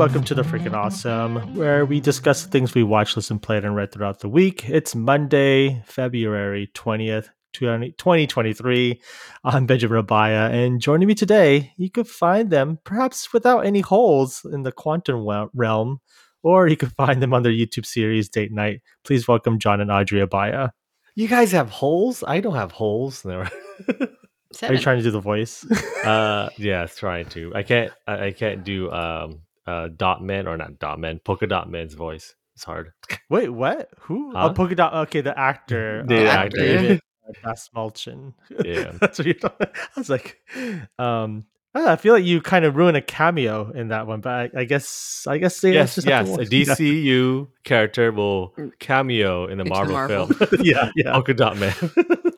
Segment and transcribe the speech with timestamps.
[0.00, 3.42] Hello and welcome to the Freaking Awesome, where we discuss the things we watched, listened,
[3.42, 4.66] played, and read throughout the week.
[4.66, 9.02] It's Monday, February 20th, 2023.
[9.44, 14.40] I'm Benjamin Abaya, and joining me today, you could find them perhaps without any holes
[14.50, 16.00] in the quantum realm,
[16.42, 18.80] or you could find them on their YouTube series Date Night.
[19.04, 20.70] Please welcome John and Audrey Abaya.
[21.14, 22.24] You guys have holes?
[22.26, 23.22] I don't have holes.
[23.22, 23.44] No.
[24.52, 24.74] Seven.
[24.74, 25.70] Are you trying to do the voice?
[26.06, 27.52] uh, yes, trying to.
[27.54, 27.92] I can't.
[28.06, 31.94] I, I can't do um uh dot man or not dot man polka dot man's
[31.94, 32.34] voice.
[32.54, 32.92] It's hard.
[33.30, 33.90] Wait, what?
[34.00, 34.32] Who?
[34.32, 34.48] Huh?
[34.50, 34.94] Oh, polka dot.
[35.08, 36.04] Okay, the actor.
[36.08, 36.58] The uh, actor.
[36.58, 37.00] David
[37.44, 38.34] Dastmalchian.
[38.64, 39.68] Yeah, that's what you're talking.
[39.72, 40.40] I was like,
[40.98, 44.60] um, I feel like you kind of ruined a cameo in that one, but I,
[44.62, 50.26] I guess I guess yes, yes, a DCU character will cameo in the Marvel, Marvel,
[50.26, 50.60] film.
[50.64, 51.72] yeah, yeah, Polka Dot Man.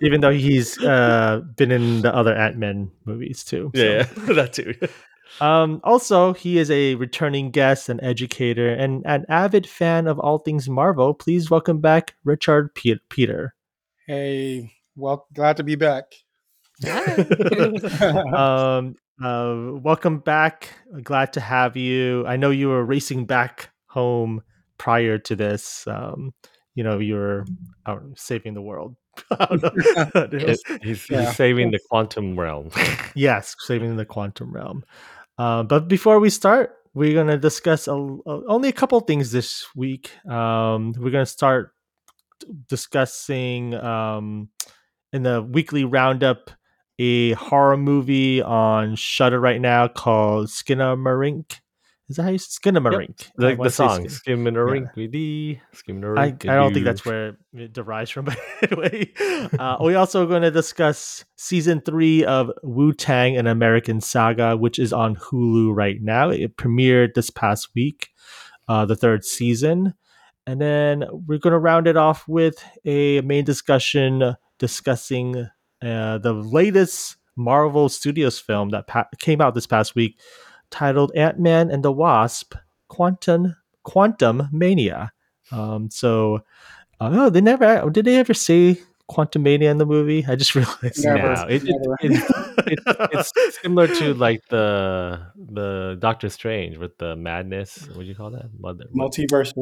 [0.02, 3.70] Even though he's uh, been in the other Ant Man movies too.
[3.74, 3.82] So.
[3.82, 4.74] Yeah, yeah, that too.
[5.40, 10.38] Um, also, he is a returning guest, an educator, and an avid fan of all
[10.38, 11.14] things Marvel.
[11.14, 13.54] Please welcome back Richard P- Peter.
[14.06, 16.12] Hey, well, glad to be back.
[18.34, 20.68] um, uh, welcome back.
[21.02, 22.26] Glad to have you.
[22.26, 24.42] I know you were racing back home
[24.78, 25.86] prior to this.
[25.86, 26.34] Um,
[26.74, 27.44] you know, you were
[27.86, 28.96] out saving the world.
[30.30, 31.26] he's, he's, yeah.
[31.26, 32.70] he's, saving the quantum realm.
[33.14, 34.84] yes, saving the quantum realm.
[35.38, 39.32] Uh, but before we start, we're going to discuss a, a, only a couple things
[39.32, 40.10] this week.
[40.26, 41.74] Um, we're going to start
[42.68, 44.48] discussing um,
[45.12, 46.50] in the weekly roundup
[46.98, 51.60] a horror movie on Shudder right now called Skinamarink.
[52.12, 53.20] Is that how you Skinamarink?
[53.20, 53.28] Yep.
[53.38, 55.60] Like the, the song Skinamarink yeah.
[55.74, 56.46] Skinamarink.
[56.46, 59.10] I, I don't think that's where it derives from, but anyway.
[59.58, 64.78] Uh, we also going to discuss season three of Wu Tang An American Saga, which
[64.78, 66.28] is on Hulu right now.
[66.28, 68.10] It premiered this past week,
[68.68, 69.94] uh, the third season.
[70.46, 75.48] And then we're going to round it off with a main discussion discussing
[75.80, 80.20] uh, the latest Marvel Studios film that pa- came out this past week,
[80.72, 82.54] titled Ant Man and the Wasp:
[82.88, 85.12] Quantum Quantum Mania.
[85.52, 86.42] Um, so,
[87.00, 90.24] uh, oh, they never did they ever say Quantum Mania in the movie?
[90.26, 91.04] I just realized.
[91.04, 91.76] Never, no, it, it,
[92.66, 92.80] it,
[93.12, 97.86] it's similar to like the the Doctor Strange with the madness.
[97.88, 98.48] What do you call that?
[98.58, 99.54] Mother, multiverse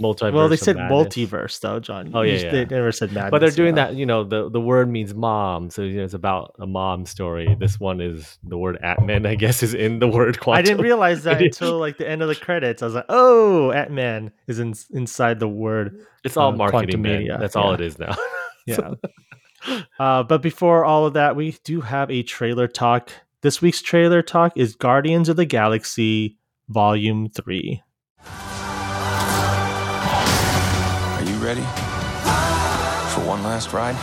[0.00, 0.32] multiverse.
[0.32, 2.10] Well, they said multiverse though, John.
[2.14, 3.30] Oh yeah, yeah, they never said madness.
[3.30, 3.94] But they're doing that.
[3.94, 7.56] You know, the the word means mom, so you know, it's about a mom story.
[7.58, 10.58] This one is the word Ant Man, I guess is in the word quantum.
[10.58, 12.82] I didn't realize that until like the end of the credits.
[12.82, 16.04] I was like, oh, Ant Man is in, inside the word.
[16.24, 17.02] It's all uh, marketing.
[17.02, 17.38] Media.
[17.38, 17.62] That's yeah.
[17.62, 18.16] all it is now.
[18.66, 18.94] yeah.
[19.98, 23.10] Uh, but before all of that, we do have a trailer talk.
[23.42, 27.82] This week's trailer talk is Guardians of the Galaxy Volume Three.
[31.40, 31.62] Ready
[33.12, 33.96] for one last ride?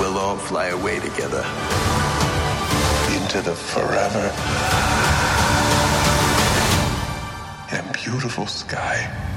[0.00, 1.44] We'll all fly away together
[3.16, 4.32] into the forever
[7.72, 9.32] in a beautiful sky.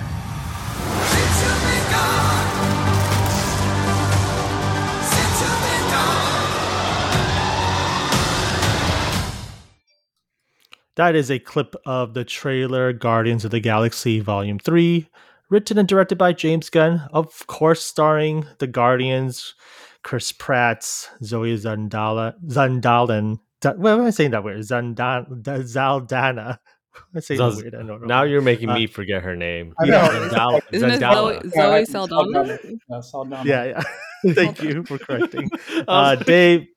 [10.95, 15.07] That is a clip of the trailer Guardians of the Galaxy Volume 3,
[15.49, 19.55] written and directed by James Gunn, of course, starring the Guardians,
[20.03, 23.39] Chris Pratt's Zoe Zandala, Zandalen.
[23.61, 24.59] Why am I saying that weird?
[24.59, 26.59] Zandan, Zaldana.
[27.15, 27.75] I say Zaz- weird.
[27.75, 28.07] I don't know.
[28.07, 29.73] Now you're making uh, me forget her name.
[29.79, 30.07] I know.
[30.31, 30.61] Zandala.
[30.71, 32.59] Isn't it Zoe, Zoe Saldana?
[32.89, 33.43] Yeah, Saldana.
[33.49, 33.83] Yeah, yeah.
[34.33, 35.49] Thank you for correcting.
[35.87, 36.67] Uh, Dave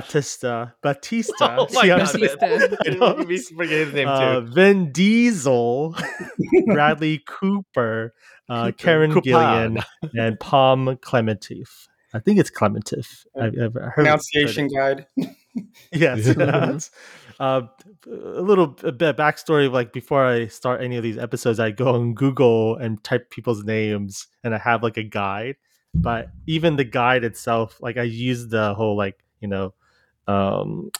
[0.00, 0.70] Batista.
[0.82, 1.56] Batista.
[1.58, 2.12] Oh my god.
[2.12, 2.46] Batista.
[2.46, 3.16] I know.
[3.16, 4.46] forget his name uh, too.
[4.46, 5.94] Vin Diesel,
[6.66, 8.14] Bradley Cooper,
[8.48, 9.84] uh, Karen Gillan,
[10.14, 11.88] and Pom Klementieff.
[12.14, 13.26] I think it's Klementieff.
[13.38, 15.06] I've, I've heard pronunciation guide.
[15.92, 16.90] yes.
[17.38, 17.62] uh,
[18.06, 19.70] a little a bit backstory.
[19.70, 23.62] Like before I start any of these episodes, I go on Google and type people's
[23.64, 25.56] names, and I have like a guide.
[25.94, 29.74] But even the guide itself, like I use the whole like you know,
[30.26, 30.90] um,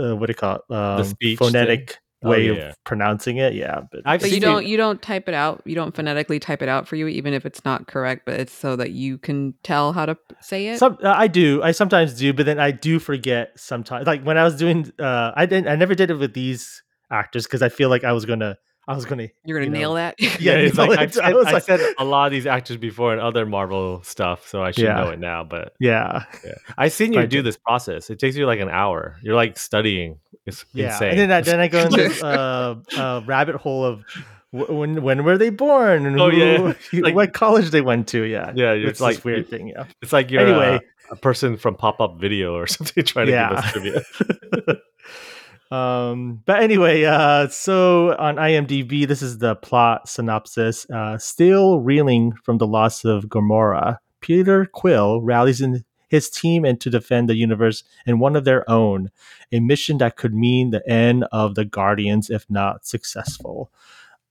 [0.00, 0.74] uh, what do you call it?
[0.74, 1.98] Um, the speech phonetic thing?
[2.24, 2.68] Oh, way oh, yeah.
[2.70, 3.52] of pronouncing it.
[3.52, 5.62] Yeah, but, but you don't you don't type it out.
[5.66, 8.24] You don't phonetically type it out for you, even if it's not correct.
[8.24, 10.78] But it's so that you can tell how to say it.
[10.78, 11.62] Some, uh, I do.
[11.62, 14.06] I sometimes do, but then I do forget sometimes.
[14.06, 15.68] Like when I was doing, uh, I didn't.
[15.68, 18.56] I never did it with these actors because I feel like I was gonna
[18.86, 19.28] I was gonna.
[19.44, 20.14] You're gonna you know, nail that.
[20.20, 21.14] Yeah, Yeah, it's like I it.
[21.14, 24.02] said, I was I like- said a lot of these actors before in other Marvel
[24.02, 24.96] stuff, so I should Yeah.
[24.96, 25.42] know it now.
[25.44, 26.24] But Yeah,
[26.76, 27.28] I've seen you Right.
[27.30, 28.10] do this process.
[28.10, 29.16] It takes you like an hour.
[29.22, 30.18] You're like studying.
[30.46, 30.92] It's yeah.
[30.92, 31.10] insane.
[31.12, 34.04] And then I, then I go into this uh, uh, rabbit hole of
[34.50, 36.74] when when were they born and Oh, who, yeah.
[37.02, 38.22] Like- what college they went to.
[38.24, 39.68] Yeah, Yeah, it's it's like- weird thing.
[39.68, 39.84] Yeah.
[40.02, 40.80] it's like you're Anyway.
[41.10, 43.48] a, a person from pop up video or something trying to Yeah.
[43.48, 44.76] give us trivia.
[45.74, 50.88] Um but anyway uh so on imdb this is the plot synopsis.
[50.90, 56.80] Uh still reeling from the loss of Gamora peter quill rallies in his team and
[56.80, 59.10] to defend the universe in one of their own
[59.52, 63.70] a mission that could mean the end of the guardians if not successful.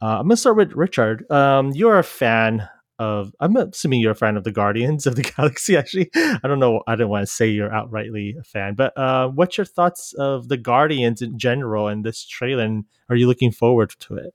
[0.02, 1.30] Uh, i'm gonna start with richard.
[1.30, 2.70] Um you're a fan
[3.04, 6.60] of i'm assuming you're a fan of the guardians of the galaxy actually i don't
[6.60, 10.14] know i don't want to say you're outrightly a fan but uh what's your thoughts
[10.14, 14.34] of the guardians in general and this trailer and are you looking forward to it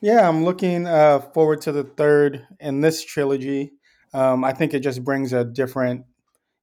[0.00, 3.72] Yeah, I'm looking uh, forward to the third in this trilogy.
[4.14, 6.04] Um, I think it just brings a different,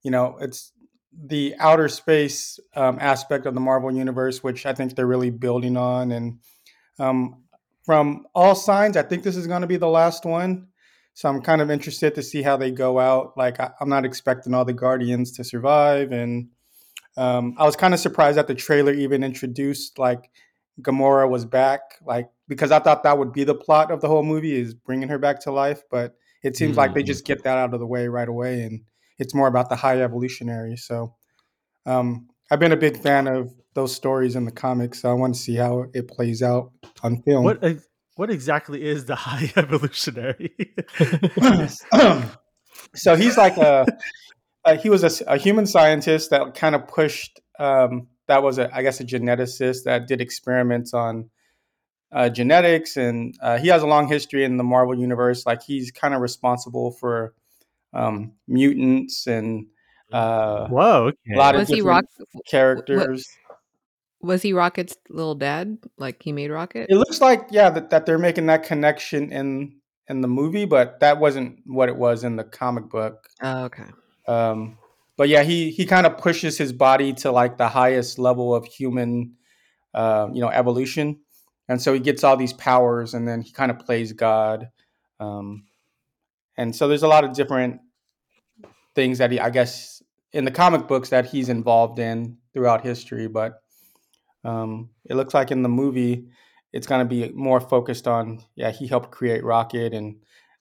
[0.02, 0.72] you know, it's
[1.12, 5.76] the outer space um, aspect of the Marvel universe, which I think they're really building
[5.76, 6.12] on.
[6.12, 6.38] And
[6.98, 7.44] um,
[7.84, 10.68] from all signs, I think this is going to be the last one.
[11.16, 13.38] So I'm kind of interested to see how they go out.
[13.38, 16.12] Like, I, I'm not expecting all the Guardians to survive.
[16.12, 16.48] And
[17.16, 20.30] um, I was kind of surprised that the trailer even introduced like
[20.82, 24.24] Gamora was back, like because I thought that would be the plot of the whole
[24.24, 27.06] movie is bringing her back to life, but it seems like they Mm.
[27.06, 28.82] just get that out of the way right away, and
[29.18, 30.76] it's more about the high evolutionary.
[30.76, 31.14] So,
[31.86, 35.34] um, I've been a big fan of those stories in the comics, so I want
[35.34, 36.72] to see how it plays out
[37.02, 37.44] on film.
[37.44, 40.54] what ex- what exactly is the high evolutionary
[42.94, 43.86] so he's like a,
[44.64, 48.82] a he was a human scientist that kind of pushed um, that was a I
[48.82, 51.30] guess a geneticist that did experiments on
[52.12, 55.90] uh, genetics and uh, he has a long history in the Marvel universe like he's
[55.90, 57.34] kind of responsible for
[57.92, 59.66] um, mutants and
[60.12, 61.34] uh, whoa okay.
[61.34, 62.28] a lot of Was he different Rock?
[62.48, 63.26] characters.
[64.20, 65.78] Was he Rocket's little dad?
[65.98, 66.86] Like he made Rocket?
[66.88, 69.76] It looks like yeah that, that they're making that connection in
[70.08, 73.28] in the movie, but that wasn't what it was in the comic book.
[73.42, 73.86] Oh, okay.
[74.28, 74.78] Um,
[75.16, 78.66] but yeah, he he kind of pushes his body to like the highest level of
[78.66, 79.34] human,
[79.94, 81.20] uh, you know, evolution,
[81.68, 84.68] and so he gets all these powers, and then he kind of plays God,
[85.20, 85.64] um,
[86.56, 87.80] and so there's a lot of different
[88.94, 90.02] things that he, I guess,
[90.32, 93.62] in the comic books that he's involved in throughout history, but
[94.46, 96.28] um, it looks like in the movie
[96.72, 100.16] it's going to be more focused on yeah he helped create Rocket and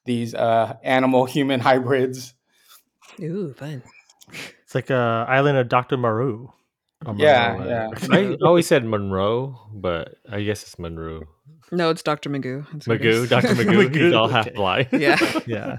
[0.05, 2.33] these uh, animal human hybrids.
[3.21, 3.83] Ooh, fun.
[4.63, 6.53] it's like uh island of dr Moreau
[7.05, 7.89] Or Yeah, yeah.
[8.11, 11.23] I always said Monroe, but I guess it's Monroe.
[11.71, 12.29] No, it's Dr.
[12.29, 12.65] Magoo.
[12.71, 13.27] That's Magoo.
[13.27, 13.47] Dr.
[13.55, 13.93] Magoo.
[13.95, 14.55] He's all Magoo, half okay.
[14.55, 14.87] blind.
[14.91, 15.39] yeah.
[15.47, 15.77] yeah.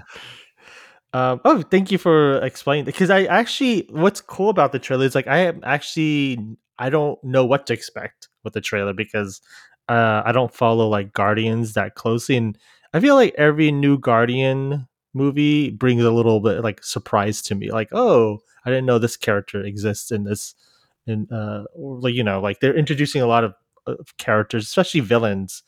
[1.13, 5.15] Um, oh, thank you for explaining because I actually what's cool about the trailer is
[5.15, 6.37] like I am actually
[6.79, 9.41] I don't know what to expect with the trailer because
[9.89, 12.57] uh, I don't follow like Guardians that closely, and
[12.93, 17.71] I feel like every new Guardian movie brings a little bit like surprise to me.
[17.71, 20.55] Like, oh, I didn't know this character exists in this,
[21.05, 23.53] in uh, or like you know, like they're introducing a lot of,
[23.85, 25.63] of characters, especially villains.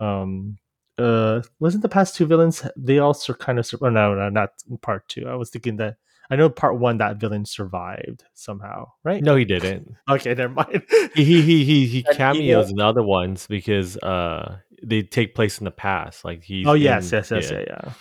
[0.00, 0.58] Um,
[0.98, 4.78] uh wasn't the past two villains they also kind of oh, no no not in
[4.78, 5.96] part two i was thinking that
[6.30, 9.94] i know part one that villain survived somehow right No, he didn't.
[10.10, 10.82] okay never mind
[11.14, 15.58] He he he he, he he cameos in other ones because uh they take place
[15.58, 16.24] in the past.
[16.24, 16.64] Like he.
[16.66, 17.92] oh yes in- yes yes yeah yeah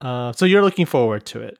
[0.00, 1.58] uh so you're looking forward to it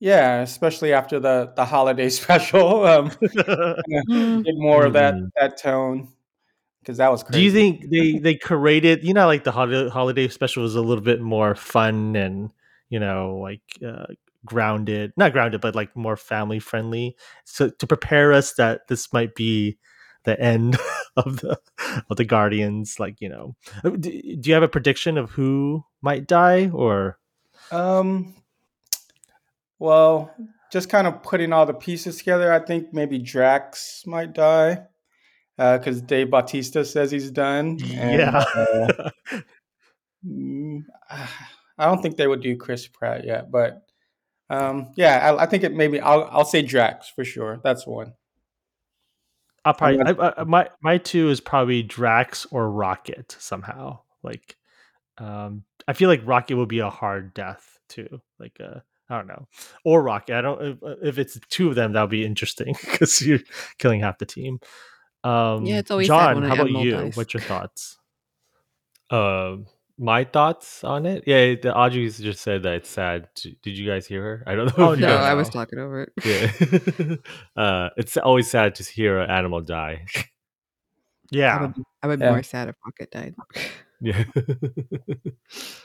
[0.00, 5.30] Yeah, especially after the the holiday special, um, get more of that Mhm.
[5.38, 6.08] that tone
[6.80, 7.38] because that was crazy.
[7.38, 10.80] do you think they they created you know like the holiday, holiday special was a
[10.82, 12.50] little bit more fun and
[12.92, 14.06] you know like uh
[14.44, 19.34] grounded not grounded but like more family friendly so to prepare us that this might
[19.34, 19.78] be
[20.24, 20.76] the end
[21.16, 21.58] of the
[22.10, 25.84] of the guardians like you know Uh, do, do you have a prediction of who
[26.02, 27.18] might die or
[27.70, 28.34] Um,
[29.78, 30.34] well,
[30.70, 34.84] just kind of putting all the pieces together, I think maybe Drax might die
[35.56, 37.78] because Dave Bautista says he's done.
[37.94, 39.10] and, yeah uh,
[40.26, 40.84] mm,
[41.82, 43.82] I don't think they would do Chris Pratt yet, but
[44.50, 47.60] um, yeah, I, I think it maybe I'll I'll say Drax for sure.
[47.64, 48.14] That's one.
[49.64, 54.56] i'll probably I'm I, I, my my two is probably drax or rocket somehow like
[55.18, 59.28] um i feel like rocket will be a hard death too like uh i don't
[59.28, 59.46] know
[59.84, 63.38] or rocket i don't if, if it's two of them that'll be interesting because you're
[63.78, 64.58] killing half the team
[65.24, 66.34] Um, Yeah, it's always sad John.
[66.34, 66.96] when How about animal you?
[66.96, 67.16] dies.
[67.16, 67.98] What's your thoughts?
[69.10, 69.58] Uh,
[69.98, 71.24] my thoughts on it?
[71.26, 73.28] Yeah, the Audrey's just said that it's sad.
[73.36, 74.44] to- Did you guys hear her?
[74.46, 74.88] I don't know.
[74.88, 75.14] Oh, if No, Yeah.
[75.16, 76.12] guys- I was talking over it.
[76.24, 77.16] Yeah.
[77.62, 80.04] uh, it's always sad to hear an animal die.
[80.16, 80.24] I
[81.30, 81.60] Yeah.
[81.62, 82.30] would, I would be Yeah.
[82.32, 83.34] more sad if Rocket died.
[84.00, 84.24] yeah.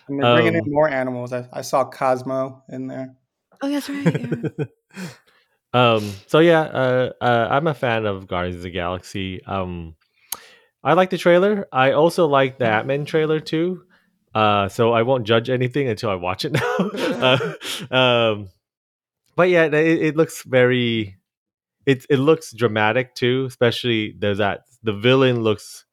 [0.10, 1.34] And they're bringing Um, in more animals.
[1.34, 3.16] I, I saw Cosmo in there.
[3.62, 4.54] Oh, that's right.
[4.96, 5.06] Yeah.
[5.74, 6.12] um.
[6.28, 9.44] So yeah, uh, uh, I'm a fan of Guardians of the Galaxy.
[9.46, 9.96] Um,
[10.84, 11.68] I like the trailer.
[11.72, 13.84] I also like the Ant Man trailer too.
[14.38, 16.77] Uh, so I won't judge anything until I watch it now.
[17.89, 18.50] uh, um,
[19.36, 21.17] but yeah, it, it looks very.
[21.88, 23.46] It it looks dramatic too.
[23.48, 25.86] Especially there's that the villain looks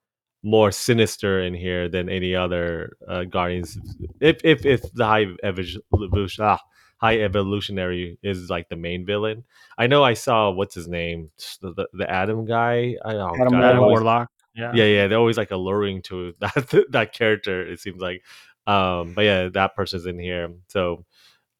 [0.42, 3.78] more sinister in here than any other uh, Guardians.
[4.20, 6.60] If if if the high evolution, ah,
[6.98, 9.44] high evolutionary is like the main villain.
[9.78, 11.30] I know I saw what's his name,
[11.62, 12.96] the the, the Adam guy.
[13.02, 14.30] I oh, Adam God, Adam Warlock.
[14.54, 14.72] Yeah.
[14.74, 18.22] yeah yeah they're always like alluring to that that character it seems like.
[18.66, 21.04] Um but yeah that person's in here so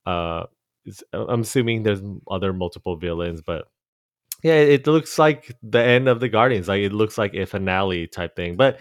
[0.07, 0.45] uh
[0.87, 3.67] it's, i'm assuming there's other multiple villains but
[4.43, 8.07] yeah it looks like the end of the guardians like it looks like a finale
[8.07, 8.81] type thing but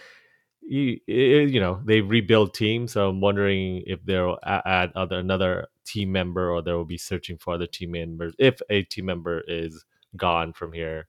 [0.61, 5.67] you it, you know they rebuild teams so i'm wondering if they'll add other another
[5.85, 9.41] team member or they will be searching for other team members if a team member
[9.47, 11.07] is gone from here.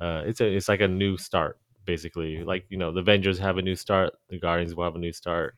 [0.00, 3.58] Uh it's a it's like a new start basically like you know the avengers have
[3.58, 5.56] a new start the guardians will have a new start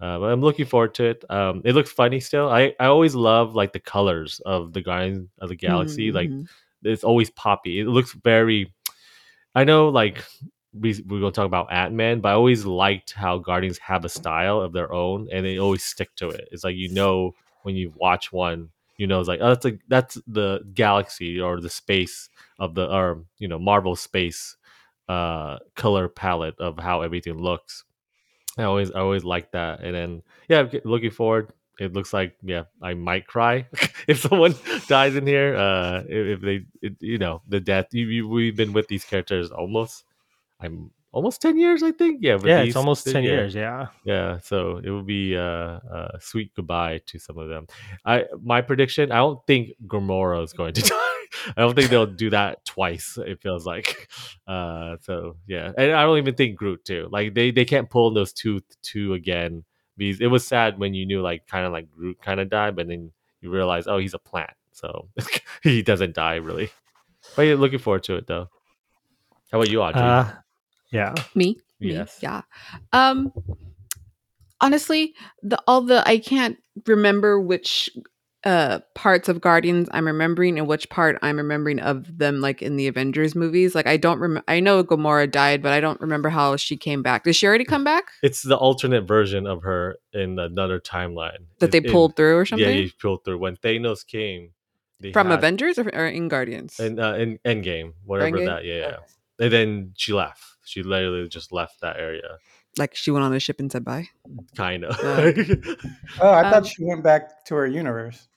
[0.00, 3.14] uh, but i'm looking forward to it um it looks funny still i i always
[3.14, 6.46] love like the colors of the guardians of the galaxy like Mhm.
[6.84, 7.78] it's always poppy.
[7.80, 8.72] It looks very.
[9.54, 10.24] I know, like
[10.72, 14.08] we we're gonna talk about Ant Man, but I always liked how Guardians have a
[14.08, 16.48] style of their own, and they always stick to it.
[16.50, 19.80] It's like you know when you watch one, you know it's like oh, that's like
[19.88, 24.56] that's the galaxy or the space of the or you know Marvel space
[25.12, 27.84] uh color palette of how everything looks.
[28.58, 31.52] I always I always like that, and then yeah, looking forward.
[31.80, 33.66] It looks like yeah, I might cry
[34.06, 34.54] if someone
[34.88, 35.56] dies in here.
[35.56, 37.86] Uh, if, if they, it, you know, the death.
[37.92, 40.04] You, you, we've been with these characters almost.
[40.60, 42.20] I'm almost ten years, I think.
[42.20, 43.30] Yeah, Yeah, these- it's almost ten yeah.
[43.30, 43.54] years.
[43.54, 43.86] Yeah.
[44.04, 45.80] Yeah, so it will be uh,
[46.14, 47.66] a sweet goodbye to some of them.
[48.04, 49.10] I my prediction.
[49.10, 51.11] I don't think Gamora is going to die.
[51.56, 53.18] I don't think they'll do that twice.
[53.18, 54.08] It feels like.
[54.46, 57.08] Uh, so yeah, and I don't even think Groot too.
[57.10, 59.64] Like they they can't pull those two two again.
[59.96, 62.76] Because it was sad when you knew like kind of like Groot kind of died,
[62.76, 65.08] but then you realize oh he's a plant, so
[65.62, 66.70] he doesn't die really.
[67.36, 68.48] But yeah, looking forward to it though.
[69.50, 70.02] How about you, Audrey?
[70.02, 70.32] Uh,
[70.90, 71.14] yeah.
[71.34, 71.56] Me?
[71.80, 71.92] Me?
[71.92, 72.18] Yes.
[72.22, 72.42] Yeah.
[72.92, 73.32] Um
[74.60, 77.90] honestly, the all the I can't remember which
[78.44, 82.76] uh parts of Guardians I'm remembering and which part I'm remembering of them like in
[82.76, 83.74] the Avengers movies.
[83.74, 87.02] Like I don't remember I know Gamora died, but I don't remember how she came
[87.02, 87.24] back.
[87.24, 88.04] Did she already come back?
[88.22, 92.36] it's the alternate version of her in another timeline That they It- it- pulled through
[92.38, 92.68] or something?
[92.68, 94.50] Yeah, you pulled through when Thanos came.
[95.00, 96.78] They From had- Avengers or, or in Guardians?
[96.80, 98.46] in uh, in Endgame, whatever Endgame?
[98.46, 98.64] that.
[98.64, 98.96] Yeah, yeah.
[99.40, 100.42] And then she left.
[100.64, 102.38] She literally just left that area,
[102.78, 104.08] like she went on a ship and said bye.
[104.56, 104.96] kind of.
[105.02, 105.54] Yeah.
[106.20, 108.28] Oh, I Um, thought she went back to her universe.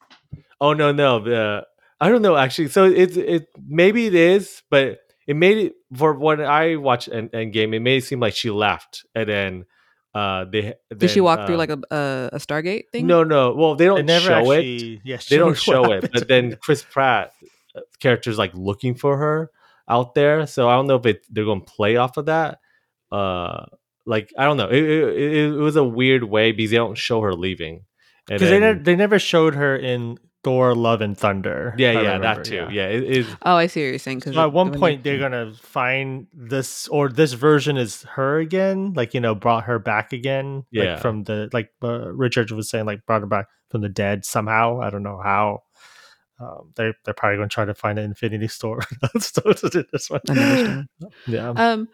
[0.61, 1.25] Oh no, no.
[1.25, 1.61] Uh,
[1.99, 2.69] I don't know actually.
[2.69, 7.31] So it's it maybe it is, but it made it for when I watched End,
[7.31, 7.73] Endgame.
[7.75, 9.65] It made it seem like she left, and then
[10.13, 13.07] uh they Did she then, walk through uh, like a, a a Stargate thing?
[13.07, 13.53] No, no.
[13.53, 14.57] Well, they They don't never show it.
[14.59, 15.01] actually.
[15.03, 17.33] Yeah, they don't show it but then chris pratt
[17.75, 19.51] uh, character's like looking for her
[19.89, 22.59] out there so i don't know if it, they're going to play off of that
[23.11, 23.65] uh
[24.05, 26.97] like i don't know it, it, it, it was a weird way because they don't
[26.97, 27.83] show her leaving
[28.25, 31.73] because they, ne- they never showed her in Thor: Love and Thunder.
[31.77, 34.19] yeah I yeah remember, that too yeah, it is Oh, I see what you're saying.
[34.19, 38.93] Because So at one point they're gonna find this, or this version is her again,
[38.93, 40.93] like you know, brought her back again, Yeah.
[40.93, 44.23] like from the like uh, Richard was saying, like brought her back from the dead
[44.23, 44.79] somehow.
[44.81, 45.63] I don't know how.
[46.39, 48.81] Um, they they're probably gonna try to find an Infinity Store.
[49.19, 50.21] so to do this one,
[51.27, 51.49] yeah.
[51.55, 51.87] Um,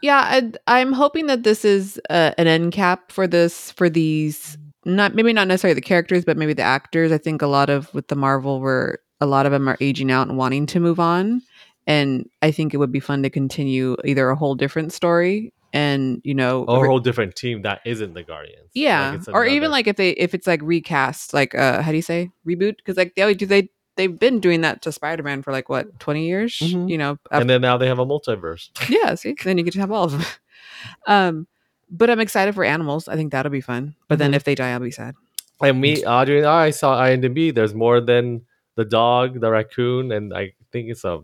[0.00, 4.56] yeah, I'd, I'm hoping that this is uh, an end cap for this for these
[4.84, 7.12] not maybe not necessarily the characters, but maybe the actors.
[7.12, 10.10] I think a lot of with the Marvel, where a lot of them are aging
[10.10, 11.42] out and wanting to move on,
[11.86, 16.20] and I think it would be fun to continue either a whole different story and
[16.24, 18.70] you know or a whole different team that isn't the guardians.
[18.74, 19.14] Yeah.
[19.14, 22.02] it's or even like if they if it's like recast like uh how do you
[22.02, 22.30] say?
[22.46, 22.76] Reboot?
[22.76, 25.98] Because like they always do they they've been doing that to spider-man for like what
[25.98, 26.58] 20 years?
[26.58, 26.88] Mhm.
[26.88, 28.70] you know and then now they have a multiverse.
[28.88, 29.34] Yeah see?
[29.44, 30.22] Then you get to have all of them
[31.06, 31.46] um
[31.90, 34.36] but i'm excited for animals i think that'll be fun but then Mhm.
[34.36, 35.14] if they die i'll be sad
[35.62, 38.42] and me audrey and i saw imdb there's more than
[38.76, 41.20] the dog the raccoon and i think it's a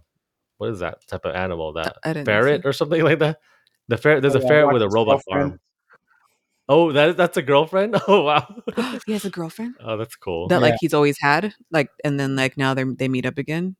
[0.59, 1.73] what is that type of animal?
[1.73, 2.69] That I didn't ferret see.
[2.69, 3.39] or something like that.
[3.89, 4.21] The ferret.
[4.21, 5.51] There's Oh, a yeah, ferret with a robot girlfriend.
[5.53, 5.61] farm.
[6.69, 7.97] Oh, that that's a girlfriend.
[8.09, 8.47] Oh wow.
[9.07, 10.49] he has a girlfriend oh, that's cool.
[10.49, 13.75] that like he's always had, like, and then like now they they meet up again,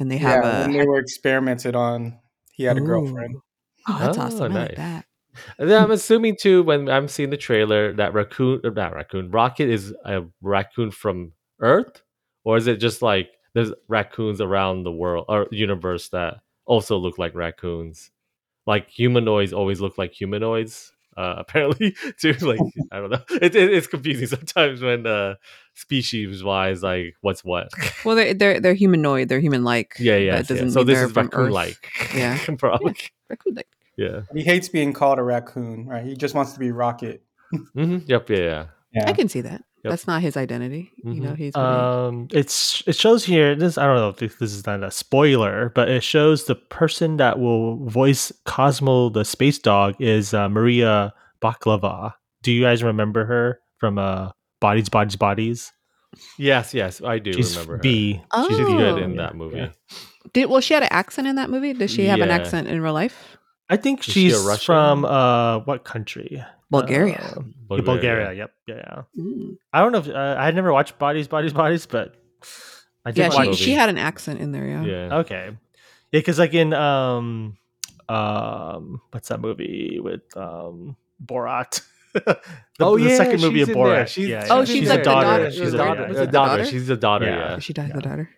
[0.00, 0.60] and they have yeah, a.
[0.62, 2.18] when they were experimented on,
[2.52, 3.36] he had a girlfriend.
[3.88, 4.52] Oh, that's Oh, awesome!
[4.56, 5.04] I like that.
[5.58, 9.30] And then I'm assuming too when I'm seeing the trailer that raccoon, or not raccoon,
[9.30, 12.02] Rocket is a raccoon from Earth,
[12.44, 17.18] or is it just like there's raccoons around the world or universe that also look
[17.18, 18.10] like raccoons?
[18.66, 20.92] Like humanoids always look like humanoids.
[21.16, 22.34] Uh, apparently, too.
[22.34, 22.60] Like
[22.92, 23.22] I don't know.
[23.30, 25.36] It, it, it's confusing sometimes when uh,
[25.74, 27.68] species wise, like what's what.
[28.04, 29.28] Well, they're they're they're humanoid.
[29.28, 29.94] They're human like.
[29.98, 30.32] yeah, yeah.
[30.32, 31.90] But it doesn't So this is raccoon like.
[32.14, 32.38] Yeah.
[32.58, 32.96] probably.
[33.30, 33.68] Raccoon like.
[33.96, 34.22] Yeah.
[34.34, 36.04] He hates being called a raccoon, right?
[36.04, 37.22] He just wants to be Rocket.
[37.74, 38.30] hmm Yep.
[38.30, 38.36] Yeah.
[38.38, 38.64] Yeah.
[38.92, 39.08] Yeah.
[39.08, 39.62] I can see that.
[39.84, 39.90] Yep.
[39.90, 40.90] That's not his identity.
[41.04, 41.36] You know, Mhm.
[41.36, 41.52] he's.
[41.54, 43.54] really- Um, it's it shows here.
[43.54, 46.56] This I don't know if this, this is not a spoiler, but it shows the
[46.56, 51.12] person that will voice Cosmo the space dog is uh, Maria
[51.42, 52.14] Bakalova.
[52.42, 55.72] Do you guys remember her from uh Bodies, Bodies, Bodies?
[56.38, 56.72] Yes.
[56.74, 57.00] Yes.
[57.02, 57.82] I do She's remember her.
[57.82, 58.14] B.
[58.14, 58.48] She's Oh.
[58.48, 59.58] good in Yeah, that movie.
[59.58, 59.68] yeah.
[60.32, 61.72] Did well she had an accent in that movie?
[61.74, 63.36] Does she have an accent in real life?
[63.68, 64.64] I think Is she's Russian?
[64.66, 66.44] from uh what country?
[66.70, 67.18] Bulgaria.
[67.36, 67.82] Uh, Bulgaria.
[67.84, 68.32] Bulgaria.
[68.32, 68.50] Yep.
[68.68, 69.02] Yeah.
[69.18, 69.56] Mm.
[69.72, 72.14] I don't know if uh, I had never watched Bodies, Bodies, Bodies, but
[73.04, 73.56] I did Yeah, watch.
[73.56, 74.66] she, she had an accent in there.
[74.66, 74.84] Yeah.
[74.84, 75.18] Yeah.
[75.22, 75.44] Okay.
[76.12, 77.56] Yeah, because like in um
[78.08, 81.82] um what's that movie with um Borat?
[82.14, 82.38] the,
[82.80, 84.04] oh the yeah, second movie of she's in there.
[84.04, 84.08] Borat.
[84.08, 84.64] She's, yeah, Oh, yeah.
[84.64, 85.26] she's a like the daughter.
[85.26, 86.06] daughter- She's She's a a daughter.
[86.08, 86.22] Was yeah.
[86.22, 86.56] A the daughter.
[86.56, 86.64] daughter?
[86.70, 87.26] She's a daughter.
[87.26, 87.50] Yeah.
[87.50, 87.58] Yeah.
[87.58, 87.94] She dies Yeah.
[87.96, 88.30] the daughter.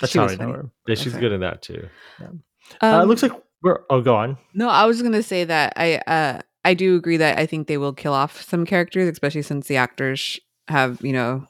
[0.00, 0.70] That's She how was I know her.
[0.88, 1.20] Yeah, she's Okay.
[1.20, 1.88] good in that too.
[2.20, 3.32] uh, it Um, looks like
[3.64, 3.80] we're.
[3.90, 4.38] Oh, go on.
[4.54, 7.78] No, I was gonna say that I uh I do agree that I think they
[7.78, 11.46] will kill off some characters, especially since the actors have you know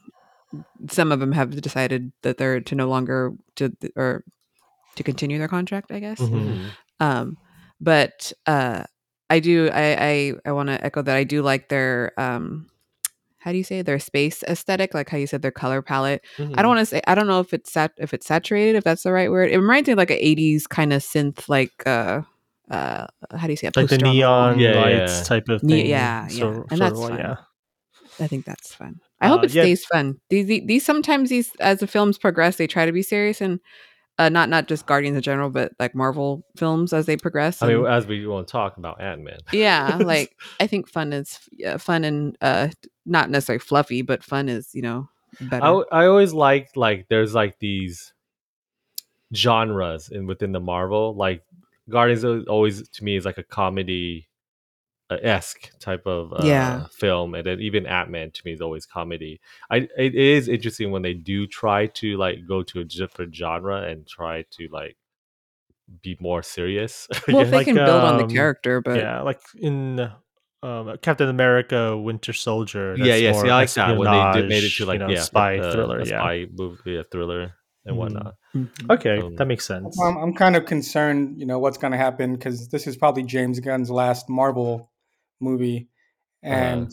[0.88, 4.24] some of them have decided that they're to no longer to or
[4.96, 5.92] to continue their contract.
[5.92, 6.20] I guess.
[6.20, 6.70] Mhm.
[7.00, 7.37] Um,
[7.81, 8.85] but uh,
[9.29, 12.70] I do I I, I want to echo that I do like their um.
[13.45, 14.95] How do you say their space aesthetic?
[14.95, 16.25] Like how you said their color palette.
[16.39, 16.55] I Mm-hmm.
[16.55, 19.03] don't want to say I don't know if it's sat if it's saturated if that's
[19.03, 19.51] the right word.
[19.51, 22.23] It reminds me of like an '80s kind of synth like uh
[22.71, 23.77] uh how do you say it?
[23.77, 25.23] Like the neon Yeah, lights yeah.
[25.25, 25.91] type of Ne- thing.
[25.91, 26.63] yeah, So- yeah.
[26.71, 27.19] And that's of fun.
[27.19, 27.37] yeah.
[28.19, 29.01] I think that's fun.
[29.21, 29.63] I hope Uh, it yeah.
[29.65, 30.21] stays fun.
[30.31, 33.61] These, these these sometimes these as the films progress, they try to be serious and
[34.18, 37.62] uh, not not just Guardians in general, but like Marvel films as they progress.
[37.62, 39.38] I mean, as we want to talk about Ant Man.
[39.53, 42.68] yeah, like I think fun is uh, fun and uh
[43.07, 45.09] not necessarily fluffy, but fun is you know
[45.40, 45.64] better.
[45.64, 48.12] I, I always liked like there's like these
[49.35, 51.14] genres in within the Marvel.
[51.14, 51.42] Like
[51.88, 54.29] Guardians always to me is like a comedy
[55.11, 56.87] esque type of uh, Yeah.
[56.90, 59.40] film, and then even Ant Man to me is always comedy.
[59.71, 63.83] I it is interesting when they do try to like go to a different genre
[63.83, 64.97] and try to like
[66.03, 67.07] be more serious.
[67.12, 70.11] I well, if they like, can build on the um, character, but yeah, like in
[70.62, 72.97] um, Captain America: Winter Soldier.
[72.97, 73.33] yeah, that's yeah.
[73.33, 75.23] See, more I like that when they did, made it to like you know, yeah,
[75.23, 75.99] spy uh, thriller.
[76.01, 77.99] a yeah, spy movie, yeah, thriller and Mhm.
[77.99, 78.35] whatnot.
[78.90, 80.01] okay, Um, that makes sense.
[80.01, 83.25] I'm, I'm kind of concerned, you know, what's going to happen because this is probably
[83.25, 84.90] James Gunn's last Marvel
[85.40, 85.88] movie,
[86.42, 86.90] and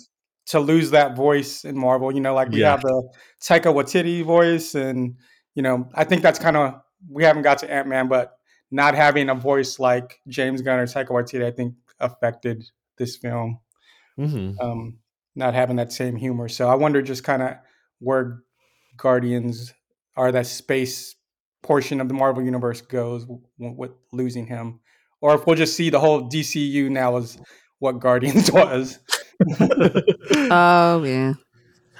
[0.48, 2.72] to lose that voice in Marvel, you know, like we Yeah.
[2.72, 3.10] have the
[3.42, 5.18] Taika Waititi voice, and
[5.56, 8.38] you know, I think that's kind of we haven't got to Ant Man, but
[8.72, 12.64] not having a voice like James Gunn or Taika Waititi, I think affected
[12.98, 13.60] this film.
[14.18, 15.00] hmm Um,
[15.36, 17.56] not having that same humor, so I wonder just kind of
[18.00, 18.44] where
[18.98, 19.74] Guardians
[20.18, 21.16] are that space
[21.64, 23.26] portion of the Marvel universe goes
[23.58, 24.82] with losing him,
[25.22, 27.38] or if we'll just see the whole DCU now as
[27.82, 29.00] what Guardians was.
[30.52, 31.34] oh yeah,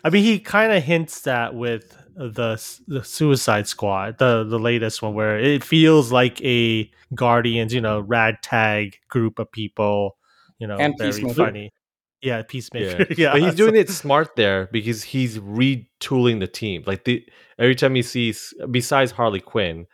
[0.04, 5.02] I mean, he kind of hints that with the the Suicide Squad, the the latest
[5.02, 10.18] one, where it feels like a Guardians, you know, ragtag group of people,
[10.60, 11.74] you know, And very funny.
[12.22, 12.44] Yeah, Yeah.
[12.44, 13.08] Peacemaker.
[13.18, 16.84] Yeah, but he's doing it smart there because he's retooling the team.
[16.86, 17.26] Like the
[17.58, 19.88] every time he sees, besides Harley Quinn,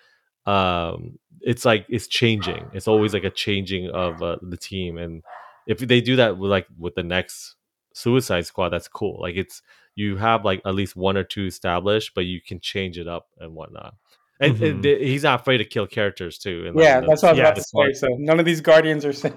[0.46, 2.70] um, it's like it's changing.
[2.74, 5.24] It's always like a changing of uh, the team, and
[5.68, 7.56] if they do that with like with the next
[7.94, 9.20] Suicide Squad, that's cool.
[9.22, 9.62] Like it's
[9.96, 13.28] you have like at least one or two established, but you can change it up
[13.40, 13.96] and whatnot.
[14.40, 14.84] And, and Mhm.
[14.84, 16.66] th- he's not afraid to kill characters too.
[16.68, 17.94] in, like, yeah, the- that's what I was yeah, about to say.
[17.94, 19.34] So none of these Guardians are safe.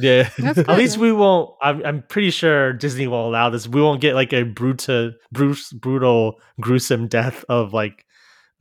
[0.00, 0.78] Yeah, That's At good.
[0.78, 1.50] least we won't.
[1.60, 3.68] I'm, I'm pretty sure Disney won't allow this.
[3.68, 8.06] We won't get like a brutal, Bruce, brutal, gruesome death of like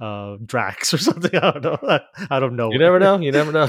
[0.02, 1.34] uh Drax or something.
[1.34, 2.00] I don't know.
[2.30, 2.70] I don't know.
[2.74, 3.20] you never know.
[3.20, 3.68] You never know.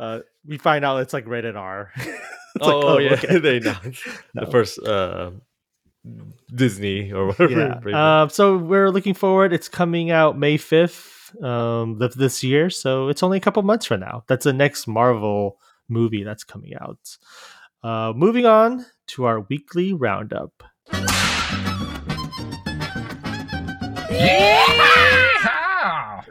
[0.00, 1.92] Uh, we find out it's like rated R.
[2.56, 3.38] It's oh, like, yeah, okay.
[3.46, 4.02] they announced
[4.34, 4.44] No.
[4.44, 5.30] the first uh,
[6.52, 7.52] Disney or whatever.
[7.52, 7.74] yeah.
[7.80, 7.94] Raven.
[7.94, 9.52] Um, so we're looking forward.
[9.52, 11.32] It's coming out May fifth.
[11.44, 14.24] um, of this year, so it's only a couple months from now.
[14.26, 15.58] That's the next Marvel
[15.88, 16.98] movie that's coming out.
[17.84, 18.84] Uh, moving on
[19.14, 20.64] to our weekly roundup.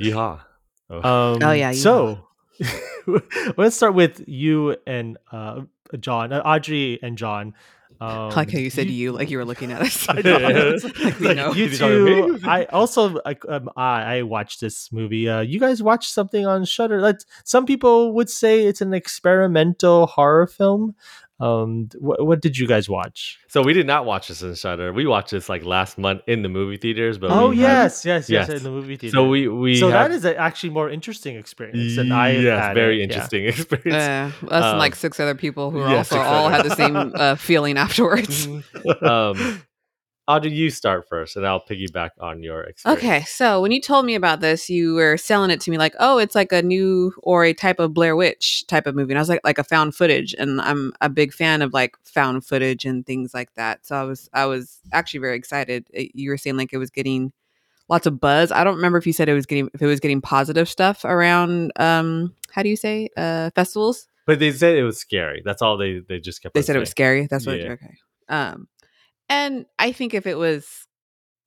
[0.02, 0.42] Yeehaw.
[0.90, 1.34] Oh.
[1.34, 2.28] Um, Oh, yeah, So
[3.58, 5.62] let's start with you and uh,
[6.00, 7.54] John, uh, Audrey and John.
[8.02, 10.06] Um, I like how you said to you, like you were looking at us.
[10.10, 10.78] I know.
[11.00, 11.54] Like Like, know.
[11.54, 12.40] you He's two.
[12.44, 15.28] I also like um, I I watched this movie.
[15.28, 17.02] Uh, you guys watched something on Shudder.
[17.02, 20.96] Like some people would say it's an experimental horror film.
[21.40, 23.40] Um, what, what did you guys watch?
[23.48, 24.92] So we did not watch this in Shudder.
[24.92, 27.18] We watched this like last month in the movie theaters.
[27.18, 28.58] But Oh we had- yes, yes, yes, yes.
[28.58, 29.14] in the movie theater.
[29.16, 32.44] So we we so had- that is a actually more interesting experience than I have
[32.44, 33.04] yes, had very it, yeah.
[33.06, 34.42] interesting experience.
[34.44, 36.66] Uh, us and like Um, six other people who are yeah, also all other- had
[36.66, 38.46] the same uh, feeling afterwards.
[39.02, 39.62] um,
[40.30, 43.04] Audrey, you start first, and I'll piggyback on your experience.
[43.04, 45.96] Okay, so when you told me about this, you were selling it to me like,
[46.00, 49.12] oh, it's like a new or a type of Blair Witch type of movie.
[49.12, 51.96] And I was like, like a found footage, and I'm a big fan of like
[52.06, 53.88] found footage and things like that.
[53.88, 55.88] So I was, I was actually very excited.
[55.92, 57.34] It- you were saying like it was getting
[57.88, 58.52] lots of buzz.
[58.52, 61.04] I don't remember if you said it was getting if it was getting positive stuff
[61.06, 61.72] around.
[61.78, 64.08] Um, how do you say uh festivals?
[64.28, 65.42] But they said it was scary.
[65.44, 66.54] That's all they they just kept.
[66.54, 67.26] They said it was scary.
[67.26, 67.58] That's what.
[67.60, 67.72] Yeah.
[67.72, 67.96] Okay.
[68.28, 68.68] Um,
[69.30, 70.86] and I think if it was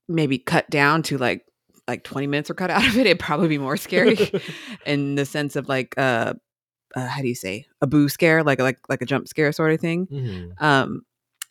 [0.09, 1.45] maybe cut down to like
[1.89, 4.17] like twenty minutes or cut out of it, it'd probably be more scary
[4.87, 6.35] in the sense of like uh,
[6.95, 9.73] uh how do you say a boo scare, like like like a jump scare sort
[9.73, 10.07] of thing.
[10.07, 10.63] Mhm.
[10.63, 11.03] Um,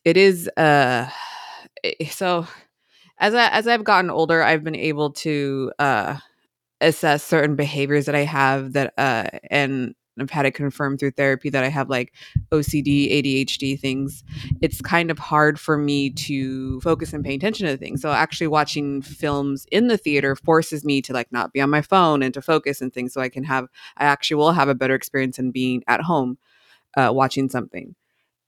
[0.05, 1.09] it is uh,
[1.83, 2.47] eh, so
[3.19, 6.17] as I as I've gotten older, I've been able to uh
[6.79, 11.49] assess certain behaviors that I have that uh and I've had it confirmed through therapy
[11.49, 12.13] that I have like
[12.51, 14.23] OCD, ADHD things.
[14.61, 18.01] It's kind of hard for me to focus and pay attention to things.
[18.01, 21.81] So actually watching films in the theater forces me to like not be on my
[21.81, 24.75] phone and to focus and things so I can have I actually will have a
[24.75, 26.37] better experience than being at home
[26.97, 27.95] uh watching something.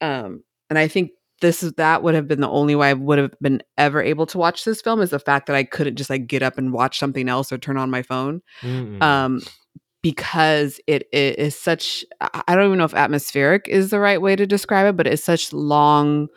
[0.01, 3.17] Um and I think this is that would have been the only way I would
[3.17, 6.09] have been ever able to watch this film is the fact that I couldn't just
[6.09, 9.01] like get up and watch something else or turn on my phone Mm-mm.
[9.01, 9.41] um
[10.03, 14.35] because it, it is such I don't even know if atmospheric is the right way
[14.35, 16.27] to describe it but it's such long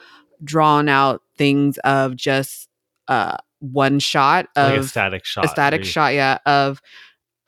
[0.43, 2.69] drawn out things of just
[3.09, 5.45] uh one shot of like a static shot.
[5.45, 6.81] a static you- shot yeah of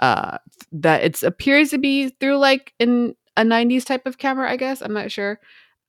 [0.01, 0.37] uh
[0.73, 4.81] that it appears to be through like in a 90s type of camera i guess
[4.83, 5.39] i'm not sure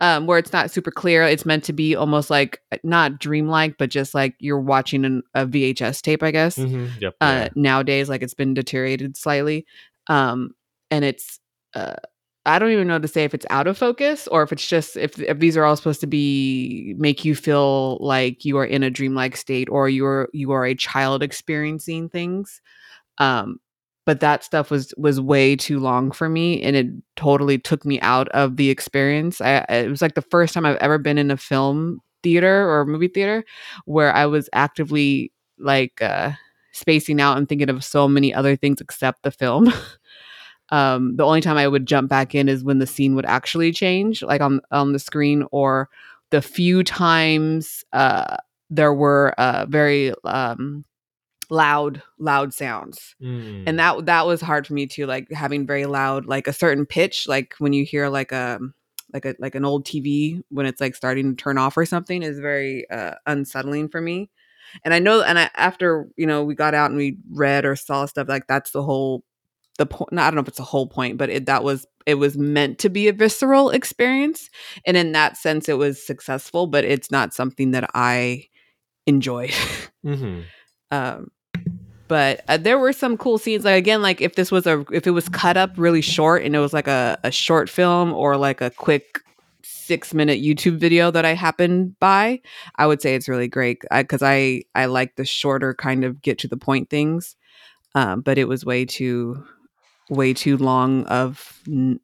[0.02, 3.90] um where it's not super clear it's meant to be almost like not dreamlike but
[3.90, 7.16] just like you're watching an, a vhs tape i guess Mhm, Yep.
[7.22, 7.50] uh yeah.
[7.56, 9.66] nowadays like it's been deteriorated slightly
[10.10, 10.52] um
[10.92, 11.40] and it's
[11.76, 11.96] uh
[12.46, 14.98] I don't even know to say if it's out of focus or if it's just
[14.98, 18.84] if, if these are all supposed to be make you feel like you are in
[18.84, 22.62] a dreamlike state or you're you are a child experiencing things.
[23.18, 23.60] Um
[24.06, 28.00] but that stuff was was way too long for me and it totally took me
[28.02, 29.42] out of the experience.
[29.42, 32.86] I it was like the first time I've ever been in a film theater or
[32.86, 33.44] movie theater
[33.86, 36.32] where I was actively like uh
[36.72, 39.72] spacing out and thinking of so many other things except the film.
[40.70, 43.72] um, the only time I would jump back in is when the scene would actually
[43.72, 45.90] change, like on on the screen, or
[46.30, 48.38] the few times uh,
[48.70, 50.86] there were uh, very um,
[51.50, 53.64] loud loud sounds Mm-mm.
[53.66, 56.86] and that that was hard for me too like having very loud like a certain
[56.86, 58.60] pitch like when you hear like a
[59.14, 62.22] like a like an old tv when it's like starting to turn off or something
[62.22, 64.30] is very uh, unsettling for me
[64.84, 67.76] and i know and I, after you know we got out and we read or
[67.76, 69.24] saw stuff like that's the whole
[69.78, 72.16] the point i don't know if it's the whole point but it that was it
[72.16, 74.50] was meant to be a visceral experience
[74.86, 78.44] and in that sense it was successful but it's not something that i
[79.08, 79.52] enjoyed
[80.06, 80.46] Mhm.
[80.92, 81.28] um
[82.08, 85.06] but uh, there were some cool scenes like again like if this was a if
[85.06, 88.36] it was cut up really short and it was like a, a short film or
[88.36, 89.20] like a quick
[89.70, 92.40] six minute youtube video that i happened by
[92.76, 96.40] i would say it's really great because I, I like the shorter kind of get
[96.40, 97.36] to the point things
[97.96, 99.44] um but it was way too
[100.10, 102.00] way too long of n-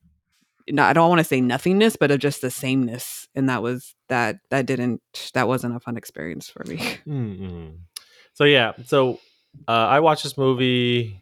[0.68, 3.94] no, I don't want to say nothingness, but of just the sameness, and that was
[4.10, 5.02] that that didn't
[5.34, 6.78] that wasn't a fun experience for me.
[7.08, 7.78] Mm-mm.
[8.34, 9.20] So yeah, so
[9.68, 11.22] uh, I watched this movie.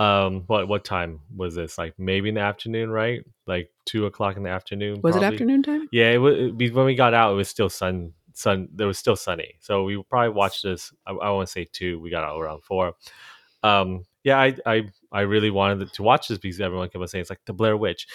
[0.00, 1.76] Um, what what time was this?
[1.76, 3.22] Like maybe in the afternoon, right?
[3.46, 5.02] Like two o'clock in the afternoon.
[5.02, 5.88] Was it afternoon time?
[5.92, 7.32] Yeah, it was when we got out.
[7.32, 8.14] It was still sun.
[8.32, 8.70] Sun.
[8.72, 10.90] There was still sunny, so we probably watched this.
[11.06, 12.00] I, I want to say two.
[12.00, 12.94] We got out around four.
[13.62, 17.20] Um, yeah, I I I really wanted to watch this because everyone kept on saying
[17.20, 18.06] it's like the Blair Witch.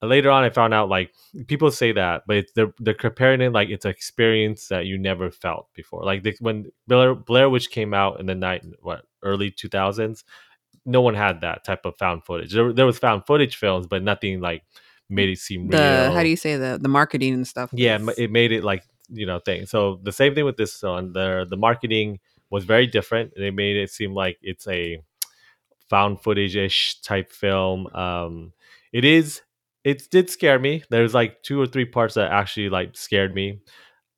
[0.00, 1.12] Later on, I found out like
[1.46, 5.30] people say that, but they're they're comparing it like it's an experience that you never
[5.30, 6.04] felt before.
[6.04, 10.24] Like they, when Blair Blair Witch came out in the night, what early two thousands,
[10.86, 12.52] no one had that type of found footage.
[12.52, 14.62] There, there was found footage films, but nothing like
[15.10, 16.12] made it seem the real.
[16.14, 17.70] how do you say the the marketing and stuff?
[17.72, 20.82] yeah was- it made it like you know thing so the same thing with this
[20.82, 22.18] one the the marketing
[22.50, 24.98] was very different they made it seem like it's a
[25.90, 28.52] found footage-ish type film um
[28.92, 29.42] it is
[29.84, 33.60] it did scare me there's like two or three parts that actually like scared me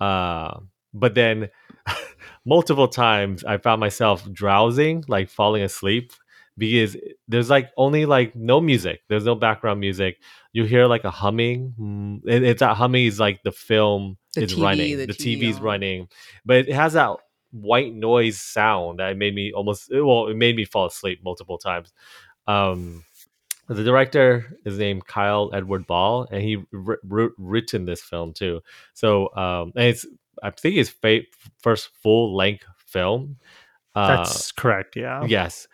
[0.00, 0.56] uh
[0.94, 1.48] but then
[2.46, 6.12] multiple times i found myself drowsing like falling asleep
[6.58, 6.96] because
[7.28, 10.16] there's like only like no music there's no background music
[10.52, 14.42] you hear like a humming mm, and it's that humming is like the film The
[14.44, 15.62] is TV, running the the, TV tv's on.
[15.62, 16.08] running
[16.44, 17.16] but it has that
[17.52, 21.92] white noise sound that made me almost well it made me fall asleep multiple times
[22.46, 23.04] um
[23.68, 28.60] the director is named Kyle Edward Ball, and he wr- wr- written this film too.
[28.94, 30.06] So, um, and it's
[30.40, 31.22] I think his fa-
[31.58, 33.38] first full length film.
[33.92, 34.94] Uh, That's correct.
[34.94, 35.24] Yeah.
[35.26, 35.66] yes,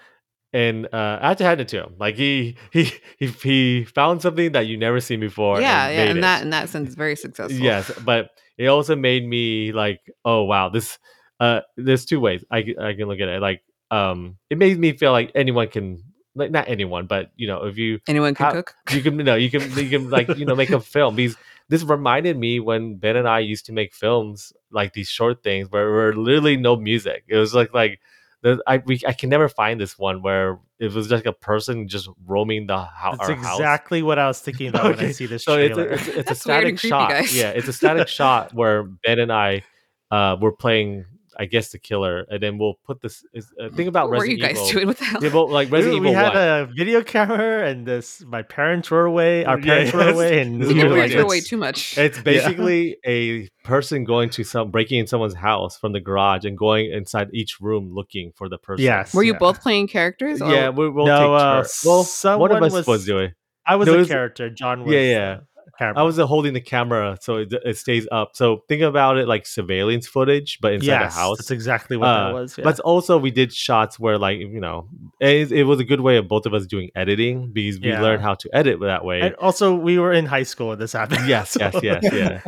[0.52, 1.94] and uh, I had to hand it to him.
[1.98, 5.60] Like he he he he found something that you never seen before.
[5.60, 6.22] yeah, and yeah, and it.
[6.22, 7.58] that in that sense, very successful.
[7.58, 10.98] Yes, but it also made me like, oh wow, this.
[11.40, 13.40] Uh, there's two ways I I can look at it.
[13.40, 16.04] Like, um, it made me feel like anyone can,
[16.36, 18.74] like not anyone, but you know, if you anyone can How- cook.
[18.92, 21.16] you can no, you can you can like you know make a film.
[21.16, 21.36] These
[21.68, 25.68] this reminded me when Ben and I used to make films like these short things
[25.70, 27.24] where were literally no music.
[27.26, 27.98] It was like like.
[28.42, 31.32] The, I we, I can never find this one where it was just like a
[31.32, 33.18] person just roaming the house.
[33.18, 35.90] That's exactly what I was thinking about when I Okay, see this So it's trailer.
[35.90, 37.10] a, it's, a- it's a That's weird and static creepy, shot.
[37.10, 37.36] guys.
[37.36, 39.62] Yeah, it's a static shot where Ben and I
[40.10, 41.04] uh, were playing,
[41.38, 43.24] I guess, the killer, and then we'll put this.
[43.32, 44.68] Is, uh, think about What were you guys Evil.
[44.68, 45.22] doing with the hell?
[45.24, 46.70] Yeah, well, like we, Resident we Evil had 1.
[46.70, 49.44] a video camera, and this my parents were away.
[49.44, 51.96] Our Yeah, parents were away, and we were like, away too much.
[51.98, 56.56] It's basically a person going to some breaking in someone's house from the garage and
[56.58, 58.84] going inside each room looking for the person.
[58.84, 59.14] Yes.
[59.14, 59.38] Were you yeah.
[59.38, 60.42] both playing characters?
[60.42, 61.82] or- Yeah, we, we'll No, take uh, turns.
[61.84, 63.32] Well, one someone of us was- was doing.
[63.64, 64.50] I was There a was- character.
[64.50, 64.92] John was.
[64.92, 65.38] Yeah, yeah.
[65.78, 65.98] Camera.
[65.98, 68.30] I was uh, holding the camera so it, it stays up.
[68.34, 71.38] So think about it like surveillance footage, but inside yes, a house.
[71.38, 72.58] That's exactly what Uh, that was.
[72.58, 72.64] Yeah.
[72.64, 74.88] But also, we did shots where, like, you know,
[75.20, 78.02] it, it was a good way of both of us doing editing because we Yeah.
[78.02, 79.20] learned how to edit that way.
[79.20, 81.20] and also, we were in high school when this happened.
[81.28, 82.40] yes, yes, so- yes, yeah.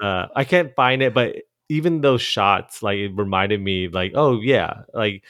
[0.00, 1.36] Uh, I can't find it, but
[1.68, 5.22] even those shots, like, it reminded me, like, oh yeah, like,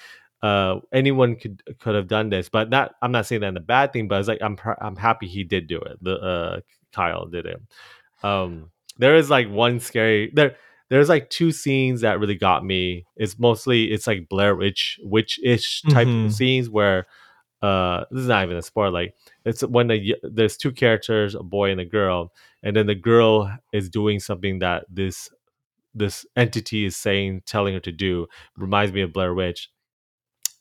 [0.42, 2.92] uh, anyone could could have done this, but not.
[3.02, 5.26] I'm not saying that in a bad thing, but it's like I'm pr- I'm happy
[5.26, 6.02] he did do it.
[6.02, 6.60] The uh,
[6.92, 7.60] Kyle did it.
[8.22, 10.56] Um, there is like one scary there.
[10.88, 13.06] There's like two scenes that really got me.
[13.16, 16.26] It's mostly it's like Blair Witch witch ish type Mhm.
[16.26, 17.06] of scenes where
[17.62, 21.42] uh this is not even a spoiler like it's when the there's two characters a
[21.42, 25.28] boy and a girl and then the girl is doing something that this
[25.94, 28.26] this entity is saying telling her to do
[28.56, 29.68] reminds me of blair witch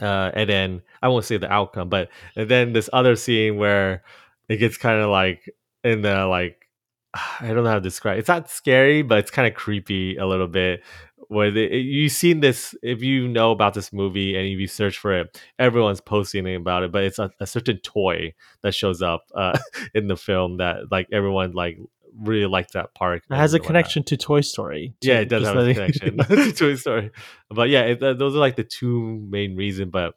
[0.02, 4.04] uh and then i won't say the outcome but and then this other scene where
[4.50, 5.50] it gets kind of like
[5.84, 6.68] in the like
[7.14, 8.20] i don't know how to describe it.
[8.20, 10.84] it's not scary but it's kind of creepy a little bit
[11.28, 14.98] where they, you've seen this if you know about this movie and if you search
[14.98, 19.26] for it everyone's posting about it but it's a, a certain toy that shows up
[19.36, 19.58] uh,
[19.94, 21.78] in the film that like everyone like
[22.18, 24.96] really liked that part It has a connection to Toy Story.
[25.02, 27.12] yeah it does have a connection to Toy Story
[27.50, 30.16] but yeah it, uh, those are like the two main reasons but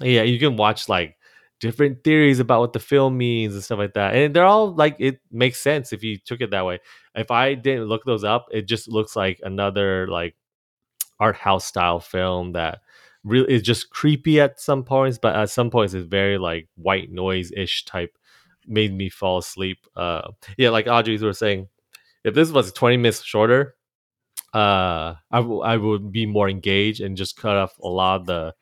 [0.00, 1.16] yeah you can watch like
[1.64, 4.14] different theories about what the film means and stuff like that.
[4.14, 6.78] And they're all like it makes sense if you took it that way.
[7.16, 10.34] If i didn't look those up it just looks like another like
[11.20, 12.80] art house style film that
[13.24, 17.10] really is just creepy at some points but at some points it's very like white
[17.10, 18.16] noise ish type
[18.66, 21.68] made me fall asleep uh yeah like audrey was saying
[22.24, 23.76] if this was 20 minutes shorter
[24.54, 28.26] uh I w- I would be more engaged and just cut off a lot of
[28.26, 28.54] the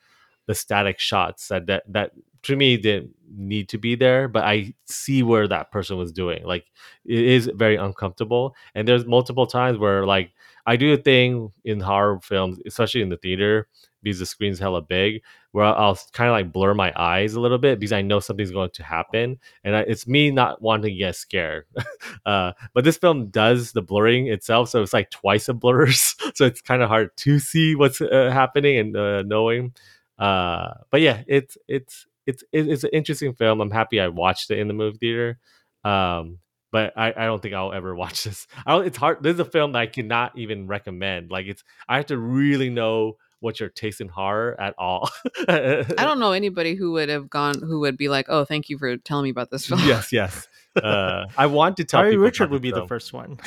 [0.47, 4.73] the static shots that that, that to me didn't need to be there but i
[4.87, 6.45] see where that person was doing.
[6.45, 6.67] Like
[7.05, 10.33] it is very uncomfortable and there's multiple times where like
[10.67, 13.69] i do a thing in horror films especially in the theater
[14.03, 17.59] because the screen's hella big where i'll, kind of like blur my eyes a little
[17.59, 20.99] bit because i know something's going to happen and I, it's me not wanting to
[20.99, 21.65] get scared.
[22.27, 26.45] Uh, but this film does the blurring itself so it's like twice a blurs so
[26.45, 29.73] it's kind of hard to see what's uh, happening and uh, knowing.
[30.19, 34.59] Uh but yeah it's it's it's it's an interesting film i'm happy i watched it
[34.59, 35.39] in the movie theater
[35.85, 36.39] um
[36.73, 38.47] but I, I don't think I'll ever watch this.
[38.67, 39.23] I don't, it's hard.
[39.23, 41.31] This is a film that I cannot even recommend.
[41.31, 45.11] Like it's, I have to really know what your taste in horror at all.
[45.49, 48.79] I don't know anybody who would have gone who would be like, "Oh, thank you
[48.79, 50.47] for telling me about this film." yes, yes.
[50.77, 53.39] Uh, I want to tell Sorry, people Richard would be this the first one.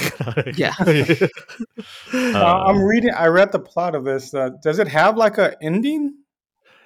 [0.55, 0.73] Yeah.
[2.13, 3.13] Uh, I'm reading.
[3.13, 4.33] I read the plot of this.
[4.33, 6.13] Uh, does it have like a ending?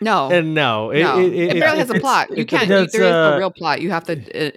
[0.01, 0.29] No.
[0.31, 1.19] And no, it, no.
[1.19, 2.29] it, It, it- barely has a plot.
[2.29, 2.69] You it's- can't.
[2.69, 3.81] You, it's, there is no uh, real plot.
[3.81, 4.13] You have to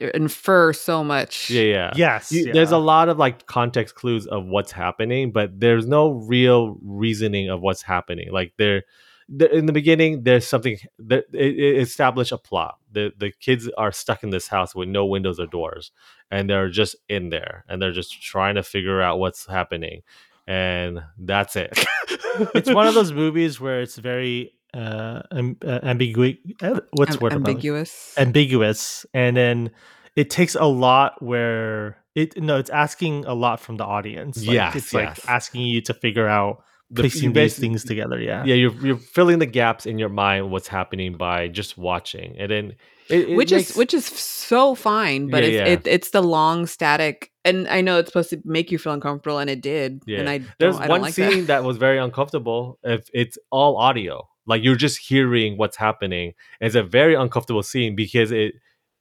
[0.06, 1.50] uh, infer so much.
[1.50, 1.92] Yeah, yeah.
[1.96, 2.52] Yes, You- yeah.
[2.52, 7.48] There's a lot of like context clues of what's happening, but there's no real reasoning
[7.50, 8.30] of what's happening.
[8.32, 8.84] Like there,
[9.28, 12.76] there in the beginning, there's something that it, it established a plot.
[12.92, 15.90] The the kids are stuck in this house with no windows or doors,
[16.30, 20.02] and they're just in there, and they're just trying to figure out what's happening,
[20.46, 21.72] and that's it.
[22.54, 26.36] it's one of those movies where it's very uh, am- uh ambiguous.
[26.92, 27.32] What's Am- word?
[27.32, 28.14] I'm ambiguous.
[28.18, 29.70] ambiguous and then
[30.16, 34.54] it takes a lot where it no it's asking a lot from the audience like,
[34.54, 35.18] Yes, it's yes.
[35.18, 38.74] like asking you to figure out The- you piecing these things together yeah yeah, you're
[38.86, 42.74] you're filling the gaps in your mind what's happening by just watching, and then
[43.08, 45.72] it, it which makes- is which is so fine, but Yeah, it's yeah.
[45.72, 49.38] It, it's the long static, and I know it's supposed to make you feel uncomfortable,
[49.38, 50.02] and it did.
[50.06, 50.20] Yeah.
[50.20, 51.46] And I There's don't, I don't one like scene that.
[51.60, 51.64] that.
[51.64, 52.78] was very uncomfortable.
[52.84, 56.34] If it's all audio, like you're just hearing what's happening.
[56.60, 58.54] It's a very uncomfortable scene because it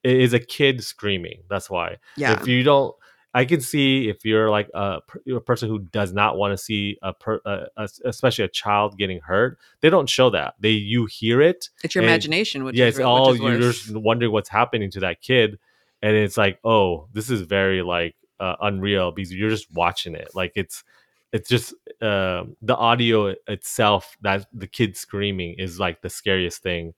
[0.04, 1.43] it is a kid screaming.
[1.49, 1.97] That's why.
[2.17, 2.95] Yeah, If you don't,
[3.34, 4.99] I can see if you're like a,
[5.34, 8.97] a person who does not want to see a, per, a, a especially a child
[8.97, 9.58] getting hurt.
[9.82, 10.56] They don't show that.
[10.60, 11.69] They you hear it.
[11.84, 14.91] it's your and- imagination, which yeah, is it's all which you're just wondering what's happening
[14.91, 15.60] to that kid,
[16.01, 20.32] and it's like, oh, this is very like uh, unreal because you're just watching it.
[20.34, 20.84] Like it's
[21.32, 26.94] it's just uh, the audio itself that the kid screaming is like the scariest thing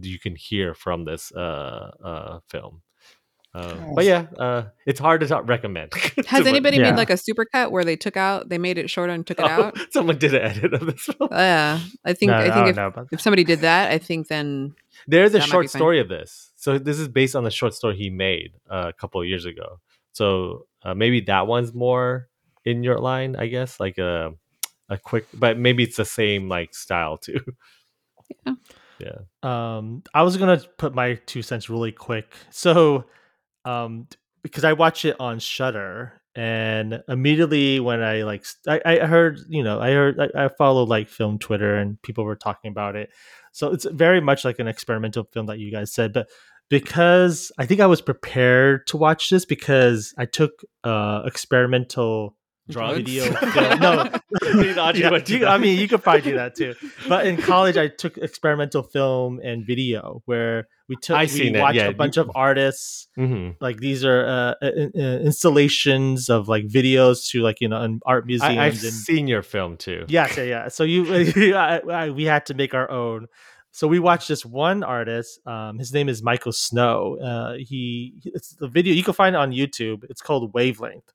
[0.00, 2.82] you can hear from this uh, uh, film.
[3.54, 5.92] Uh, but yeah, uh, it's hard to not recommend.
[6.26, 6.90] Has anybody yeah.
[6.90, 9.44] made like a supercut where they took out, they made it shorter and took it
[9.44, 9.78] Oh, out?
[9.90, 11.28] Someone did an edit of this film.
[11.30, 14.28] Yeah, I think No, I think don't if, know if somebody did that, I think
[14.28, 14.74] then
[15.06, 16.50] There's a short story of this.
[16.56, 19.44] So this is based on the short story he made uh, a couple of years
[19.44, 19.80] ago.
[20.12, 22.28] So uh, maybe that one's more
[22.64, 24.32] in your line, I guess, like a
[24.88, 27.40] a quick, but maybe it's the same like style too.
[28.46, 28.54] Yeah.
[29.00, 29.18] Yeah.
[29.42, 33.04] Um i was gonna put my two cents really quick so
[33.64, 34.06] um
[34.42, 39.62] because i watch it on Shudder and immediately when i like i, I heard you
[39.62, 43.10] know i heard I, I followed like film twitter and people were talking about it
[43.52, 46.28] so it's very much like an experimental film that you guys said but
[46.70, 52.34] because i think i was prepared to watch this because i took uh experimental
[52.72, 52.96] Drugs?
[52.96, 53.80] video film.
[53.80, 54.08] no
[54.94, 56.74] Yeah, you- I mean, you could probably do that too.
[57.08, 61.76] But in college, I took experimental film and video, where we took I we watched
[61.76, 61.88] yeah.
[61.88, 63.08] a bunch of artists.
[63.18, 63.56] Mhm.
[63.60, 68.00] Like these are uh, uh, uh, installations of like videos to like you know an
[68.06, 68.58] art museum.
[68.58, 70.04] I, I've and seen your film too.
[70.08, 70.68] Yes, yeah, yeah.
[70.68, 73.26] So you, I, I, we had to make our own.
[73.74, 75.40] So we watched this one artist.
[75.46, 77.16] Um, his name is Michael Snow.
[77.18, 80.04] Uh, he, it's the video you can find it on YouTube.
[80.10, 81.10] It's called Wavelength.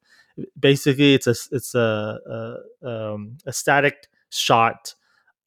[0.59, 4.93] Basically, it's a, it's a, a, um, a static shot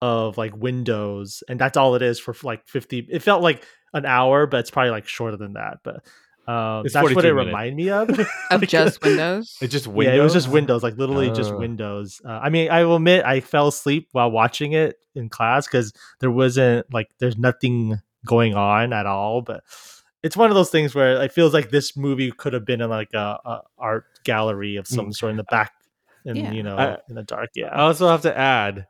[0.02, 3.06] of like windows, and that's all it is for like fifty.
[3.10, 5.78] It felt like an hour, but it's probably like shorter than that.
[5.84, 5.96] But
[6.50, 7.46] um, It's that's what it minutes.
[7.46, 8.08] reminded me of.
[8.50, 9.56] of Like, just Windows.
[9.60, 10.14] It's just windows.
[10.14, 11.58] yeah, it was just Windows, like literally just Oh.
[11.58, 12.20] Windows.
[12.24, 15.92] Uh, I mean, I will admit I fell asleep while watching it in class because
[16.20, 19.42] there wasn't like there's nothing going on at all.
[19.42, 19.62] But
[20.22, 22.90] it's one of those things where it feels like this movie could have been in
[22.90, 25.14] like a, a art gallery of some Mm.
[25.14, 25.72] sort in the back,
[26.26, 26.52] and Yeah.
[26.52, 27.50] you know, I- in the dark.
[27.54, 28.86] Yeah i also have to add,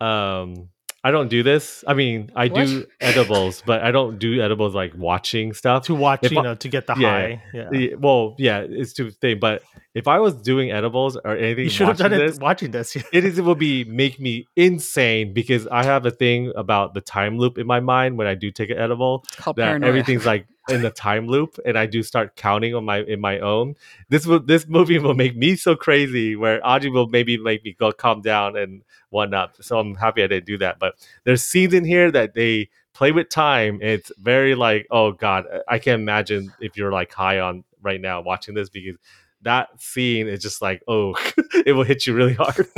[0.00, 0.68] um,
[1.02, 1.82] I don't do this.
[1.86, 5.84] I mean, I do edibles, but I don't do edibles like watching stuff.
[5.86, 7.42] to watch, If you I- know, to get the yeah, high.
[7.54, 9.38] Yeah, Yeah, Well, yeah, it's to thing.
[9.40, 9.62] But
[9.94, 12.70] if I was doing edibles or anything, you should have done watching it this, watching
[12.70, 12.96] this.
[13.12, 17.00] it is it will be make me insane because I have a thing about the
[17.00, 19.88] time loop in my mind when I do take an edible called that Paranoia.
[19.88, 23.38] everything's like in the time loop and I do start counting on my in my
[23.38, 23.76] own.
[24.08, 27.76] This will this movie will make me so crazy where Audrey will maybe make me
[27.78, 29.62] go calm down and whatnot.
[29.64, 30.78] So I'm happy I didn't do that.
[30.78, 33.78] But there's scenes in here that they play with time.
[33.82, 38.20] It's very like, oh God, I can't imagine if you're like high on right now
[38.20, 38.96] watching this because
[39.42, 41.14] that scene is just like, oh,
[41.66, 42.66] it will hit you really hard.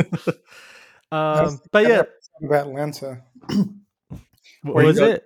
[1.13, 3.23] Um, but yeah, episode of Atlanta.
[4.63, 5.25] what was go- it?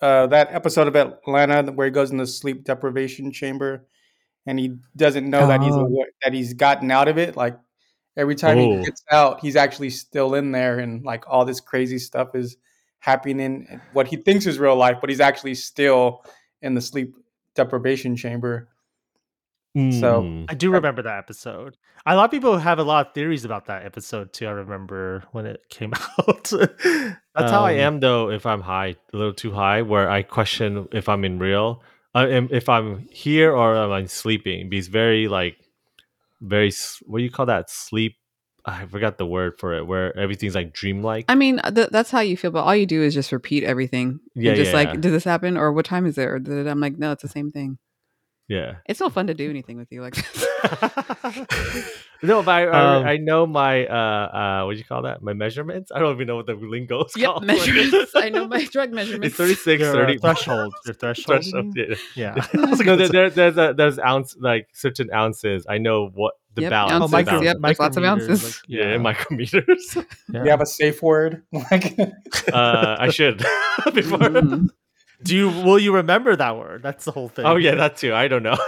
[0.00, 3.86] Uh, that episode of Atlanta where he goes in the sleep deprivation chamber,
[4.46, 6.04] and he doesn't know that he's Oh.
[6.24, 7.36] that he's gotten out of it.
[7.36, 7.58] Like
[8.16, 8.78] every time Oh.
[8.78, 12.56] he gets out, he's actually still in there, and like all this crazy stuff is
[13.00, 13.40] happening.
[13.40, 16.24] in What he thinks is real life, but he's actually still
[16.62, 17.14] in the sleep
[17.54, 18.69] deprivation chamber.
[19.76, 20.46] So- Mm.
[20.48, 21.76] I do remember that episode.
[22.06, 24.46] A lot of people have a lot of theories about that episode too.
[24.46, 26.50] I remember when it came out.
[27.34, 28.30] That's how I Um, am though.
[28.30, 31.82] If I'm high, a little too high, where I question if I'm in real,
[32.14, 34.68] uh, am- if I'm here or am I sleeping.
[34.70, 35.56] Because very like,
[36.40, 36.72] very
[37.06, 37.70] what do you call that?
[37.70, 38.16] Sleep
[38.64, 41.24] I forgot the word for it, where everything's like dreamlike.
[41.28, 44.20] I mean, th- that's how you feel, but all you do is just repeat everything.
[44.34, 44.94] Yeah, Yeah, just yeah, like, yeah.
[45.00, 46.68] did this happen, or what time is it, or did it?
[46.68, 47.78] I'm like, no, it's the same thing.
[48.50, 48.76] Yeah.
[48.86, 50.46] It's so fun to do anything with you like this.
[52.22, 55.22] no, but I, I, Um, I know my uh uh what do you call that?
[55.22, 55.90] My measurements.
[55.94, 57.46] I don't even know what the lingo is yep, called.
[57.52, 58.12] measurements.
[58.14, 59.28] I know my drug measurements.
[59.28, 60.74] It's 36, Your uh, 30 threshold.
[60.84, 61.42] Your threshold.
[61.44, 61.76] threshold.
[62.16, 62.34] Yeah.
[62.34, 62.46] Yeah.
[62.84, 65.64] no, there, there, there's a, there's ounce like certain ounces.
[65.68, 66.92] I know what the Yep, balance.
[66.92, 68.42] Oh, ounces, is micro, yep, there's lots of ounces.
[68.44, 70.04] like, Yeah, micrometers.
[70.32, 70.44] yeah.
[70.44, 71.44] You have a safe word?
[71.52, 71.96] Like
[72.52, 73.38] uh, I should
[73.94, 74.18] before.
[74.18, 74.68] Mm.
[75.22, 76.82] Do you will you remember that word?
[76.82, 77.44] That's the whole thing.
[77.46, 78.14] Oh yeah, that too.
[78.14, 78.56] I don't know.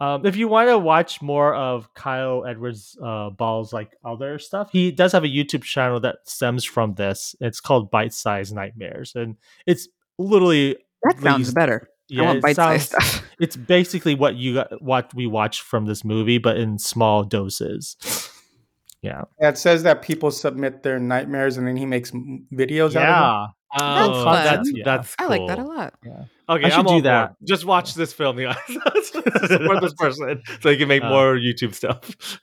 [0.00, 4.70] Um, if you want to watch more of Kyle Edwards uh, Ball's like other stuff,
[4.72, 7.36] he does have a YouTube channel that stems from this.
[7.40, 9.86] It's called Bite Size Nightmares, and it's
[10.18, 11.54] literally That sounds Please.
[11.54, 11.88] better.
[12.08, 13.26] yeah, I want it bite-sized sounds- stuff.
[13.38, 17.96] It's basically what you got, what we watched from this movie, but in small doses.
[19.02, 22.94] Yeah, Yeah, it says that people submit their nightmares and then he makes m- videos
[22.96, 24.06] out of yeah.
[24.08, 24.44] Oh, fun.
[24.44, 24.82] that's Yeah.
[24.84, 25.14] that's.
[25.18, 25.94] I like that a lot.
[26.04, 26.24] Yeah.
[26.48, 27.30] Okay, I should I'm do all that.
[27.40, 27.46] it.
[27.46, 28.56] Just watch this film, guys.
[29.48, 32.38] Support this person so you can make Uh, more YouTube stuff.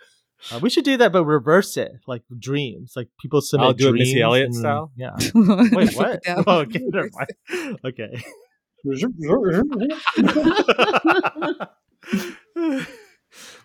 [0.52, 2.94] Uh, we should do that, but reverse it, like dreams.
[2.96, 4.92] Like people submit I'll do it Missy Elliott and style?
[4.96, 5.12] Yeah.
[5.36, 6.20] Wait, Wait, what?
[6.26, 6.42] Yeah.
[6.48, 7.80] Oh, okay, never mind.
[7.86, 8.24] Okay.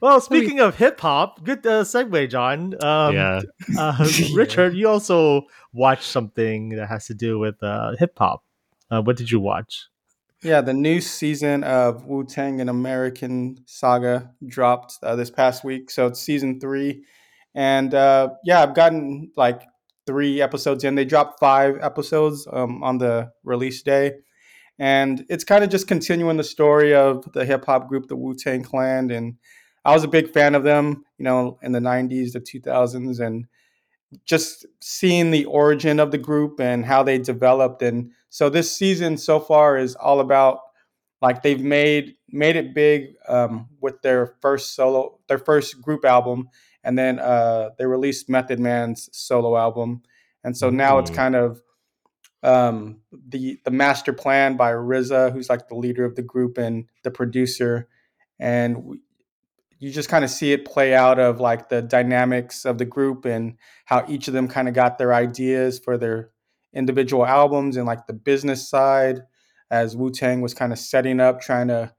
[0.05, 0.07] It.
[0.07, 2.75] well, speaking of hip hop, good uh, segue, John.
[2.85, 3.41] Um, yeah,
[3.79, 8.45] uh, Richard, you also watched something that has to do with uh, hip hop.
[8.91, 9.89] Uh, what did you watch?
[10.45, 15.91] Yeah, the new season of Wu Tang An American Saga dropped uh, this past week.
[15.91, 17.03] So it's season three.
[17.55, 19.63] And uh, yeah, I've gotten like
[20.07, 20.97] three episodes in.
[20.97, 24.17] They dropped five episodes um, on the release day.
[24.79, 28.35] And it's kind of just continuing the story of the hip hop group, the Wu
[28.35, 29.11] Tang Clan.
[29.11, 29.37] And
[29.85, 33.21] I was a big fan of them, you know, in the 90s, the 2000s.
[33.21, 33.47] And
[34.25, 39.17] just seeing the origin of the group and how they developed and so this season
[39.17, 40.61] so far is all about
[41.21, 46.49] like they've made made it big um, with their first solo their first group album
[46.85, 50.03] and then uh, they released method man's solo album
[50.45, 51.15] and so now it's Mm.
[51.17, 51.61] kind of
[52.43, 56.85] um, the the master plan by RZA, who's like the leader of the group and
[57.03, 57.89] the producer
[58.39, 59.01] and we,
[59.79, 63.25] you just kind of see it play out of like the dynamics of the group
[63.25, 66.31] and how each of them kind of got their ideas for their
[66.73, 69.23] individual albums and like the business side
[69.71, 71.93] as Wu Tang was kind of setting up, trying to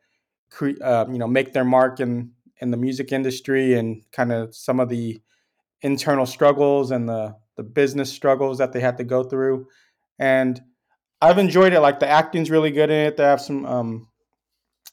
[0.50, 4.56] cre- uh, you know make their mark in in the music industry and kind of
[4.56, 5.22] some of the
[5.82, 9.68] internal struggles and the the business struggles that they had to go through.
[10.20, 10.62] And
[11.22, 11.80] I've enjoyed it.
[11.80, 13.18] Like the acting's really good in it.
[13.18, 14.08] They have some um,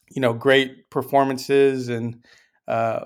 [0.09, 2.23] you know great performances and
[2.67, 3.05] uh,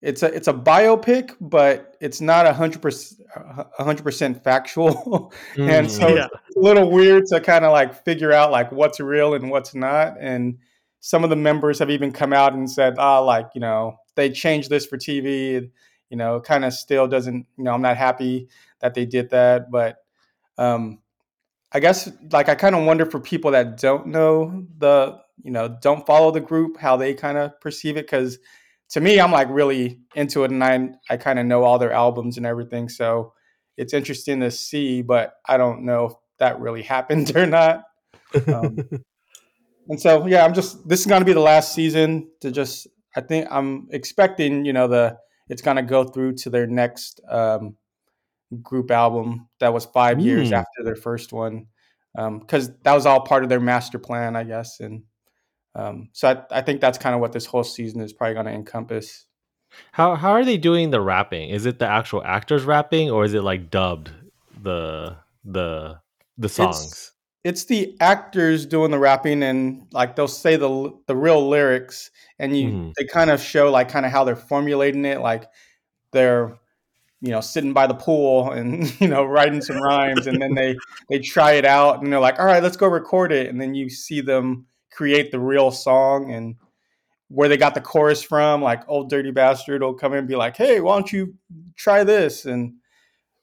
[0.00, 5.32] it's a it's a biopic, but it's not a hundred percent a hundred percent factual,
[5.56, 6.26] and so Yeah.
[6.48, 9.74] it's a little weird to kind of like figure out like what's real and what's
[9.74, 10.16] not.
[10.20, 10.58] And
[11.00, 14.30] some of the members have even come out and said, ah, like you know they
[14.30, 15.70] changed this for TV.
[16.10, 17.46] You know, kind of still doesn't.
[17.56, 18.48] You know, I'm not happy
[18.80, 19.98] that they did that, but
[20.58, 20.98] um,
[21.70, 25.68] I guess like I kind of wonder for people that don't know the you know
[25.68, 28.38] don't follow the group how they kind of perceive it because
[28.90, 31.92] to me I'm like really into it and I I kind of know all their
[31.92, 33.32] albums and everything so
[33.76, 37.84] it's interesting to see but I don't know if that really happened or not
[38.46, 38.78] um,
[39.88, 42.86] and so yeah I'm just this is going to be the last season to just
[43.16, 45.18] I think I'm expecting you know the
[45.48, 47.76] it's going to go through to their next um,
[48.62, 50.54] group album that was five years Hmm.
[50.54, 51.66] after their first one
[52.14, 54.80] because that was all part of their master plan, I guess.
[54.80, 55.04] And
[55.74, 58.46] um, so I, I think that's kind of what this whole season is probably going
[58.46, 59.26] to encompass.
[59.92, 61.50] how how are they doing the rapping?
[61.50, 64.10] Is it the actual actors rapping, or is it like dubbed
[64.62, 65.98] the the
[66.38, 67.12] the songs?
[67.44, 72.56] It's the actors doing the rapping, and like they'll say the the real lyrics, and
[72.56, 72.92] you Mhm.
[72.98, 75.48] they kind of show like kind of how they're formulating it, like
[76.12, 76.58] they're
[77.20, 80.76] you know sitting by the pool and you know writing some rhymes, and then they
[81.08, 83.74] they try it out, and they're like, all right, let's go record it, and then
[83.74, 86.56] you see them create the real song and
[87.28, 90.36] where they got the chorus from like old dirty bastard will come in and be
[90.36, 91.34] like hey why don't you
[91.76, 92.44] try this?
[92.44, 92.74] And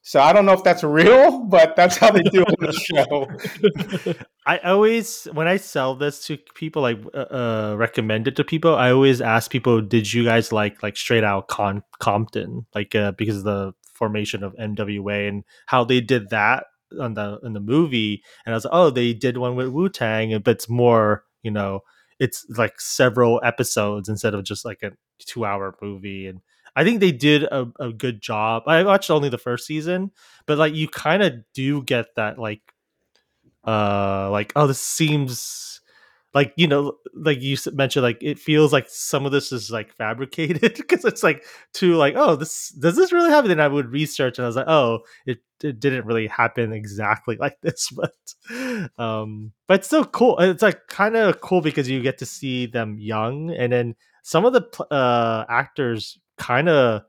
[0.02, 4.14] so i don't know if that's real but that's how they do it in the
[4.14, 4.16] show.
[4.50, 8.74] I always, when I sell this to people, like uh, uh, recommend it to people,
[8.74, 13.12] I always ask people, "Did you guys like like straight out Con- Compton, like uh,
[13.12, 16.64] because of the formation of NWA and how they did that
[17.00, 19.88] on the in the movie?" And I was like, "Oh, they did one with Wu
[19.88, 21.82] Tang, but it's more, you know,
[22.20, 26.42] it's like several episodes instead of just like a two hour movie." And
[26.76, 28.64] I think they did a, a good job.
[28.68, 30.12] I watched only the first season,
[30.46, 32.62] but like you kind of do get that like
[33.68, 35.79] uh like oh this seems
[36.34, 39.94] like you know like you mentioned like it feels like some of this is like
[39.96, 43.52] fabricated because it's like too like oh this does this really happen?
[43.52, 47.36] And i would research and i was like oh it, it didn't really happen exactly
[47.40, 48.14] like this but
[48.98, 52.66] um but it's still cool it's like kind of cool because you get to see
[52.68, 57.02] them young and then some of the uh actors kind of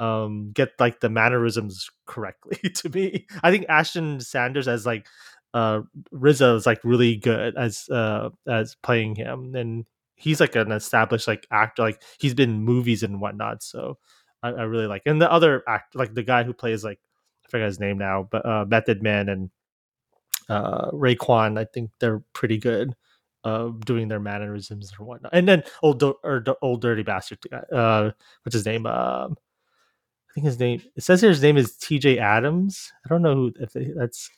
[0.00, 3.26] um get like the mannerisms correctly to me.
[3.42, 5.06] I think ashton sanders as like
[5.54, 5.82] uh
[6.12, 9.86] RZA is like really good as uh as playing him and
[10.16, 13.96] he's like an established like actor like he's been in movies and whatnot so
[14.42, 16.98] I, I really like and the other act like the guy who plays like
[17.46, 19.50] I forget his name now but uh Method Man and
[20.48, 22.94] uh Raekwon I think they're pretty good
[23.44, 27.38] uh doing their mannerisms and whatnot and then old or old dirty bastard
[27.72, 28.10] uh
[28.42, 29.36] what's his name um
[30.30, 33.34] I think his name it says here his name is TJ Atoms I don't know
[33.34, 34.28] who if that's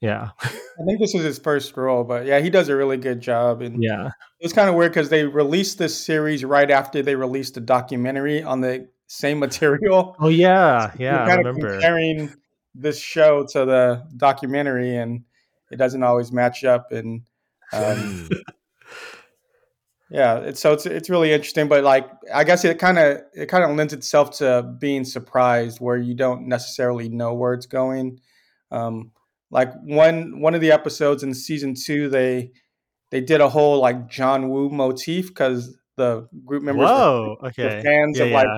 [0.00, 0.30] yeah.
[0.42, 3.62] I think this is his first role, but yeah, he does a really good job.
[3.62, 7.56] And yeah, it's kind of weird because they released this series right after they released
[7.56, 10.16] a documentary on the same material.
[10.20, 11.26] Oh yeah, yeah.
[11.26, 12.32] kind of comparing
[12.74, 15.24] this show to the documentary, and
[15.72, 16.92] it doesn't always match up.
[16.92, 17.22] And
[17.72, 18.28] um,
[20.10, 21.66] yeah, it's, so it's it's really interesting.
[21.66, 25.80] But like, I guess it kind of it kind of lends itself to being surprised,
[25.80, 28.20] where you don't necessarily know where it's going.
[28.70, 29.10] Um,
[29.50, 32.52] like one one of the episodes in season two, they
[33.10, 37.76] they did a whole like John Woo motif because the group members Whoa, were, okay.
[37.76, 38.48] were fans yeah, of like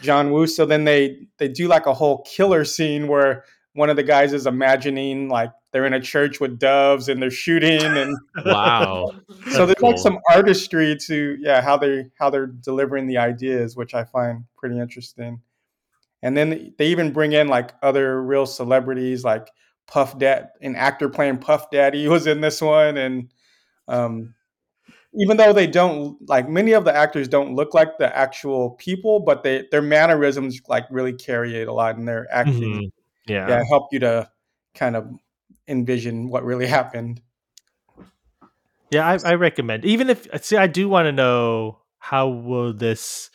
[0.00, 0.46] John Woo.
[0.46, 3.44] So then they they do like a whole killer scene where
[3.74, 7.30] one of the guys is imagining like they're in a church with doves and they're
[7.30, 9.10] shooting and wow.
[9.52, 9.90] so there's cool.
[9.90, 14.44] like some artistry to yeah how they how they're delivering the ideas, which I find
[14.56, 15.40] pretty interesting.
[16.24, 19.48] And then they even bring in like other real celebrities like
[19.92, 23.30] Puff Dad, an actor playing Puff Daddy was in this one, and
[23.88, 24.34] um,
[25.14, 29.20] even though they don't like many of the actors don't look like the actual people,
[29.20, 32.62] but they their mannerisms like really carry it a lot in their acting.
[32.62, 33.32] Mm-hmm.
[33.32, 34.30] Yeah, yeah, help you to
[34.74, 35.10] kind of
[35.68, 37.20] envision what really happened.
[38.90, 39.84] Yeah, I, I recommend.
[39.84, 43.28] Even if see, I do want to know how will this,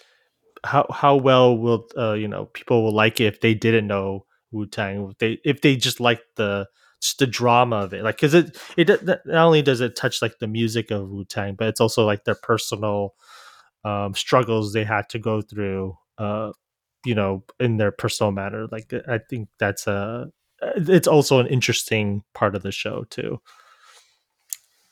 [0.64, 4.26] how how well will uh, you know people will like it if they didn't know
[4.58, 5.10] Wu Tang.
[5.12, 6.68] If they if they just like the
[7.02, 10.40] just the drama of it, like because it it not only does it touch like
[10.40, 13.14] the music of Wu Tang, but it's also like their personal
[13.86, 15.98] um, struggles they had to go through.
[16.18, 16.52] Uh,
[17.06, 18.68] you know, in their personal matter.
[18.72, 20.32] Like I think that's a
[20.62, 23.40] it's also an interesting part of the show too.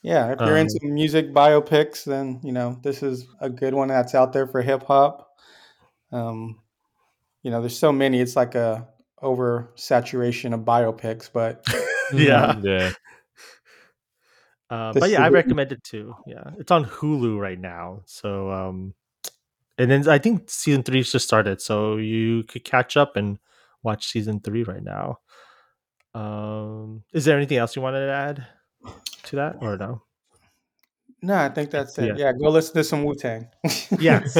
[0.02, 3.88] Yeah, if you're um, into music biopics, then you know this is a good one
[3.88, 5.28] that's out there for hip hop.
[6.12, 6.60] Um,
[7.42, 8.20] you know, there's so many.
[8.20, 8.88] It's like a
[9.22, 11.66] over saturation of biopics, but
[12.12, 12.92] yeah, yeah.
[14.68, 16.12] Uh, but yeah, I recommend it too.
[16.26, 18.02] Yeah, it's on Hulu right now.
[18.04, 18.94] So, um,
[19.78, 23.38] and then I think season three just started, so you could catch up and
[23.84, 25.20] watch season three right now.
[26.16, 28.46] Um, is there anything else you wanted to add
[29.24, 30.02] to that, or no?
[31.22, 32.16] No, I think that's it.
[32.18, 33.46] Yeah, yeah go listen to some Wu Tang.
[34.00, 34.36] yes.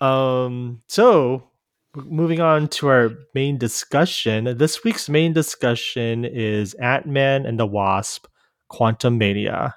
[0.00, 0.82] um.
[0.88, 1.51] So
[1.96, 4.56] moving on to our main discussion.
[4.56, 8.26] This week's main discussion is Ant Man and the Wasp
[8.70, 9.74] Quantumania.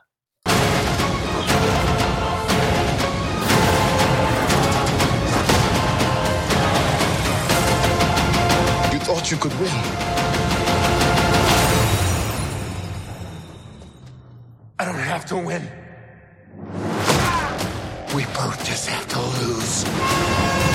[8.92, 9.70] You thought you could win.
[14.80, 15.70] I don't have to win.
[18.16, 20.75] We both just have to lose.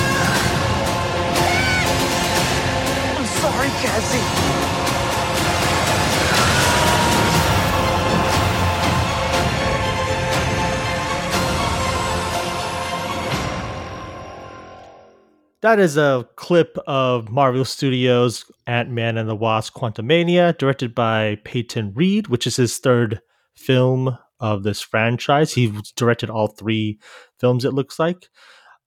[15.61, 21.37] That is a clip of Marvel Studios' Ant Man and the Wasp Quantumania, directed by
[21.43, 23.21] Peyton Reed, which is his third
[23.55, 25.53] film of this franchise.
[25.53, 26.99] He directed all three
[27.39, 28.27] films, it looks like.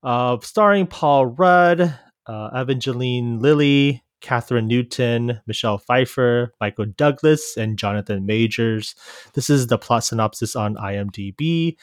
[0.03, 1.97] Uh, starring Paul Rudd,
[2.27, 8.95] uh, Evangeline Lilly, Kathryn Newton, Michelle Pfeiffer, Michael Douglas, and Jonathan Majors.
[9.35, 11.77] This is the plot synopsis on IMDb.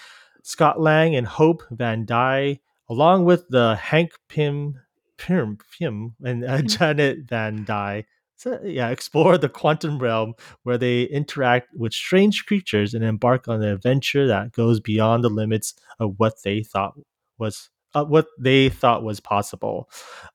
[0.44, 2.58] Scott Lang and Hope Van Dyne,
[2.89, 4.80] along with the Hank Pym,
[5.18, 8.06] Pym, Pym and uh, Janet Van Dyne,
[8.42, 10.34] so, yeah, explore the quantum realm
[10.64, 15.30] where they interact with strange creatures and embark on an adventure that goes beyond the
[15.30, 16.96] limits of what they thought
[17.38, 19.89] was uh, what they thought was possible.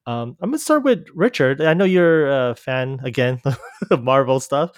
[0.06, 1.60] Um, I'm gonna start with Richard.
[1.60, 3.40] I know you're a fan again
[3.90, 4.70] of Marvel stuff.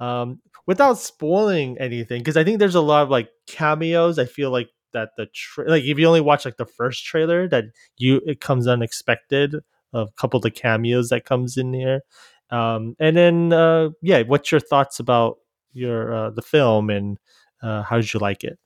[0.00, 4.18] Um, without spoiling anything, because I think there's a lot of like cameos.
[4.18, 7.48] I feel like that the tra- like if you only watch like the first trailer,
[7.48, 7.64] that
[7.96, 9.56] you it comes unexpected.
[9.92, 12.02] A couple of the cameos that comes in here,
[12.50, 15.38] um, and then uh, yeah, what's your thoughts about
[15.72, 17.18] your uh, the film and
[17.62, 18.58] uh, how did you like it?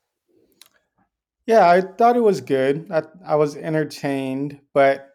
[1.50, 2.86] Yeah, I thought it was good.
[2.92, 5.10] I, I was entertained, but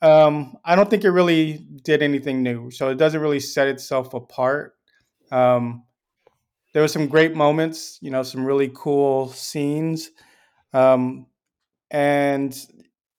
[0.00, 2.70] um, I don't think it really did anything new.
[2.70, 4.76] So it doesn't really set itself apart.
[5.30, 5.84] Um,
[6.72, 10.08] there were some great moments, you know, some really cool scenes.
[10.72, 11.26] Um,
[11.90, 12.58] and,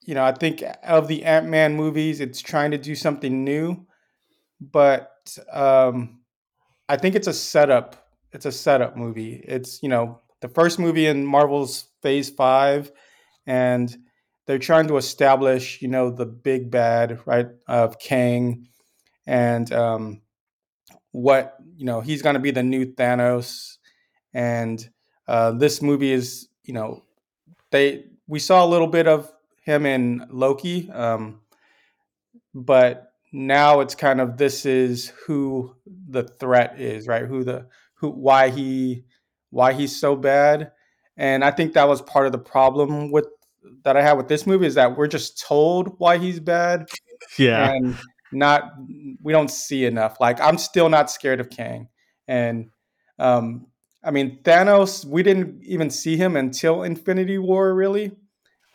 [0.02, 3.86] you know, I think of the Ant Man movies, it's trying to do something new,
[4.60, 6.22] but um,
[6.90, 8.10] I think it's a setup.
[8.34, 9.36] It's a setup movie.
[9.48, 12.92] It's, you know, the first movie in Marvel's Phase 5
[13.48, 13.98] and
[14.46, 18.68] they're trying to establish, you know, the big bad, right, of Kang
[19.26, 20.22] and um,
[21.12, 23.78] what, you know, he's going to be the new Thanos.
[24.36, 24.88] And
[25.28, 27.02] uh, this movie is, you know,
[27.72, 29.32] they we saw a little bit of
[29.64, 31.42] him in Loki, um,
[32.54, 35.76] but now it's kind of this is who
[36.10, 37.26] the threat is, right?
[37.26, 39.06] Who the who why he
[39.50, 40.72] why he's so bad.
[41.18, 43.28] And I think that was part of the problem with
[43.84, 46.88] that I had with this movie is that we're just told why he's bad.
[47.38, 47.72] Yeah.
[47.72, 47.98] And
[48.32, 48.74] not
[49.22, 50.20] we don't see enough.
[50.20, 51.88] Like I'm still not scared of Kang.
[52.28, 52.70] And
[53.18, 53.68] um
[54.04, 58.12] I mean Thanos, we didn't even see him until Infinity War really,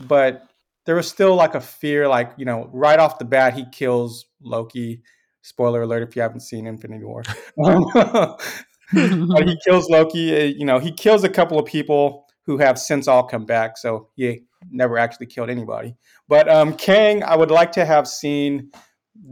[0.07, 0.49] but
[0.87, 4.27] there was still like a fear like, you know, right off the bat he kills
[4.41, 5.03] Loki.
[5.43, 7.23] Spoiler alert if you haven't seen Infinity War.
[7.57, 12.81] but he kills Loki, uh, you know, he kills a couple of people who have
[12.81, 14.43] since all come back, so he
[14.73, 15.95] never actually killed anybody.
[16.27, 18.73] But um Kang, I would like to have seen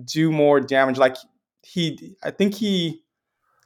[0.05, 1.17] do more damage like
[1.63, 3.03] he I think he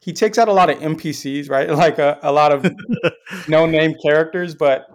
[0.01, 1.69] he takes out a lot of NPCs, right?
[1.83, 2.67] Like a, a lot of
[3.49, 4.87] no name characters, but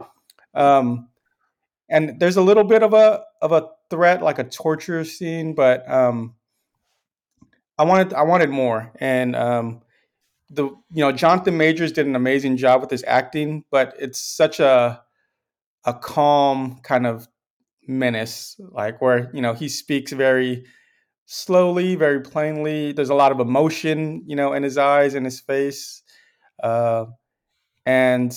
[0.56, 1.10] um,
[1.88, 5.88] and there's a little bit of a of a threat, like a torture scene, but
[5.90, 6.34] um,
[7.78, 9.82] I wanted I wanted more, and um,
[10.50, 14.60] the you know Jonathan Majors did an amazing job with his acting, but it's such
[14.60, 15.02] a
[15.86, 17.28] a calm kind of
[17.88, 20.66] menace, like where you know he speaks very
[21.26, 22.94] slowly, very plainly.
[22.94, 26.02] There's a lot of emotion, you know, in his eyes and his face.
[26.62, 27.06] Uh,
[27.86, 28.36] and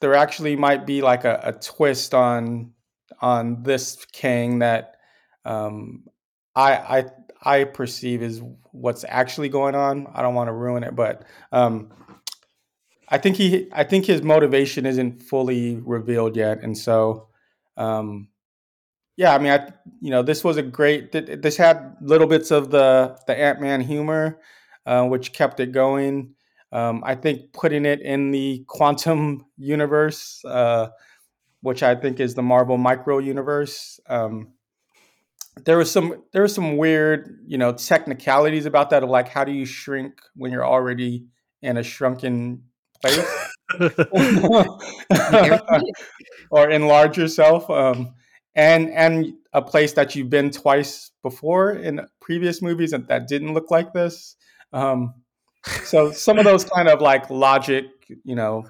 [0.00, 2.72] there actually might be like a, a twist on
[3.20, 4.96] on this king that
[5.44, 6.04] um,
[6.54, 7.04] I I
[7.42, 10.06] I perceive is what's actually going on.
[10.14, 11.90] I don't want to ruin it, but um,
[13.08, 17.28] I think he I think his motivation isn't fully revealed yet, and so
[17.76, 18.28] um,
[19.16, 21.12] yeah, I mean, I you know this was a great.
[21.12, 24.40] This had little bits of the the Ant Man humor,
[24.86, 26.34] uh, which kept it going.
[26.72, 30.88] Um, I think putting it in the quantum universe, uh,
[31.62, 33.98] which I think is the Marvel Micro universe.
[34.08, 34.52] Um,
[35.64, 39.44] there was some there was some weird you know technicalities about that of like how
[39.44, 41.26] do you shrink when you're already
[41.62, 42.62] in a shrunken
[43.02, 43.48] place
[46.50, 47.68] or enlarge yourself.
[47.70, 48.14] Um,
[48.54, 53.54] and and a place that you've been twice before in previous movies and that didn't
[53.54, 54.36] look like this.
[54.72, 55.14] Um,
[55.84, 57.84] so some of those kind of like logic,
[58.24, 58.66] you know,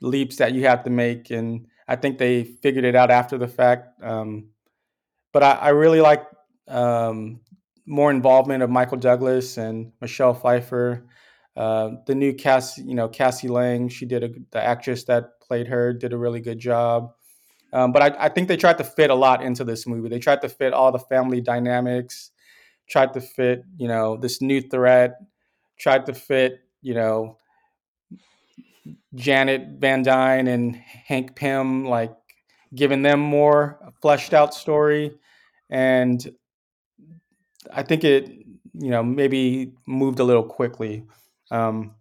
[0.00, 3.48] leaps that you have to make, and I think they figured it out after the
[3.48, 4.02] fact.
[4.02, 4.50] Um,
[5.34, 6.24] but I, I really like
[6.68, 7.40] um,
[7.84, 11.04] more involvement of Michael Douglas and Michelle Pfeiffer.
[11.56, 15.68] Uh, the new Cassie, you know, Cassie Lang, she did a, the actress that played
[15.68, 17.12] her did a really good job.
[17.72, 20.08] Um, but I, I, think they tried to fit a lot into this movie.
[20.08, 22.30] They tried to fit all the family dynamics,
[22.88, 25.16] tried to fit, you know, this new threat,
[25.78, 27.38] tried to fit, you know,
[29.14, 32.14] Janet Van Dyne and Hank Pym, like
[32.74, 35.12] giving them more fleshed out story.
[35.70, 36.26] And
[37.72, 38.28] I think it,
[38.74, 41.04] you know, maybe moved a little quickly.
[41.50, 41.94] Um,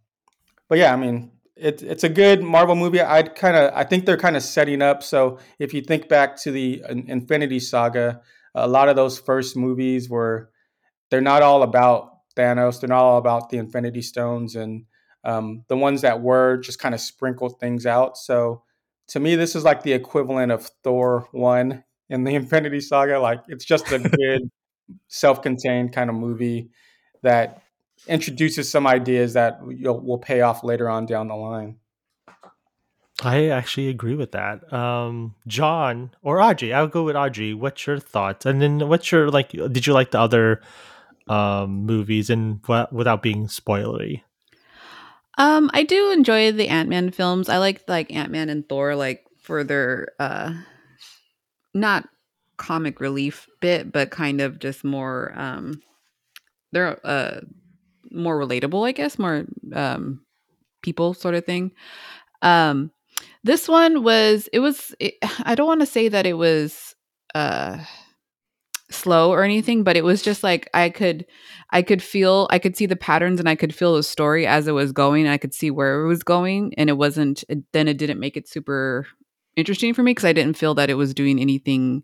[0.70, 3.01] but yeah, I mean, it, it's a good Marvel movie.
[3.01, 5.03] I kind of I think they're kind of setting up.
[5.03, 8.22] So if you think back to the Infinity Saga,
[8.55, 10.49] a lot of those first movies were
[11.09, 12.80] they're not all about Thanos.
[12.80, 14.86] They're not all about the Infinity Stones, and
[15.24, 18.18] um, the ones that were just kind of sprinkled things out.
[18.18, 18.64] So
[19.09, 21.84] to me, this is like the equivalent of Thor one
[22.14, 23.20] in the Infinity Saga.
[23.20, 24.49] Like it's just a good
[25.07, 26.70] self-contained kind of movie
[27.24, 27.64] that
[28.07, 31.78] introduces some ideas that will pay off later on down the line.
[33.22, 34.72] I actually agree with that.
[34.74, 37.53] Um, John or Audrey, I'll go with Audrey.
[37.53, 38.45] What's your thoughts?
[38.45, 39.49] And then what's your like?
[39.49, 40.61] Did you like the other
[41.28, 42.59] um, movies and
[42.91, 44.24] without being spoilery?
[45.38, 47.49] Um, I do enjoy the Ant Man films.
[47.49, 50.53] I like like Ant Man and Thor, like for their uh,
[51.74, 52.07] not
[52.57, 55.82] comic relief bit, but kind of just more um,
[56.71, 57.41] they're uh
[58.11, 60.21] more relatable, I guess, more um
[60.82, 61.71] people sort of thing.
[62.41, 62.91] Um,
[63.43, 66.95] this one was it was it, I don't want to say that it was
[67.36, 67.80] uh
[68.89, 71.26] slow or anything but it was just like i could
[71.71, 74.67] i could feel i could see the patterns and i could feel the story as
[74.67, 77.97] it was going i could see where it was going and it wasn't then it
[77.97, 79.07] didn't make it super
[79.56, 82.04] interesting for me because i didn't feel that it was doing anything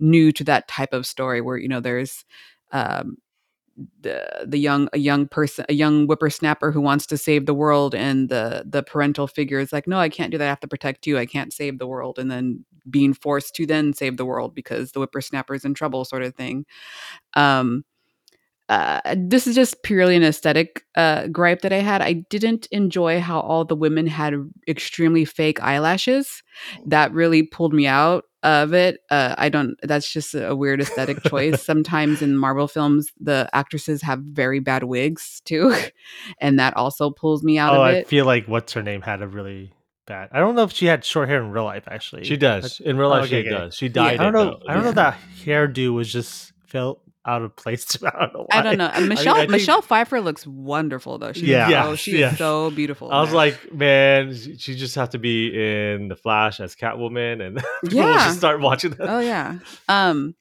[0.00, 2.24] new to that type of story where you know there's
[2.72, 3.16] um
[4.02, 7.94] the the young a young person a young whippersnapper who wants to save the world
[7.94, 10.44] and the the parental figure is like no i can't do that.
[10.46, 11.16] I have to protect you.
[11.18, 12.18] I can't save the world.
[12.18, 16.04] And then being forced to then save the world because the whippersnapper is in trouble
[16.04, 16.66] sort of thing.
[17.34, 17.84] Um
[18.70, 22.02] uh, this is just purely an aesthetic uh, gripe that I had.
[22.02, 24.34] I didn't enjoy how all the women had
[24.68, 26.44] extremely fake eyelashes.
[26.86, 29.00] That really pulled me out of it.
[29.10, 29.74] Uh, I don't.
[29.82, 31.60] That's just a weird aesthetic choice.
[31.64, 35.74] Sometimes in Marvel films, the actresses have very bad wigs too,
[36.40, 38.06] and that also pulls me out oh, of it.
[38.06, 39.72] I feel like what's her name had a really
[40.06, 40.28] bad.
[40.30, 41.88] I don't know if she had short hair in real life.
[41.88, 42.78] Actually, she does.
[42.78, 43.58] In real life, oh, okay, she okay.
[43.58, 43.74] does.
[43.74, 44.14] She died.
[44.14, 44.44] Yeah, I don't know.
[44.44, 44.68] Though.
[44.68, 44.90] I don't yeah.
[44.90, 47.96] know that hairdo was just felt out of place.
[48.04, 48.46] I don't know.
[48.48, 48.58] Why.
[48.58, 48.90] I don't know.
[49.06, 51.32] Michelle I mean, I Michelle Pfeiffer looks wonderful though.
[51.32, 52.34] She's yeah, so, she's yeah.
[52.34, 53.10] so beautiful.
[53.10, 57.62] I was like, man, she just have to be in the Flash as Catwoman, and
[57.90, 59.08] yeah, just start watching that.
[59.08, 59.58] Oh yeah.
[59.88, 60.34] Um,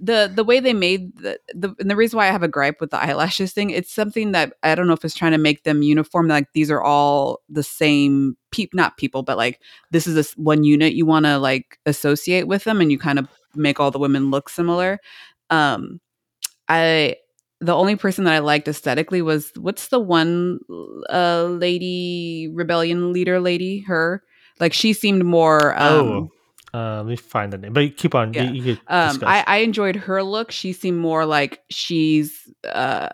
[0.00, 2.80] the the way they made the, the and the reason why I have a gripe
[2.80, 5.62] with the eyelashes thing, it's something that I don't know if it's trying to make
[5.64, 6.28] them uniform.
[6.28, 9.60] Like these are all the same peep, not people, but like
[9.90, 13.18] this is this one unit you want to like associate with them, and you kind
[13.18, 14.98] of make all the women look similar.
[15.50, 16.00] Um,
[16.68, 17.16] I
[17.60, 20.60] the only person that I liked aesthetically was what's the one
[21.10, 23.80] uh lady rebellion leader lady?
[23.80, 24.22] Her?
[24.60, 26.30] Like she seemed more um oh
[26.74, 28.42] uh, let me find the name but keep on yeah.
[28.50, 30.50] you, you um I, I enjoyed her look.
[30.50, 33.08] She seemed more like she's uh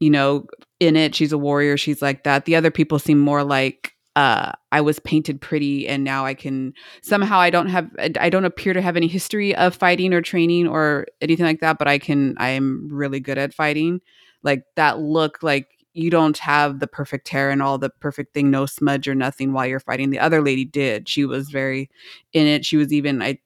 [0.00, 0.46] you know
[0.80, 1.14] in it.
[1.14, 1.76] She's a warrior.
[1.76, 2.44] She's like that.
[2.44, 6.72] The other people seem more like uh, I was painted pretty and now I can
[7.02, 10.66] somehow I don't have I don't appear to have any history of fighting or training
[10.66, 14.00] or anything like that, but I can I am really good at fighting.
[14.42, 18.50] Like that look like you don't have the perfect hair and all the perfect thing,
[18.50, 20.10] no smudge or nothing while you're fighting.
[20.10, 21.08] The other lady did.
[21.08, 21.90] She was very
[22.32, 22.64] in it.
[22.64, 23.38] She was even I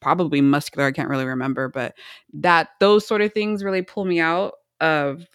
[0.00, 1.94] probably muscular, I can't really remember, but
[2.34, 5.26] that those sort of things really pull me out of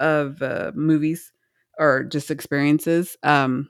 [0.00, 1.32] of uh, movies
[1.78, 3.16] or just experiences.
[3.24, 3.68] Um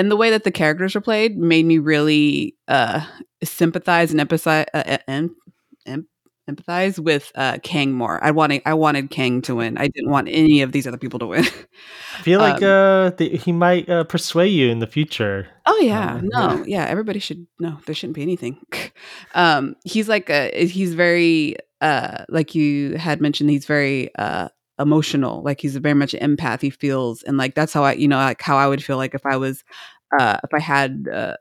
[0.00, 3.04] and the way that the characters were played made me really uh,
[3.44, 5.36] sympathize and empathize uh, em-
[5.84, 6.08] em-
[6.48, 8.18] empathize with uh, Kang more.
[8.24, 9.76] I wanted I wanted Kang to win.
[9.76, 11.44] I didn't want any of these other people to win.
[11.44, 15.46] I feel like um, uh, the, he might uh, persuade you in the future.
[15.66, 16.86] Oh yeah, uh, no, yeah.
[16.86, 17.76] Everybody should no.
[17.84, 18.58] There shouldn't be anything.
[19.34, 23.50] um, he's like a he's very uh, like you had mentioned.
[23.50, 24.48] He's very uh,
[24.80, 28.08] emotional like he's very much an empath he feels and like that's how i you
[28.08, 29.62] know like how i would feel like if i was
[30.18, 31.36] uh if i had uh,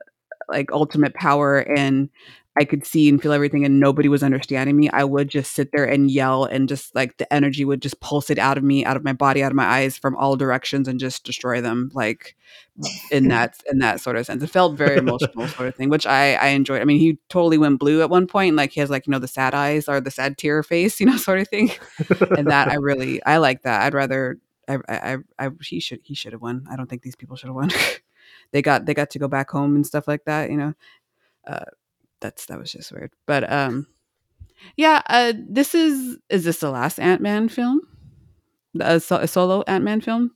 [0.49, 2.09] like ultimate power and
[2.57, 5.71] I could see and feel everything and nobody was understanding me, I would just sit
[5.71, 8.83] there and yell and just like the energy would just pulse it out of me,
[8.83, 11.89] out of my body, out of my eyes from all directions and just destroy them
[11.93, 12.35] like
[13.11, 14.43] in that in that sort of sense.
[14.43, 16.81] It felt very emotional sort of thing, which I I enjoyed.
[16.81, 19.11] I mean, he totally went blue at one point point, like he has like, you
[19.11, 21.71] know, the sad eyes or the sad tear face, you know, sort of thing.
[22.37, 23.81] and that I really I like that.
[23.81, 24.37] I'd rather
[24.67, 26.65] I I I he should he should have won.
[26.69, 27.69] I don't think these people should have won.
[28.51, 30.73] they got they got to go back home and stuff like that, you know.
[31.47, 31.65] Uh,
[32.21, 33.11] that's that was just weird.
[33.25, 33.87] But um
[34.75, 37.81] yeah, uh this is is this the last Ant-Man film?
[38.79, 40.31] A, a solo Ant-Man film?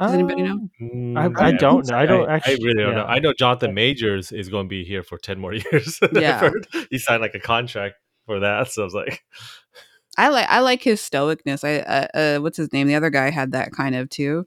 [0.00, 0.68] Does anybody know?
[0.80, 1.96] Um, I, I, don't know.
[1.96, 2.54] I don't actually.
[2.54, 3.02] I really don't yeah.
[3.02, 3.06] know.
[3.06, 6.00] I know Jonathan Majors is going to be here for ten more years.
[6.12, 6.50] Yeah,
[6.90, 7.96] he signed like a contract
[8.26, 8.70] for that.
[8.70, 9.22] So I was like,
[10.18, 11.62] I like I like his stoicness.
[11.64, 12.88] I uh, uh, what's his name?
[12.88, 14.46] The other guy had that kind of too,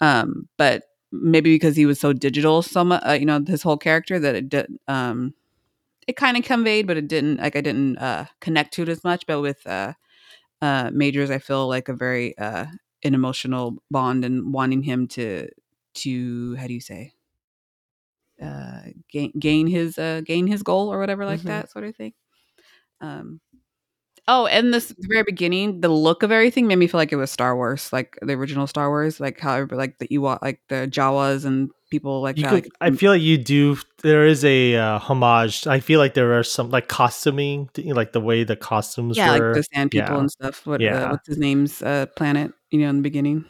[0.00, 3.78] um, but maybe because he was so digital, so much, uh, you know, his whole
[3.78, 4.66] character that it did.
[4.88, 5.34] Um,
[6.08, 9.04] it kind of conveyed, but it didn't like I didn't uh, connect to it as
[9.04, 9.26] much.
[9.26, 9.92] But with uh,
[10.62, 12.66] uh, Majors, I feel like a very uh,
[13.04, 15.48] an emotional bond and wanting him to
[15.96, 17.12] to how do you say
[18.42, 18.80] uh,
[19.10, 21.48] gain gain his uh, gain his goal or whatever like mm-hmm.
[21.48, 22.14] that sort of thing.
[23.00, 23.40] Um,
[24.30, 27.16] Oh, and this the very beginning, the look of everything made me feel like it
[27.16, 30.86] was Star Wars, like the original Star Wars, like how like the Ewok, like the
[30.86, 32.50] Jawas and people like You that.
[32.64, 33.76] could, I feel like you do.
[34.02, 35.66] There is a uh, homage.
[35.66, 39.40] I feel like there are some like costuming, like the way the costumes yeah, like
[39.40, 39.54] were.
[39.54, 40.18] the sand people yeah.
[40.20, 40.66] and stuff.
[40.66, 41.04] What Yeah.
[41.06, 42.52] uh, what's his name's uh, planet?
[42.70, 43.44] You know, in the beginning.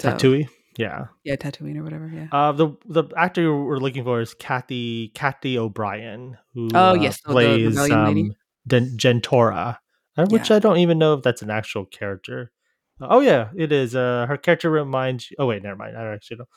[0.00, 0.48] So, Tatooine.
[0.76, 1.06] Yeah.
[1.24, 2.08] Yeah, Tatooine or whatever.
[2.14, 2.28] Yeah.
[2.30, 7.20] Uh, the the actor we're looking for is Kathy Kathy O'Brian, who Oh, uh, yes,
[7.22, 7.92] the- the plays lady.
[7.92, 8.34] um,
[8.66, 9.78] Den- Jentorra,
[10.16, 10.56] uh, which Yeah.
[10.56, 12.52] I don't even know if that's an actual character.
[13.00, 13.96] Uh, oh yeah, it is.
[13.96, 15.28] Uh, her character reminds.
[15.38, 15.96] Oh wait, never mind.
[15.96, 16.48] I actually don't.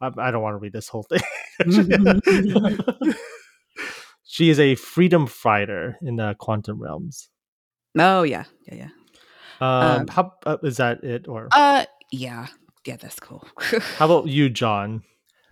[0.00, 1.20] I, I don't want to read this whole thing.
[4.24, 7.28] she is a freedom fighter in the quantum realms.
[7.98, 8.88] oh yeah, yeah, yeah.
[9.60, 12.46] Um, Um, how uh, is that it or Uh, yeah,
[12.86, 12.96] yeah.
[12.96, 13.46] That's cool.
[13.98, 15.02] how about you, John?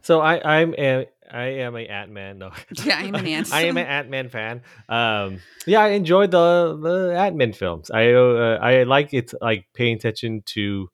[0.01, 2.39] So I I'm a, I am a Ant Man.
[2.39, 2.53] No,
[2.85, 3.53] Yeah, I'm an ant.
[3.53, 4.63] I am an Ant Man fan.
[4.89, 7.91] Um, yeah, I enjoyed the the Ant Man films.
[7.91, 10.89] I uh, I like it like paying attention to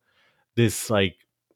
[0.57, 1.15] this like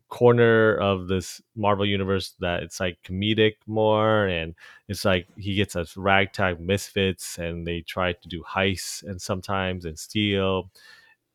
[0.08, 4.54] corner of this Marvel universe that it's like comedic more, and
[4.88, 9.84] it's like he gets us ragtag misfits, and they try to do heists and sometimes
[9.84, 10.70] and steal.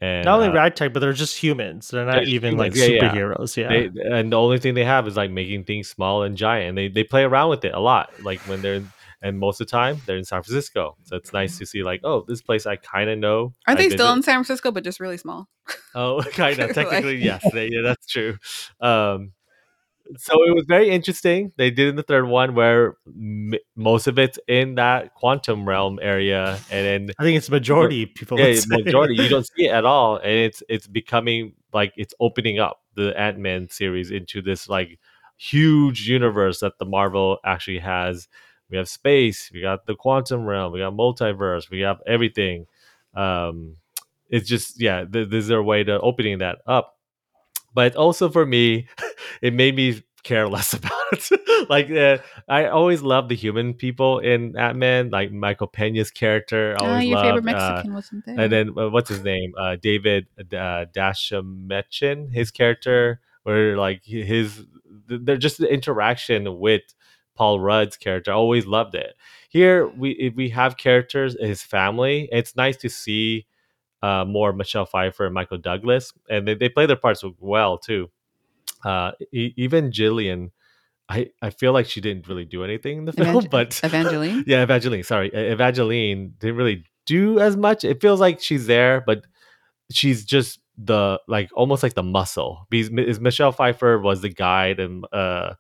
[0.02, 1.88] And Not only uh, ragtag, but they're just humans.
[1.88, 2.92] They're not just even like humans.
[2.92, 3.14] Yeah, yeah.
[3.14, 3.58] superheroes.
[3.58, 3.68] Yeah.
[3.70, 6.78] they and the only thing they have is like making things small and giant and
[6.78, 8.84] they, they play around with it a lot like when they're
[9.24, 12.02] and most of the time they're in san francisco so it's nice to see like
[12.04, 14.84] oh this place i kind of know Aren't I they still in San Francisco, but
[14.84, 15.48] just really small?
[15.96, 18.38] oh kind of Like- technically yes they, yeah that's true
[18.82, 19.32] um
[20.18, 24.20] so it was very interesting they did in the third one where m- most of
[24.20, 28.38] it's in that quantum realm area and then I think it's majority people.
[28.38, 28.78] yeah, would say.
[28.84, 29.16] majority.
[29.16, 33.18] You don't see it at all, and it's it's becoming like it's opening up the
[33.18, 35.00] Ant Man series into this like
[35.38, 38.28] huge universe that the Marvel actually has.
[38.74, 42.66] We have space, we got the quantum realm, we got multiverse, we have everything.
[43.14, 43.76] Um,
[44.30, 46.98] it's just yeah, th- this is their way to opening that up.
[47.74, 48.88] But also for me,
[49.42, 51.70] it made me care less about it.
[51.70, 52.18] like uh,
[52.48, 56.76] I always loved the human people in Ant Man, like Michael Pena's character.
[56.80, 58.40] I Ah, always your favorite loved, uh, Mexican wasn't there.
[58.40, 59.54] and then uh, what's his name?
[59.58, 64.66] Uh, David uh, Dastmalchian, his character, where like his
[65.08, 66.82] they're just the interaction with
[67.36, 68.32] Paul Rudd's character.
[68.32, 69.16] I always loved it.
[69.50, 72.30] Here we we have characters, his family.
[72.32, 73.46] It's nice to see
[74.02, 78.10] uh, more Michelle Pfeiffer and Michael Douglas, and they, they play their parts well too.
[78.84, 80.52] Uh, e- even Jillian,
[81.08, 84.44] I, I feel like she didn't really do anything in the film, Evangel- but Evangeline?
[84.46, 85.04] yeah, Evangeline.
[85.04, 87.84] Sorry, Evangeline didn't really do as much.
[87.84, 89.24] It feels like she's there, but
[89.92, 92.66] she's just the like almost like the muscle.
[92.70, 95.54] Because is Michelle Pfeiffer was the guide, and uh,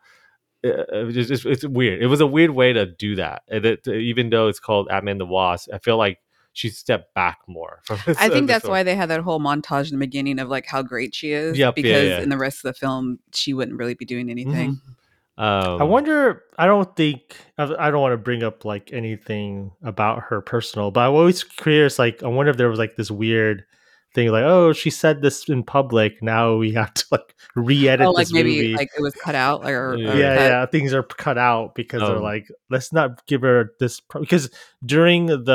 [0.64, 2.01] Uh, uh, it- it's, just, it's weird.
[2.01, 3.43] It was a weird way to do that.
[3.51, 6.20] Uh, and it, even though it's called Ant-Man the Wasp, I feel like
[6.53, 7.99] she stepped back more from.
[8.05, 8.74] This, I uh, think this that's film.
[8.74, 11.57] why they had that whole montage in the beginning of like how great she is.
[11.57, 12.22] Yep, yeah, because yeah.
[12.22, 14.74] in the rest of the film, she wouldn't really be doing anything.
[14.76, 14.93] Mm-hmm.
[15.36, 16.43] Um, I wonder.
[16.59, 17.36] I don't think.
[17.57, 21.43] I I don't want to bring up like anything about her personal, but I'm always
[21.43, 21.97] curious.
[21.97, 23.66] Like, I wonder if there was like this weird
[24.14, 26.22] thing, like, oh, she said this in public.
[26.22, 28.74] Now we have to like re-edit Oh, like this maybe movie.
[28.76, 30.14] like it was cut out, like, or, or Yeah.
[30.16, 30.43] yeah, cut.
[30.43, 34.22] yeah, things are cut out because they're Um, like, let's not give her this pro-"
[34.22, 34.49] because
[34.86, 35.53] during the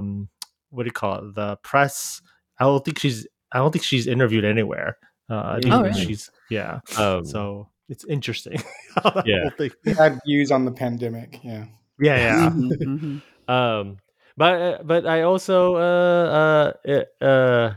[0.00, 0.28] um,
[0.70, 2.20] what do you call it, the press.
[2.58, 3.26] I don't think she's.
[3.52, 4.96] I don't think she's interviewed anywhere.
[5.30, 6.04] Uh, Oh, really?
[6.04, 6.80] she's yeah.
[6.98, 8.62] um, So it's interesting.
[9.24, 9.48] Yeah.
[9.58, 11.40] whole had views on the pandemic.
[11.42, 11.66] Yeah.
[12.00, 12.50] yeah, yeah.
[12.50, 13.22] Mhm, mhm.
[13.50, 13.96] um
[14.36, 17.74] but uh, but i also uh uh uh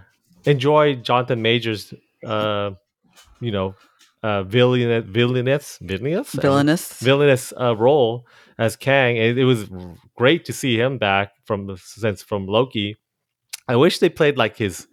[0.48, 1.94] enjoy jonathan majors
[2.26, 2.72] uh
[3.40, 3.76] you know
[4.24, 7.00] uh villain villainous villainous Villainous.
[7.00, 8.26] villainous uh, role
[8.58, 9.18] as kang.
[9.20, 9.70] And it was
[10.16, 12.98] great to see him back from the sense from loki.
[13.68, 14.88] I wish they played like his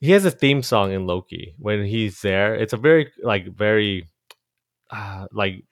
[0.00, 1.54] he has a theme song in loki.
[1.58, 4.08] When he's there it's a very like very
[4.90, 5.64] uh like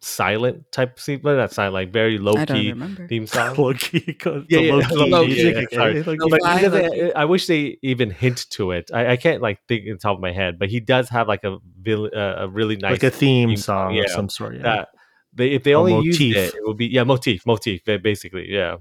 [0.00, 2.72] silent type scene but not silent like very low key
[3.08, 6.02] theme song Loki, the Yeah, yeah, Loki Loki, music, yeah, okay?
[6.02, 6.16] sorry.
[6.16, 7.14] No, but Fly he doesn't, Loki.
[7.14, 8.90] I wish they even hint to it.
[8.92, 11.28] I, I can't like think in the top of my head, but he does have
[11.28, 14.28] like a vill- uh, a really nice like a theme theme song song, of some
[14.28, 14.56] sort.
[14.56, 14.62] Yeah.
[14.62, 14.88] that
[15.32, 18.76] they if they Or only used it, it would be yeah motif motif basically yeah.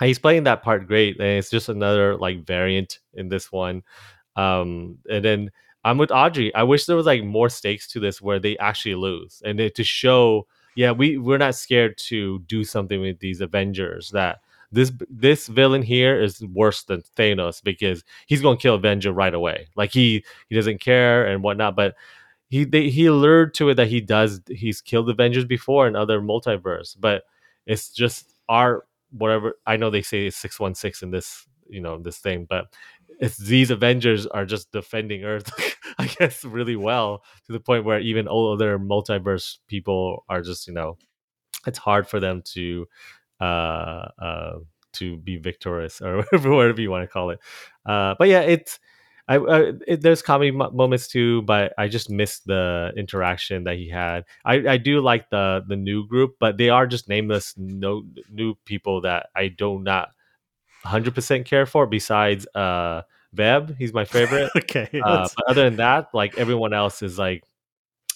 [0.00, 3.82] He's playing that part great, and it's just another like variant in this one.
[4.34, 5.50] Um, and then
[5.84, 6.54] I'm with Audrey.
[6.54, 9.74] I wish there was like more stakes to this where they actually lose, and it,
[9.76, 14.40] to show yeah we we're not scared to do something with these Avengers that.
[14.72, 19.66] This this villain here is worse than Thanos because he's gonna kill Avenger right away.
[19.74, 21.74] Like he he doesn't care and whatnot.
[21.74, 21.96] But
[22.50, 26.20] he they, he allured to it that he does he's killed Avengers before in other
[26.20, 27.24] multiverse, but
[27.66, 31.80] it's just our whatever I know they say it's six one six in this you
[31.80, 32.66] know this thing, but
[33.20, 35.50] it's these Avengers are just defending Earth,
[35.98, 40.66] I guess, really well to the point where even all other multiverse people are just
[40.66, 40.98] you know,
[41.66, 42.86] it's hard for them to
[43.40, 44.52] uh uh
[44.92, 47.38] to be victorious or whatever you want to call it.
[47.86, 48.78] Uh, but yeah, it's
[49.28, 53.88] I, I it, there's comedy moments too, but I just missed the interaction that he
[53.88, 54.24] had.
[54.44, 58.56] I, I do like the the new group, but they are just nameless no new
[58.64, 60.10] people that I do not
[60.82, 61.86] 100 percent care for.
[61.86, 63.02] Besides uh
[63.34, 64.50] Veb, he's my favorite.
[64.56, 67.44] okay, uh, but other than that, like everyone else is like,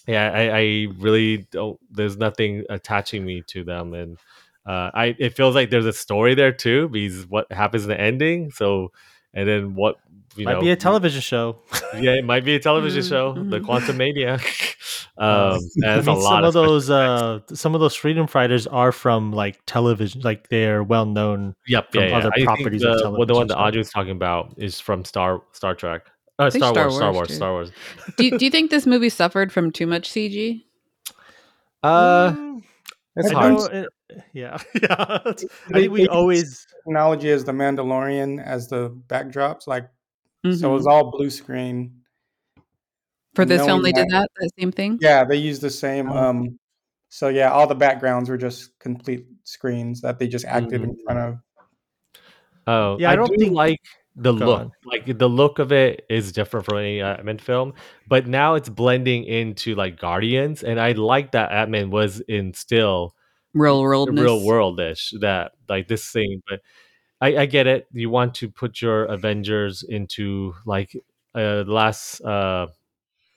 [0.07, 1.79] yeah, I, I really don't.
[1.91, 4.19] There's nothing attaching me to them, and
[4.67, 8.01] uh, I it feels like there's a story there too because what happens in the
[8.01, 8.51] ending.
[8.51, 8.93] So
[9.33, 9.97] and then what
[10.37, 11.59] you might know, be a television show.
[11.99, 13.65] yeah, it might be a television show, the mhm.
[13.65, 14.39] Quantumania.
[15.19, 18.67] um, I mean, a lot some of special those uh, some of those freedom fighters
[18.67, 21.55] are from like television, like they're well known.
[21.69, 22.17] Yep, from yeah, yeah.
[22.19, 23.67] other I think properties of the, well, the one television that stuff.
[23.67, 26.07] Audrey's talking about is from Star Star Trek.
[26.39, 27.35] Uh, Star, Star Wars, Star Wars, Wars, too.
[27.35, 27.73] Star Wars.
[28.17, 30.65] do, you- do you think this movie suffered from too much CG?
[31.83, 32.63] Uh, Mm,
[33.17, 33.53] It's I hard.
[33.55, 33.89] know it-
[34.33, 35.19] yeah, yeah.
[35.25, 35.35] I
[35.73, 39.89] think we always technology as the Mandalorian as the backdrops, like
[40.45, 40.89] so it was mm-hmm.
[40.89, 42.01] all blue screen.
[43.35, 44.99] For this film, knowing they did that- that, that same thing.
[45.01, 46.11] Yeah, they used the same.
[46.11, 46.17] Oh.
[46.17, 46.59] Um,
[47.09, 51.19] so yeah, all the backgrounds were just complete screens that they just acted in front
[51.19, 51.33] mm-hmm.
[51.33, 51.39] of.
[52.67, 53.81] Oh, Yeah, I I, don't do think- like
[54.17, 54.61] the Go look.
[54.61, 54.73] on.
[54.85, 57.75] Like the look of it is different from any uh, Ant-Man film,
[58.09, 63.15] but now it's blending into like Guardians, and I like that Ant-Man was in still
[63.55, 64.17] Real world.
[64.19, 65.13] real worldish.
[65.21, 66.61] That like this thing, but
[67.25, 67.87] I, I get it.
[67.93, 70.95] You want to put your Avengers into like
[71.35, 72.67] uh last uh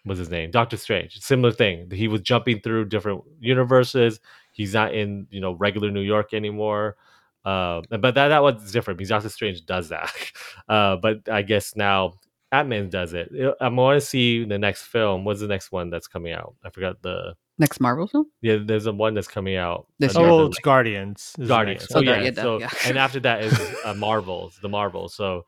[0.04, 0.52] what's his name?
[0.52, 1.18] Doctor strange.
[1.22, 1.90] Similar thing.
[1.92, 4.20] He was jumping through different universes.
[4.52, 6.98] He's not in you know regular new york anymore.
[7.46, 10.14] Uh, but that that was different because doctor strange does that.
[10.70, 12.14] Uh, but i guess now
[12.52, 13.32] Ant-Man does it.
[13.62, 15.24] I want to see the next film.
[15.24, 16.56] What's the next one that's coming out?
[16.66, 18.26] I forgot the Next Marvel film.
[18.42, 20.34] yeah there's a one that's coming out This another, year.
[20.34, 21.36] oh, like, it's Guardians.
[21.48, 21.82] Guardians.
[21.82, 22.06] next Oh Oh, one.
[22.06, 22.18] yeah.
[22.18, 22.70] yeah, yeah, so yeah.
[22.86, 23.54] and after that is
[23.86, 25.16] uh, Marvels, the Marvels.
[25.16, 25.46] So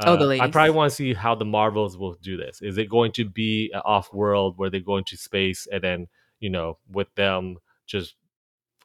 [0.00, 2.60] uh, Oh, the I probably want to see how the Marvels will do this.
[2.62, 6.06] Is it going to be an off-world where they go into space and then
[6.40, 7.56] you know with them
[7.86, 8.14] just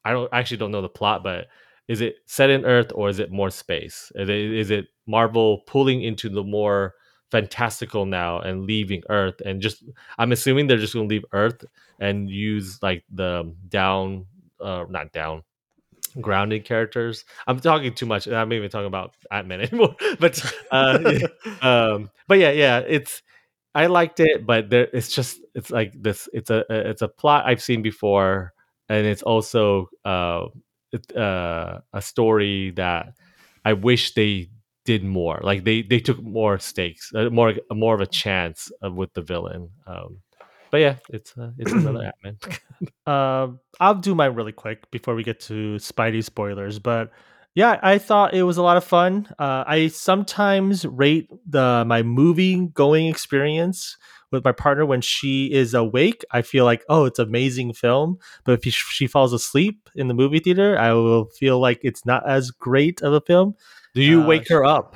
[0.05, 1.47] I don't I actually don't know the plot, but
[1.87, 4.11] is it set in Earth or is it more space?
[4.15, 6.93] Is it, is it Marvel pulling into the more
[7.31, 9.83] fantastical now and leaving Earth and just
[10.17, 11.65] I'm assuming they're just going to leave Earth
[11.99, 14.25] and use like the down
[14.61, 15.43] uh not down
[16.21, 17.25] grounded characters.
[17.45, 18.27] I'm talking too much.
[18.27, 19.95] I'm even talking about Ant Man anymore.
[20.19, 23.21] But uh, yeah, um, but yeah, yeah, it's
[23.75, 26.27] I liked it, but there it's just it's like this.
[26.33, 28.53] It's a it's a plot I've seen before,
[28.89, 30.45] and it's also uh,
[30.91, 33.13] it, uh, a story that
[33.65, 34.49] I wish they
[34.87, 35.39] did more.
[35.43, 39.21] Like they they took more stakes, uh, more more of a chance uh, with the
[39.21, 39.69] villain.
[39.85, 40.19] Um,
[40.71, 42.61] but yeah, it's uh, it's another Ant
[43.05, 43.47] Uh,
[43.79, 46.79] I'll do mine really quick before we get to Spidey spoilers.
[46.79, 47.11] But
[47.53, 49.27] yeah, I thought it was a lot of fun.
[49.37, 53.97] Uh, I sometimes rate the my movie going experience
[54.31, 56.23] with my partner when she is awake.
[56.31, 58.19] I feel like oh, it's amazing film.
[58.45, 62.05] But if she, she falls asleep in the movie theater, I will feel like it's
[62.05, 63.55] not as great of a film.
[63.97, 64.95] Do you Uh, wake her up?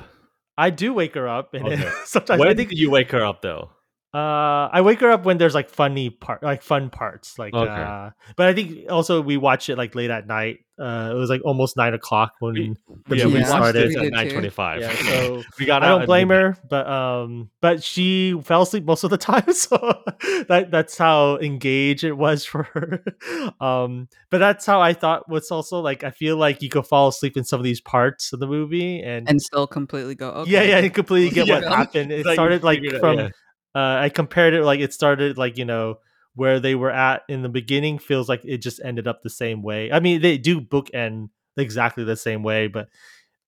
[0.56, 1.90] I do wake her up, and Okay.
[2.04, 3.70] sometimes When I think did you wake her up though?
[4.14, 7.54] Uh, I wake her up when there's like funny part, like fun parts, like.
[7.54, 7.70] Okay.
[7.70, 10.58] Uh, but I think also we watch it like late at night.
[10.78, 12.74] Uh, it was like almost nine o'clock when We-
[13.06, 13.74] the yeah, we started.
[13.90, 14.16] this at did too.
[14.16, 14.80] nine twenty-five.
[14.80, 15.82] Yeah, so we got.
[15.82, 20.02] I don't blame her, but um, but she fell asleep most of the time, so
[20.48, 23.04] that that's how engaged it was for her.
[23.60, 27.08] Um, but that's how I thought was also like I feel like you could fall
[27.08, 30.30] asleep in some of these parts of the movie, and, and still completely go.
[30.30, 30.50] Okay.
[30.50, 31.60] yeah, yeah, you completely get Yeah.
[31.60, 32.10] what happened.
[32.12, 33.28] It like started like figured it- from yeah.
[33.74, 35.96] Uh, I compared it like it started like you know
[36.34, 39.62] where they were at in the beginning feels like it just ended up the same
[39.62, 39.92] way.
[39.92, 42.88] I mean, they do bookend exactly the same way, but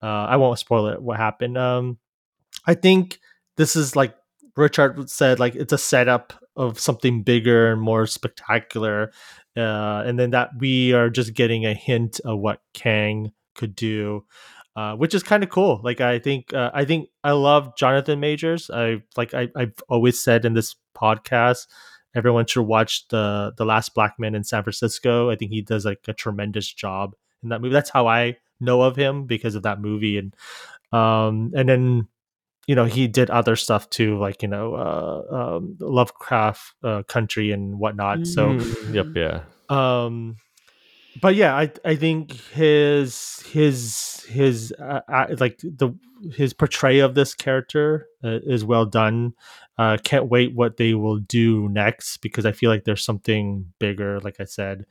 [0.02, 1.56] uh, I won't spoil it what happened.
[1.56, 1.98] Um,
[2.66, 3.18] I think
[3.56, 4.14] this is like
[4.56, 9.12] Richard said, like it's a setup of something bigger and more spectacular,
[9.56, 14.24] uh, and then that we are just getting a hint of what Kang could do.
[14.76, 15.80] Uh, which is kind of cool.
[15.84, 18.70] Like I think uh, I think I love Jonathan Majors.
[18.70, 21.68] I like I, I've always said in this podcast,
[22.16, 25.30] everyone should watch the the Last Black Man in San Francisco.
[25.30, 27.14] I think he does like a tremendous job
[27.44, 27.72] in that movie.
[27.72, 30.34] That's how I know of him because of that movie, and
[30.92, 32.08] um and then
[32.66, 37.52] you know he did other stuff too, like you know uh, um, Lovecraft uh, Country
[37.52, 38.26] and whatnot.
[38.26, 39.42] So Mm, yep, yeah.
[39.68, 40.36] um
[41.20, 45.94] but yeah, I I think his his his uh, uh, like the
[46.34, 49.34] his portrayal of this character uh, is well done.
[49.78, 54.20] Uh, can't wait what they will do next because I feel like there's something bigger.
[54.20, 54.86] Like I said,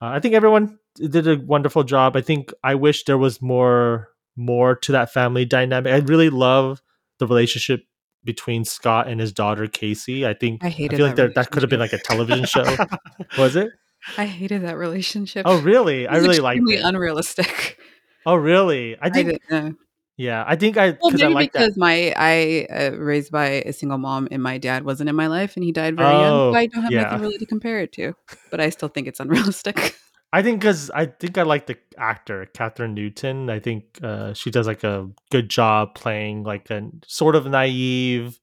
[0.00, 2.16] uh, I think everyone did a wonderful job.
[2.16, 5.92] I think I wish there was more more to that family dynamic.
[5.92, 6.82] I really love
[7.18, 7.82] the relationship
[8.24, 10.26] between Scott and his daughter Casey.
[10.26, 12.44] I think I I feel like that that, that could have been like a television
[12.44, 12.64] show.
[13.38, 13.70] was it?
[14.16, 15.42] I hated that relationship.
[15.46, 16.06] Oh, really?
[16.06, 16.80] I really liked it.
[16.84, 17.78] unrealistic.
[18.24, 18.96] oh, really?
[18.96, 19.28] I I think.
[19.30, 19.74] didn't know.
[20.16, 21.80] yeah, I think I Well, because I maybe like because that.
[21.80, 25.56] my I uh, raised by a single mom and my dad wasn't in my life
[25.56, 26.32] and he died very young.
[26.32, 27.02] Oh, So I don't have yeah.
[27.02, 28.14] nothing really to compare it to.
[28.50, 29.96] But I still think it's unrealistic.
[30.32, 33.48] I think because I think I like the actor Kathryn Newton.
[33.48, 38.38] I think uh, she does like a good job playing like a sort of naive.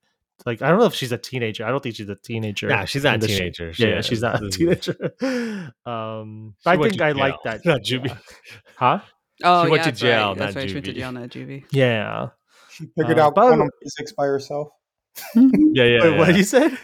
[0.45, 1.65] Like I don't know if she's a teenager.
[1.65, 2.67] I don't think she's a teenager.
[2.69, 3.67] Yeah, she's not a teenager.
[3.67, 4.95] Yeah, She yeah, she's not a teenager.
[5.85, 7.65] um, but I think I like that.
[7.65, 8.07] Not juvie.
[8.09, 8.17] yeah.
[8.75, 8.99] Huh?
[9.43, 10.37] Oh, She went yeah, to jail, Right.
[10.37, 10.69] That's not right.
[10.69, 11.65] She went to jail, not juvie.
[11.71, 12.27] Yeah.
[12.71, 14.69] She figured Uh, out but- quantum physics by herself.
[15.35, 16.01] Yeah, yeah.
[16.01, 16.35] Wait, what yeah.
[16.35, 16.77] you said?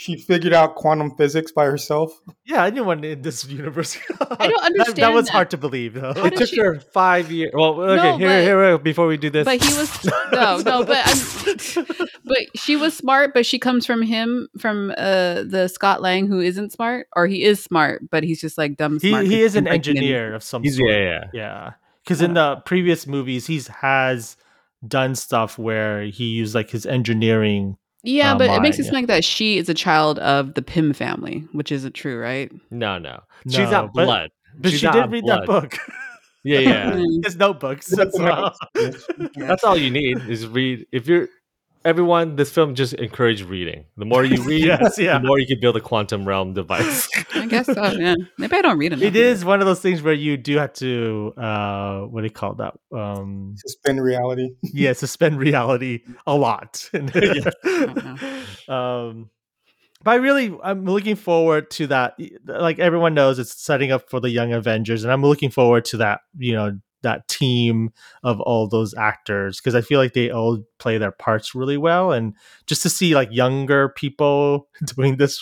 [0.00, 2.18] She figured out quantum physics by herself.
[2.46, 3.98] Yeah, anyone in this universe.
[4.20, 5.32] I don't That- That, was that.
[5.32, 6.14] hard to believe, though.
[6.14, 7.50] How It took she- her five years.
[7.54, 9.44] Well, okay, No, here, but- here, before we do this.
[9.44, 11.86] But he was no, no, but I'm,
[12.24, 16.40] but she was smart, but she comes from him from uh the Scott Lang who
[16.40, 19.24] isn't smart, or he is smart, but he's just like dumb he smart.
[19.24, 19.96] 'cause he is an break in.
[19.96, 20.90] engineer of some He's, sort.
[20.92, 21.24] yeah, yeah.
[21.34, 21.70] Yeah,
[22.04, 24.38] because in the previous movies, he's has
[24.88, 27.76] done stuff where he used like his engineering.
[28.02, 30.54] Yeah, uh, but it makes mine, it seem like that she is a child of
[30.54, 32.50] the Pym family, which isn't true, right?
[32.70, 33.20] No, no.
[33.48, 34.30] She's not but- blood.
[34.58, 35.42] But She's she did read blood.
[35.42, 35.78] that book,
[36.44, 37.02] Yeah, yeah.
[37.24, 37.90] His notebooks.
[37.92, 38.54] Look at as the well.
[38.74, 39.06] notes.
[39.36, 40.86] That's all you need is read.
[40.92, 41.28] If you're
[41.84, 43.84] everyone, this film just encourage reading.
[43.96, 45.18] The more you read, yes, yeah.
[45.18, 47.08] the more you can build a quantum realm device.
[47.34, 47.92] I guess so.
[47.92, 49.04] Yeah, maybe I don't read enough.
[49.04, 52.30] It is one of those things where you do have to uh what do you
[52.30, 52.74] call that?
[52.96, 54.50] Um Suspend reality.
[54.62, 56.88] yeah, suspend reality a lot.
[56.92, 57.46] don't
[58.68, 59.30] um
[60.02, 62.14] but I really I'm looking forward to that
[62.46, 65.98] like everyone knows it's setting up for the young Avengers and I'm looking forward to
[65.98, 67.92] that, you know, that team
[68.22, 72.12] of all those actors because I feel like they all play their parts really well
[72.12, 72.34] and
[72.66, 75.40] just to see like younger people doing this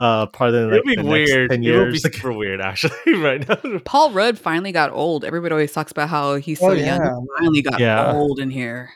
[0.00, 1.50] uh part of like, It'll be the next weird.
[1.50, 3.78] 10 It will be like, super weird, actually, right now.
[3.84, 5.24] Paul Rudd finally got old.
[5.24, 6.84] Everybody always talks about how he's so Oh, young.
[7.00, 7.14] yeah.
[7.20, 8.12] He finally got Yeah.
[8.12, 8.90] old in here.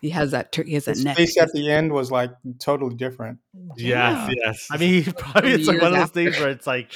[0.00, 0.52] He has that.
[0.52, 1.16] Tur- he has that His neck.
[1.16, 3.38] face at the end was like totally different.
[3.76, 4.30] Yes, Yeah.
[4.46, 4.68] yes.
[4.70, 6.92] I mean, probably it's like Years one of those things where it's like,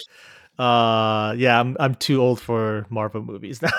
[0.59, 3.71] uh, yeah, I'm I'm too old for Marvel movies now.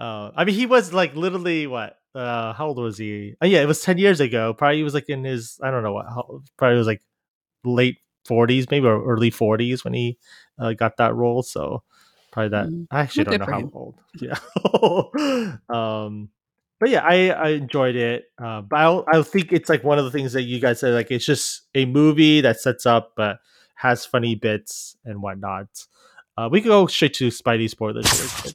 [0.00, 1.96] uh, I mean, he was like literally what?
[2.14, 3.34] Uh, how old was he?
[3.40, 4.52] Oh, yeah, it was ten years ago.
[4.52, 6.06] Probably he was like in his I don't know what.
[6.06, 7.02] How, probably was like
[7.64, 10.18] late forties, maybe or early forties when he
[10.58, 11.42] uh, got that role.
[11.42, 11.82] So
[12.30, 12.66] probably that.
[12.66, 12.86] Mm.
[12.90, 13.70] I actually don't know how him.
[13.72, 13.94] old.
[14.20, 15.56] Yeah.
[15.68, 16.28] um,
[16.78, 18.24] but yeah, I, I enjoyed it.
[18.42, 20.94] Uh, but I, I think it's like one of the things that you guys said.
[20.94, 23.38] Like it's just a movie that sets up, but
[23.80, 25.66] has funny bits and whatnot.
[26.36, 28.06] Uh, we can go straight to Spidey spoilers.
[28.12, 28.54] really quick.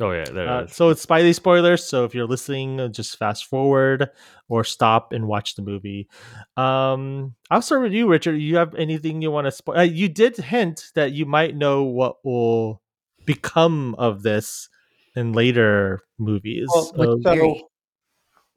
[0.00, 0.76] oh yeah, there Uh, it is.
[0.76, 1.84] so it's Spidey spoilers.
[1.84, 4.10] So if you're listening, uh, just fast forward
[4.48, 6.08] or stop and watch the movie.
[6.56, 8.36] Um, I'll start with you, Richard.
[8.36, 9.78] You have anything you want to spoil?
[9.78, 12.80] Uh, you did hint that you might know what will
[13.26, 14.68] become of this
[15.16, 16.68] in later movies.
[16.74, 17.68] Well, so,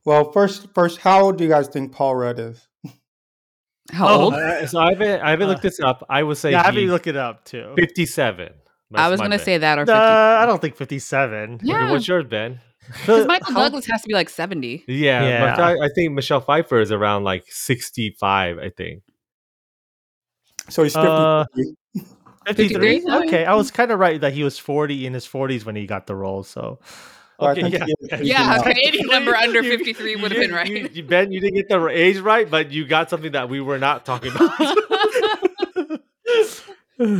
[0.06, 2.68] well, first, first, how old do you guys think Paul Rudd is?
[3.92, 4.34] How Oh, old?
[4.34, 6.06] Uh, so I haven't, I haven't Uh, looked this up.
[6.10, 7.74] I would say yeah, have he's you look it up too.
[7.78, 8.50] fifty-seven.
[8.96, 9.46] I was gonna bet.
[9.46, 9.96] say that or Uh,
[10.42, 11.60] I don't think 57.
[11.64, 11.76] Yeah.
[11.84, 12.60] Okay, what's yours, Ben?
[12.88, 14.86] Because Michael How- Douglas has to be like 70.
[14.88, 15.56] Yeah, Yeah.
[15.56, 18.58] but I, I think Michelle Pfeiffer is around like sixty-five.
[18.60, 19.04] I think.
[20.70, 21.10] So he's 53.
[21.14, 21.46] Uh,
[22.46, 23.00] 53?
[23.02, 23.28] 53?
[23.28, 25.86] Okay, I was kind of right that he was 40 in his 40s when he
[25.86, 26.44] got the role.
[26.44, 26.80] So,
[27.40, 27.86] So I okay, think yeah.
[27.86, 28.74] he is aging Yeah, okay.
[28.86, 30.68] Any number under You- 53 would have been right.
[30.68, 33.62] You, you- ben, you didn't get the age right, but you got something that we
[33.62, 34.52] were not talking about.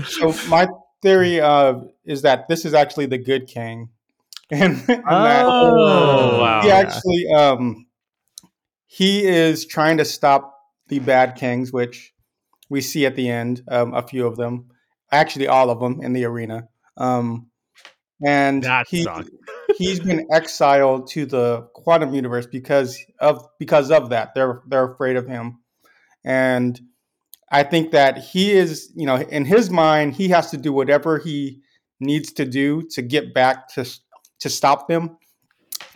[0.08, 0.68] So my
[1.04, 3.90] theory uh, is that this is actually the good king,
[4.52, 6.62] and, and that Oh, wow.
[6.64, 7.86] he actually um,
[8.88, 10.52] he is trying to stop
[10.88, 12.12] the bad kings, which
[12.70, 13.62] we see at the end.
[13.68, 14.72] Um, a few of them,
[15.12, 16.70] actually all of them, in the arena.
[16.98, 17.52] Um,
[18.26, 19.30] and That he sucked.
[19.76, 24.34] He's been exiled to the quantum universe because of because of that.
[24.36, 25.60] They're they're afraid of him,
[26.24, 26.80] and
[27.52, 31.18] I think that he is, you know, in his mind, he has to do whatever
[31.18, 31.62] he
[32.00, 33.86] needs to do to get back to
[34.40, 35.18] to stop them.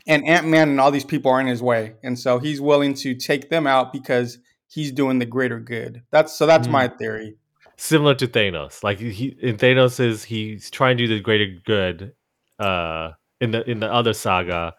[0.07, 2.93] And Ant Man and all these people are in his way, and so he's willing
[2.95, 6.01] to take them out because he's doing the greater good.
[6.11, 6.45] That's so.
[6.45, 6.73] That's Hmm.
[6.73, 7.35] my theory.
[7.77, 8.83] similar to Thanos.
[8.83, 12.13] Like he in Thanos is he's trying to do the greater good
[12.59, 13.11] uh
[13.41, 14.73] in the in the other saga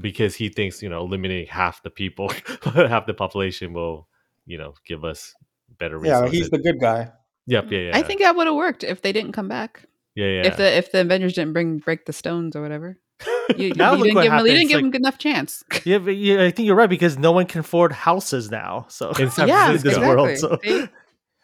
[0.00, 2.28] because he thinks, you know, eliminating half the people,
[2.74, 4.06] half the population will,
[4.46, 5.34] you know, give us
[5.78, 6.38] better Yeah, resources.
[6.38, 7.10] he's the good guy.
[7.46, 7.90] yep, yeah, yeah.
[7.96, 9.82] I think that would have worked if they didn't come back.
[10.14, 10.46] yeah, yeah.
[10.46, 12.98] If the if the Avengers didn't bring break the stones or whatever.
[13.56, 15.64] You, Now you didn't give him, you didn't happens, give him enough chance.
[15.86, 18.84] Yeah, but yeah, I think you're right because no one can afford houses now.
[18.90, 20.00] So in yeah, this Francisco.
[20.06, 20.68] world, exactly.
[20.70, 20.88] so- See?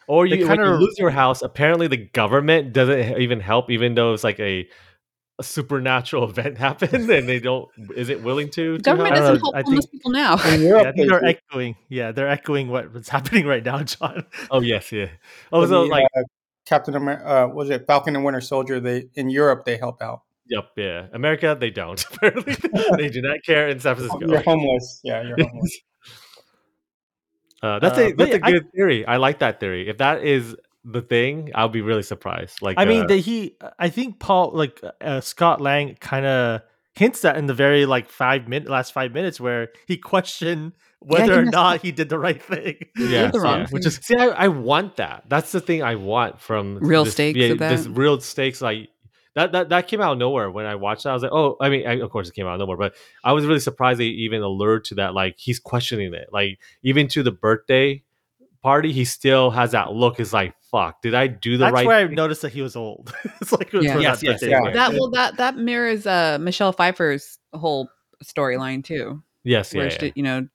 [0.06, 4.12] Or you, you kinda- lose your house, apparently the government doesn't even help, even though
[4.12, 4.68] it's like a,
[5.38, 8.72] a supernatural event happened and they don't is it willing to.
[8.72, 9.24] The to government help.
[9.24, 10.34] I don't doesn't help I homeless think- people now.
[10.46, 11.76] In yeah, Europe, I they think they're echoing.
[11.88, 14.24] Yeah, they're echoing what, what's happening right now, John.
[14.50, 15.08] Oh yes, yeah.
[15.52, 16.22] Oh, so the, like uh,
[16.66, 18.80] Captain America, uh, was it Falcon and Winter Soldier?
[18.80, 20.22] They in Europe they help out.
[20.46, 21.06] Yep, yeah.
[21.14, 22.04] America, they don't.
[22.14, 22.54] Apparently,
[22.98, 24.20] they do not care in San Francisco.
[24.20, 25.00] You're homeless.
[25.02, 25.78] Yeah, you're homeless.
[27.62, 29.06] Uh, that's Uh, a but that's a yeah, I- good theory.
[29.06, 29.88] I like that theory.
[29.88, 30.54] If that is
[30.84, 32.62] the thing, I'll be really surprised.
[32.62, 33.56] Like, I mean, uh, that he.
[33.78, 36.62] I think Paul, like uh, Scott Lang, kind of
[36.94, 41.34] hints that in the very like five minute last five minutes where he questioned whether
[41.34, 42.76] he or not he did the right thing.
[42.96, 43.66] yeah, the wrong yeah.
[43.70, 45.24] which is see, I, I want that.
[45.28, 48.60] That's the thing I want from Real this, stakes Yeah, of this real stakes.
[48.62, 48.88] Like
[49.34, 51.10] that, that that came out of nowhere when I watched that.
[51.10, 52.94] I was like, oh, I mean, I, of course it came out of nowhere, but
[53.22, 55.14] I was really surprised they even allured to that.
[55.14, 56.28] Like he's questioning it.
[56.32, 58.02] Like even to the birthday
[58.62, 60.20] party, he still has that look.
[60.20, 61.80] Is like, fuck, did I do the that's right?
[61.80, 63.14] That's where I noticed that he was old.
[63.40, 63.98] it's like Yeah.
[63.98, 64.58] Yes, that yes, yeah.
[64.60, 64.74] party.
[64.74, 67.88] that well that that mirrors uh Michelle Pfeiffer's whole
[68.24, 69.22] storyline too.
[69.44, 69.88] Yes, where yeah.
[69.90, 70.00] she yeah.
[70.00, 70.48] did, you know,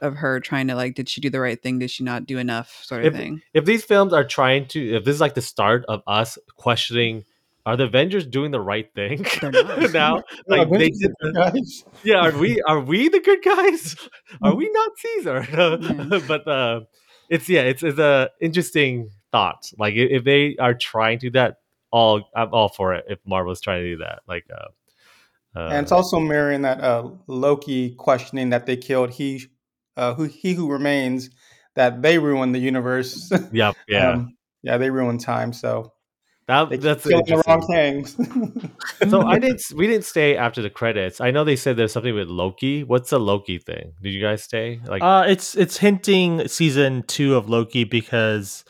[0.00, 1.78] of her trying to like, did she do the right thing?
[1.78, 2.80] Did she not do enough?
[2.84, 3.40] Sort of thing.
[3.54, 7.24] if these films are trying to if this is like the start of us questioning
[7.64, 9.50] are the avengers doing the right thing They're
[9.90, 11.84] now Yeah, like they did are good guys.
[12.04, 13.96] yeah are we are we the good guys
[14.42, 15.46] are we not Caesar?
[15.50, 16.20] Yeah.
[16.28, 16.80] but uh
[17.28, 21.56] it's yeah it's it's a interesting thought like if they are trying to do that
[21.90, 25.82] all i'm all for it if marvel's trying to do that like uh, uh and
[25.82, 29.46] it's also mirroring that uh, Loki questioning that they killed he,
[29.96, 31.30] uh, who he who remains,
[31.74, 33.32] that they ruined the universe.
[33.52, 34.36] yeah yeah Um,
[34.66, 35.52] yeah, they ruined time.
[35.52, 35.92] So
[36.48, 38.04] that, they that's killing the wrong interesting.
[38.04, 39.10] things.
[39.10, 39.62] so I didn't.
[39.74, 41.20] We didn't stay after the credits.
[41.20, 42.82] I know they said there's something with Loki.
[42.82, 43.92] What's the Loki thing?
[44.02, 44.80] Did you guys stay?
[44.86, 48.64] Like, Uh, it's it's hinting season two of Loki because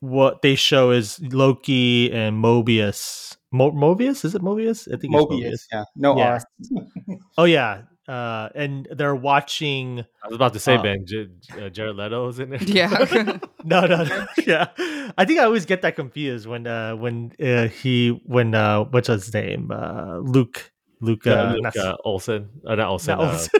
[0.00, 3.36] what they show is Loki and Mobius.
[3.52, 4.86] Mo- Mobius is it Mobius?
[4.92, 5.50] I think it's Mobius.
[5.50, 6.38] Mobius, yeah, no Yeah.
[6.38, 7.16] R.
[7.38, 10.04] Oh yeah, uh, and they're watching.
[10.22, 11.28] I was about to say, uh, Ben, J-
[11.60, 12.62] uh, Jared Leto is in there.
[12.62, 13.38] Yeah.
[13.64, 14.26] No, no, no.
[14.46, 14.68] yeah.
[15.18, 19.08] I think I always get that confused when uh when uh, he when uh what's
[19.08, 20.72] his name uh Luke
[21.02, 22.48] Luke, Yeah, uh, Luke, not- uh, Olsen.
[22.66, 23.18] Uh, not Olsen.
[23.18, 23.50] not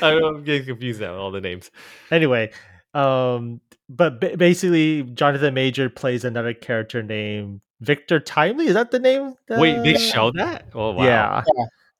[0.00, 1.16] uh, I'm getting confused now.
[1.16, 1.70] All the names.
[2.10, 2.50] anyway,
[2.94, 8.66] um, but ba- basically, Jonathan Major plays another character named Victor Timely.
[8.68, 9.34] Is that the name?
[9.48, 10.66] Wait, they show that?
[10.74, 11.04] Oh wow.
[11.04, 11.42] Yeah,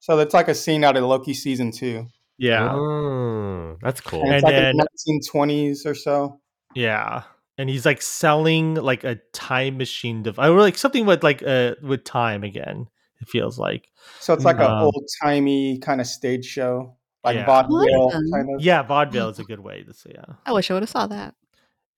[0.01, 2.07] So it's like a scene out of Loki season two.
[2.39, 4.23] yeah, Oh, that's cool.
[4.23, 4.75] And it's And like then-
[5.07, 6.41] in 1920s or so.
[6.75, 7.23] yeah.
[7.57, 11.77] And he's like selling like a time machine device, or like something with like uh
[11.83, 12.89] with time again.
[13.21, 13.87] It feels like
[14.19, 17.47] So it's like an Um, old timey kind of stage show, like Yeah.
[17.47, 18.61] vaudeville kind of.
[18.61, 20.35] yeah, vaudeville is a good way to say yeah.
[20.45, 21.37] I wish I would have saw that.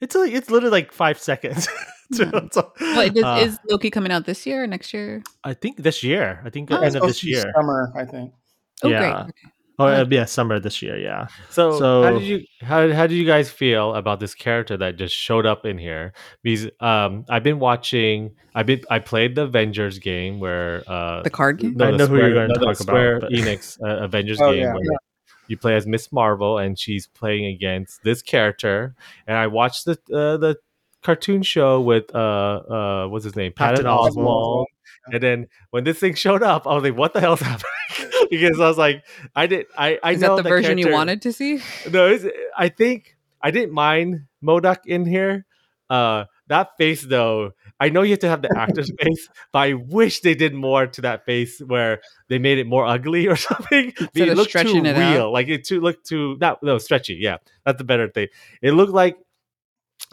[0.00, 1.68] It's like it's literally like five seconds.
[1.68, 2.30] Yeah.
[2.52, 5.24] So, Wait, does, uh, is Loki coming out this year or next year?
[5.42, 6.40] I think this year.
[6.44, 7.42] I think Oh, end of this year.
[7.52, 8.32] Summer, I think.
[8.84, 8.98] Oh, Yeah.
[9.00, 9.12] great.
[9.30, 9.32] Okay.
[9.78, 10.96] Oh I uh, like yeah, summer this year.
[10.96, 11.26] Yeah.
[11.50, 15.14] So, how did you how how did you guys feel about this character that just
[15.16, 16.12] showed up in here?
[16.44, 18.36] Because um, I've been watching.
[18.54, 21.76] I've been I played the Avengers game where uh, The card game?
[21.82, 24.40] I the know who you're gonna no, the talk about, Square but- Enix uh, Avengers
[24.40, 24.72] Oh, game yeah.
[24.74, 24.82] where
[25.48, 28.94] you play as Miss Marvel and she's playing against this character.
[29.26, 30.56] And I watched the uh, the
[31.02, 34.66] cartoon show with uh uh what's his name Patton Patton Oswald.
[34.66, 35.12] Oswalt.
[35.12, 37.70] And then when this thing showed up, I was like, "What the hell's happening?"
[38.30, 39.04] because I was like,
[39.34, 41.60] "I did I I Is know that the version you wanted to see?
[41.90, 42.24] no, it's,
[42.56, 45.46] I think I didn't mind MODOK in here.
[45.88, 49.72] Uh, that face though, I know you have to have the actor's face, but I
[49.74, 53.92] wish they did more to that face where they made it more ugly or something.
[54.14, 55.12] It looked too it out?
[55.12, 57.14] real, like it too looked too not no stretchy.
[57.14, 58.28] Yeah, that's the better thing.
[58.62, 59.18] It looked like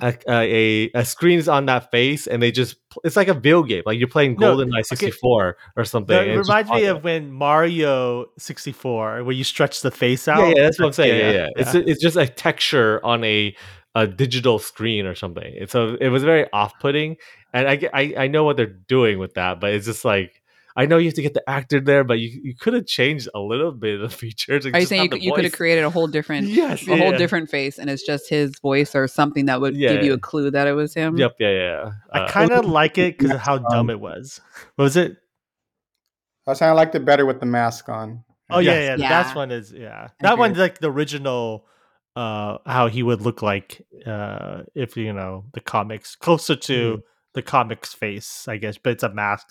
[0.02, 3.64] a a, a screen is on that face, and they just it's like a video
[3.64, 6.16] game, like you're playing No, GoldenEye 64 or something.
[6.16, 10.28] That and it's just reminds me of when Mario 64, where you stretch the face
[10.28, 10.40] out.
[10.40, 11.20] yeah, yeah, that's what I'm saying.
[11.20, 11.62] Yeah, Yeah, yeah.
[11.62, 13.56] It's it's just a texture on a
[13.96, 15.56] a digital screen or something.
[15.60, 17.18] And so it was very off putting,
[17.54, 20.42] and I, I I know what they're doing with that, but it's just like
[20.76, 23.30] I know you have to get the actor there, but you, you could have changed
[23.36, 24.66] a little bit of the features.
[24.66, 26.98] and Are you saying you, could- you could have created a whole different, Yes, a
[26.98, 30.18] whole different face, and it's just his voice or something that would give you a
[30.18, 31.16] clue that it was him?
[31.18, 31.92] Yep, yeah, yeah.
[32.12, 34.42] I Uh, kind of like it because of how Um, dumb it was.
[34.76, 35.16] What was it?
[36.48, 38.24] I was saying I liked it better with the mask on.
[38.50, 38.84] Oh yeah, Yes.
[39.00, 39.04] yeah.
[39.04, 39.10] Yeah.
[39.24, 40.08] That's one is yeah.
[40.22, 41.68] That one's like the original.
[42.16, 47.02] Uh, how he would look like uh if you know the comics closer to
[47.34, 48.78] the comics face, I guess.
[48.78, 49.48] But it's a mask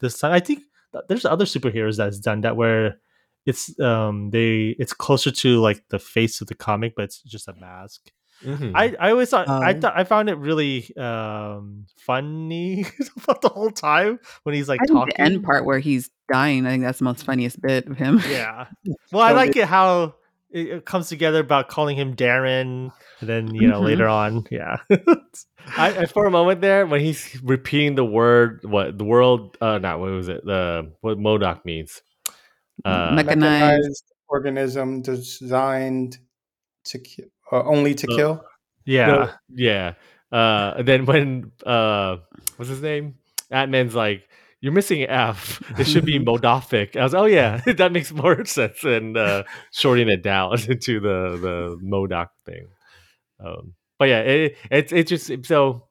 [0.00, 0.32] this time.
[0.32, 0.60] I think
[0.92, 3.00] th- there's other superheroes that's done that where
[3.46, 7.48] it's um they it's closer to like the face of the comic, but it's just
[7.48, 8.00] a mask.
[8.44, 8.70] mhm.
[8.76, 12.86] I, I always thought I Um, thought I found it really um funny
[13.24, 15.14] about the whole time when he's like I think talking.
[15.16, 18.20] the end part where he's dying, I think that's the most funniest bit of him.
[18.28, 18.66] Yeah.
[19.12, 20.14] Well, I So like it how
[20.54, 22.90] it, it comes together about calling him Darren,
[23.20, 23.84] and then you know Mhm.
[23.84, 24.78] later on, yeah.
[25.76, 29.78] I, I for a moment there when he's repeating the word what the world uh
[29.78, 32.02] not what was it the what MODOK means
[32.84, 33.60] uh Mechanized.
[33.80, 36.18] Mechanized organism designed
[36.84, 38.44] to ki- uh, only to Uh, kill.
[38.84, 39.06] yeah.
[39.06, 39.94] No, yeah.
[40.32, 42.16] Uh, and then when uh,
[42.56, 43.14] what's his name?
[43.50, 44.28] Ant-Man's like,
[44.64, 45.62] "You're missing F.
[45.78, 50.08] It should be Modofic." I was, "Oh yeah, that makes more sense." than uh, shorting
[50.08, 52.68] it down into the the MODOK thing.
[53.44, 55.86] Um, but yeah, it, it's it's just so.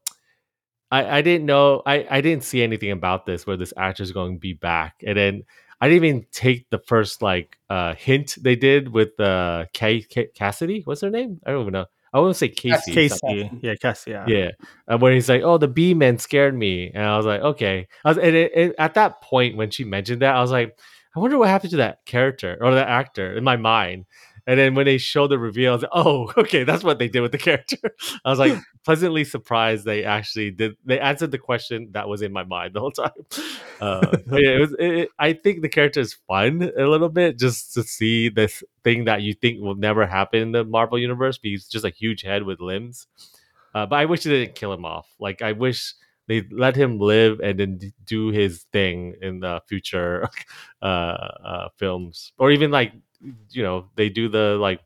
[0.89, 4.11] I, I didn't know I, I didn't see anything about this where this actor is
[4.11, 5.43] going to be back and then
[5.81, 10.27] I didn't even take the first like uh hint they did with uh Kay, Kay,
[10.35, 13.17] Cassidy what's her name I don't even know I won't say Casey Casey.
[13.17, 13.59] something.
[13.63, 14.11] Yeah, Casey.
[14.11, 14.25] Yeah.
[14.27, 14.49] yeah,
[14.87, 17.87] uh, when he's like, "Oh, the bee men scared me," and I was like, "Okay."
[18.05, 20.77] I was, and it, it- at that point when she mentioned that, I was like,
[21.15, 24.05] "I wonder what happened to that character or that actor in my mind."
[24.45, 27.07] And then when they showed the reveal, I was like, "Oh, okay, that's what they
[27.07, 27.77] did with the character."
[28.25, 30.75] I was like pleasantly surprised they actually did.
[30.85, 33.11] They answered the question that was in my mind the whole time.
[33.81, 34.75] Uh, yeah, it was.
[34.79, 39.05] It, I think the character is fun a little bit just to see this thing
[39.05, 41.37] that you think will never happen in the Marvel universe.
[41.37, 43.07] Because he's just a huge head with limbs.
[43.75, 45.07] Uh, but I wish they didn't kill him off.
[45.19, 45.95] Like I wish
[46.27, 50.29] they let him live and then do his thing in the future
[50.81, 52.93] uh, uh, films, or even like
[53.51, 54.81] you know they do the like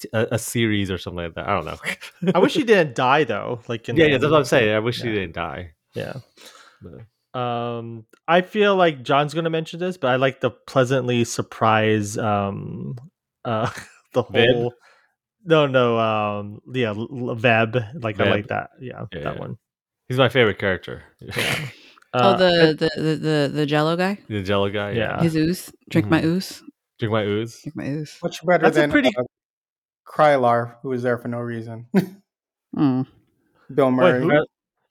[0.00, 1.48] t- a, a series or something like that.
[1.48, 2.32] I don't know.
[2.34, 3.60] I wish he didn't die though.
[3.68, 4.74] Like in yeah, the yeah, that's what I'm saying.
[4.74, 5.72] I wish he didn't die.
[5.94, 6.14] Yeah.
[6.82, 12.18] But- Um, I feel like John's gonna mention this, but I like the pleasantly surprise.
[12.18, 12.96] Um,
[13.44, 13.70] uh,
[14.14, 14.52] the Veb?
[14.54, 14.74] whole.
[15.44, 15.98] No, no.
[15.98, 18.02] Um, yeah, L- L- Veb.
[18.02, 18.70] Like I like that.
[18.80, 19.40] Yeah, Yeah, that yeah.
[19.40, 19.58] one.
[20.08, 21.04] He's my favorite character.
[21.20, 21.68] Yeah.
[22.14, 24.90] oh, Uh, the, the the the the Jello guy, the Jello guy.
[24.90, 25.16] Yeah.
[25.16, 25.22] Yeah.
[25.22, 25.72] his ooze.
[25.88, 26.24] Drink my Mhm.
[26.24, 26.62] ooze.
[27.00, 27.60] Drink my ooze.
[27.62, 28.16] Drink my ooze.
[28.22, 29.24] Much better That's a than pretty- uh,
[30.06, 31.86] Krylar, who was there for no reason.
[32.76, 33.04] Mm.
[33.74, 34.22] Bill Murray.
[34.22, 34.30] who?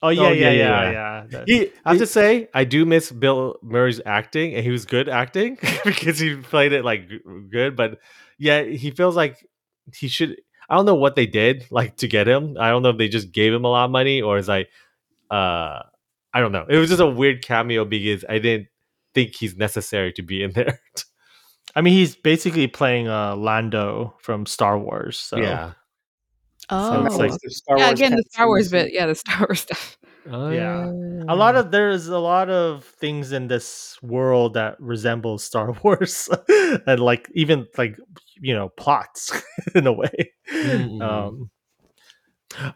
[0.02, 1.26] Oh yeah, Oh, yeah, yeah, yeah, yeah, yeah.
[1.30, 4.86] That- He, I have to say, I do miss Bill Murray's acting, and he was
[4.86, 7.10] good acting because he played it like
[7.50, 7.78] good.
[7.78, 8.00] But
[8.38, 9.46] yeah, he feels like
[9.96, 10.36] he should.
[10.70, 12.58] I don't know what they did like to get him.
[12.60, 14.68] I don't know if they just gave him a lot of money or is like,
[15.32, 15.80] uh,
[16.34, 16.66] I don't know.
[16.68, 18.68] It was just a weird cameo because I didn't
[19.14, 20.80] think he's necessary to be in there.
[21.76, 25.18] I mean, he's basically playing uh, Lando from Star Wars.
[25.18, 25.74] So yeah.
[26.70, 27.88] Oh, it's like- the Star yeah.
[27.88, 28.72] Wars Again, the Star Wars cutscenes.
[28.72, 28.94] bit.
[28.94, 29.98] Yeah, the Star Wars stuff.
[30.32, 30.92] Oh, Yeah.
[31.28, 36.30] a lot of there's a lot of things in this world that resembles Star Wars,
[36.86, 37.98] and like even like
[38.40, 39.32] you know plots
[39.76, 40.32] in a way.
[40.54, 41.02] Mm, mm.
[41.02, 41.50] Um,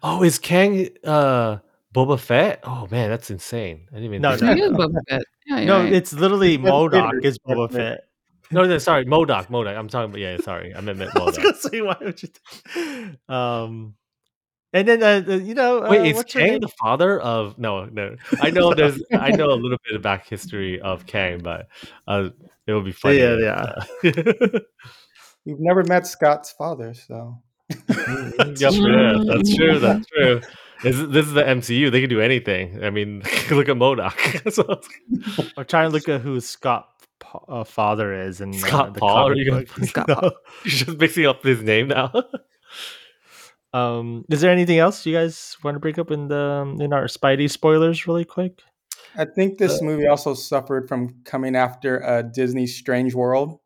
[0.03, 1.57] Oh, is Kang uh
[1.93, 2.59] Boba Fett?
[2.63, 3.87] Oh man, that's insane.
[3.91, 4.77] I didn't even No, think no, Yeah, of he is that.
[4.79, 5.23] Boba Fett.
[5.47, 5.93] Yeah, no, right.
[5.93, 7.99] it's literally Darth MODOK is Boba Fett.
[8.51, 9.77] No, no, sorry, MODOK, MODOK.
[9.77, 10.73] I'm talking about yeah, sorry.
[10.75, 11.43] I meant, meant I was MODOK.
[11.43, 13.33] gonna say why would you?
[13.35, 13.95] Um,
[14.73, 17.85] and then uh, the- you know, uh, Wait, is what's Kang the father of no,
[17.85, 18.15] no.
[18.41, 21.67] I know there's I know a little bit of back history of Kang, but
[22.07, 22.29] uh
[22.67, 23.17] it would be funny.
[23.19, 23.75] Yeah, yeah.
[24.03, 24.59] uh,
[25.45, 27.41] We've never met Scott's father, so
[27.89, 27.89] Yep,
[28.59, 29.79] yeah, that's true.
[29.79, 30.41] That's true.
[30.81, 31.91] This is, this is the MCU.
[31.91, 32.83] They can do anything.
[32.83, 33.19] I mean,
[33.51, 34.51] look at MODOK.
[34.51, 34.81] So-
[35.57, 36.89] I'm trying to look at who Scott
[37.47, 40.15] uh, father is and Scott Paul, are you gonna- Scott No.
[40.15, 40.31] Paul.
[40.65, 42.11] You're just mixing up his name now.
[43.73, 47.05] Um, is there anything else you guys want to bring up in the in our
[47.05, 48.61] Spidey spoilers really quick?
[49.17, 53.59] I think this movie also suffered from coming after uh, Disney's Strange World.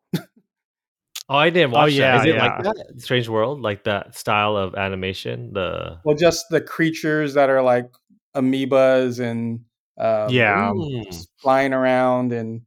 [1.30, 2.20] Oh, I didn't watch yeah, that.
[2.26, 2.46] Is it yeah.
[2.46, 3.00] like that?
[3.02, 5.52] Strange World, like that style of animation.
[5.52, 7.90] The Well, just the creatures that are like
[8.34, 9.60] amoebas and
[9.98, 10.72] um, Yeah.
[10.74, 11.26] Mm.
[11.36, 12.62] flying around, and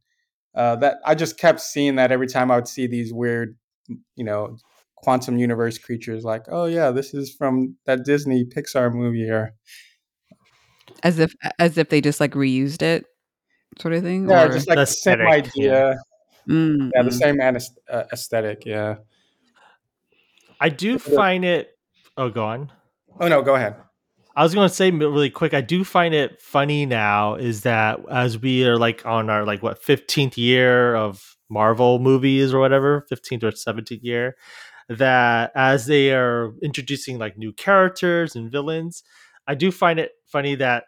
[0.54, 3.56] uh, that I just kept seeing that every time I would see these weird,
[4.16, 4.56] you know,
[4.96, 6.24] quantum universe creatures.
[6.24, 9.54] Like, oh yeah, this is from that Disney Pixar movie, or
[11.02, 13.04] as if as if they just like reused it.
[13.80, 14.28] sort of thing.
[14.28, 15.96] Yeah, or- just like the same Aesthetic, idea.
[16.48, 17.12] Mm, Yeah, the mm.
[17.18, 18.64] same anes- uh, aesthetic.
[18.66, 18.96] Yeah.
[20.60, 21.70] I do find it.
[22.16, 22.70] Oh, go on.
[23.18, 23.76] Oh no, go ahead.
[24.34, 25.52] I was going to say really quick.
[25.52, 29.62] I do find it funny now is that as we are like on our like
[29.62, 34.36] what fifteenth year of Marvel movies or whatever, fifteenth or seventeenth year,
[34.88, 39.02] that as they are introducing like new characters and villains,
[39.46, 40.84] I do find it funny that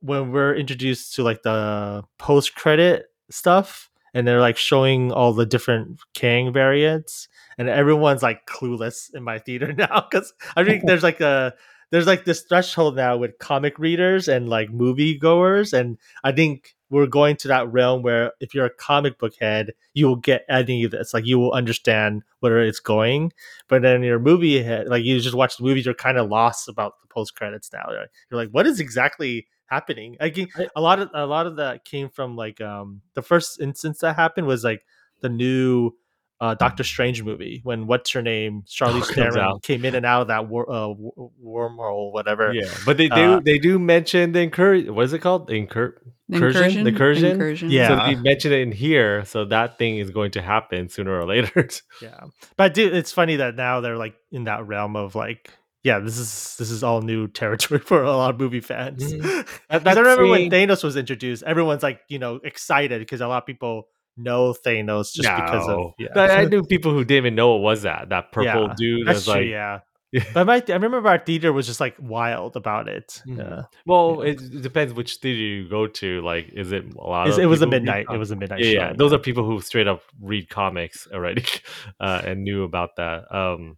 [0.00, 5.46] when we're introduced to like the post credit stuff and they're like showing all the
[5.46, 7.28] different Kang variants
[7.58, 11.54] and everyone's like clueless in my theater now because I think there's like a
[11.90, 16.74] there's like this threshold now with comic readers and like movie goers and I think
[16.90, 20.44] we're going to that realm where if you're a comic book head you will get
[20.48, 23.32] any of this like you will understand where it's going.
[23.68, 26.68] But then you're movie head like you just watch the movies you're kind of lost
[26.68, 27.86] about the post credits now.
[27.90, 30.16] You're, you're like what is exactly happening?
[30.20, 33.60] I think a lot of a lot of that came from like um the first
[33.60, 34.84] instance that happened was like
[35.20, 35.92] the new
[36.40, 40.22] uh, Doctor Strange movie when what's her name Charlize comes Theron came in and out
[40.22, 40.94] of that wor- uh,
[41.42, 42.52] wormhole whatever.
[42.54, 44.82] Yeah, but they do Uh, they do mention the incur.
[44.92, 45.48] What is it called?
[45.48, 45.94] The incur.
[46.30, 46.86] Incursion?
[46.86, 47.24] Incursion?
[47.32, 47.70] Incursion.
[47.70, 47.88] Yeah.
[47.88, 51.24] So they mention it in here, so that thing is going to happen sooner or
[51.26, 51.68] later.
[52.02, 52.20] Yeah,
[52.56, 52.92] but I do.
[52.92, 55.50] It's funny that now they're like in that realm of like,
[55.82, 59.12] yeah, this is this is all new territory for a lot of movie fans.
[59.12, 59.22] Mhm.
[59.46, 63.20] 'Cause That- I remember scene- when Thanos was introduced, everyone's like, you know, excited because
[63.22, 63.88] a lot of people
[64.18, 66.08] know Thanos just because of yeah.
[66.14, 68.08] But I knew people who didn't even know it was that.
[68.10, 69.80] That purple Yeah, dude That's true, like, yeah.
[70.10, 70.24] Yeah.
[70.34, 73.22] But my, I remember our theater was just like wild about it.
[73.26, 73.38] Mhm.
[73.38, 73.62] Yeah.
[73.84, 74.32] well, Yeah.
[74.32, 76.22] it, depends which theater you go to.
[76.22, 77.28] Like, is it a lot?
[77.28, 78.06] Of it was a people who read midnight.
[78.14, 78.60] It was a midnight.
[78.60, 78.86] yeah, yeah.
[78.86, 81.44] showing, Those are people who straight up read comics already
[82.00, 83.32] uh, and knew about that.
[83.34, 83.76] Um,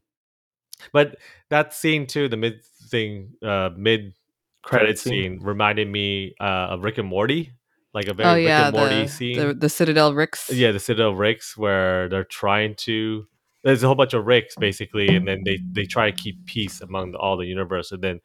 [0.93, 1.17] but
[1.51, 4.15] that scene too, the mid thing, uh, mid
[4.63, 7.53] Credit scene reminded me uh, of Rick and Morty,
[7.95, 9.39] like a very Oh Rick yeah, and Morty the, scene.
[9.39, 10.51] the the Citadel Ricks.
[10.53, 13.27] yeah, the Citadel Ricks, where they're trying to.
[13.63, 16.81] There's a whole bunch of Ricks basically, and then they they try to keep peace
[16.81, 18.21] among the, all the universe, and then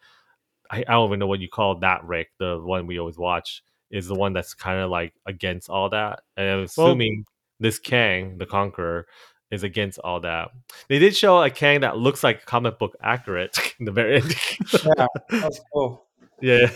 [0.72, 2.30] I, I don't even know what you call that Rick.
[2.40, 3.62] The one we always watch
[3.92, 7.26] is the one that's kind of like against all that, and I'm Well- assuming
[7.60, 9.08] this Kang, the Conqueror,
[9.52, 10.52] is against all that.
[10.90, 14.36] They did show a Kang that looks like comic book accurate in the very end.
[14.98, 16.06] Yeah, that's cool.
[16.42, 16.68] yeah,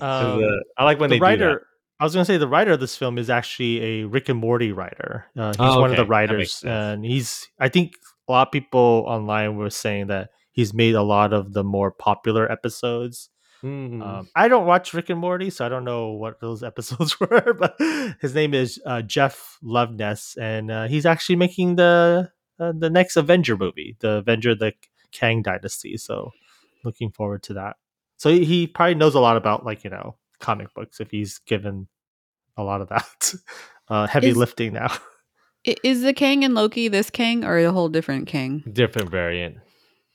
[0.00, 0.46] Um, uh,
[0.76, 1.66] I like when the they writer.
[2.00, 4.38] I was going to say the writer of this film is actually a Rick and
[4.38, 5.26] Morty writer.
[5.36, 6.08] Uh, he's Oh, one of the okay.
[6.08, 7.48] Writers, and he's.
[7.58, 7.94] I think
[8.28, 11.90] a lot of people online were saying that he's made a lot of the more
[11.90, 13.30] popular episodes.
[13.64, 14.00] Mm.
[14.06, 17.56] Um, I don't watch Rick and Morty, so I don't know what those episodes were.
[17.58, 17.76] But
[18.20, 22.30] his name is uh, Jeff Loveness, and uh, he's actually making the
[22.60, 24.72] uh, the next Avenger movie, the Avenger the
[25.10, 25.96] Kang Dynasty.
[25.96, 26.30] So
[26.84, 27.76] looking forward to that.
[28.18, 31.38] So he, he probably knows a lot about like you know comic books if he's
[31.46, 31.88] given
[32.56, 33.34] a lot of that
[33.88, 34.92] uh, heavy Is- lifting now.
[35.84, 38.62] Is the Kang and Loki this Kang or a whole different Kang?
[38.72, 39.56] different variant.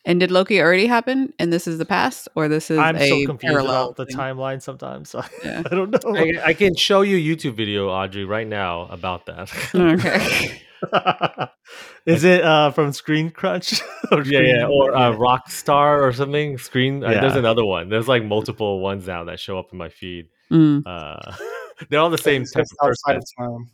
[0.06, 1.34] And did Loki already happen?
[1.40, 4.06] And this is the past, or this is I'm a so confused parallel about the
[4.06, 4.18] thing?
[4.18, 5.10] timeline sometimes.
[5.12, 5.62] So Yeah.
[5.70, 6.16] I don't know.
[6.18, 9.52] I, I can show you a YouTube video, Audrey, right now about that.
[9.76, 10.62] Okay.
[12.06, 13.82] is it uh, from ScreenCrush?
[14.12, 16.58] Or yeah, yeah, or uh, Rockstar or something.
[16.58, 17.04] Screen.
[17.04, 17.90] Uh, there's another one.
[17.90, 20.28] There's like multiple ones now that show up in my feed.
[20.52, 20.84] Mm.
[20.86, 21.36] Uh,
[21.90, 23.34] they're all the same It's type of outside person.
[23.40, 23.70] of time.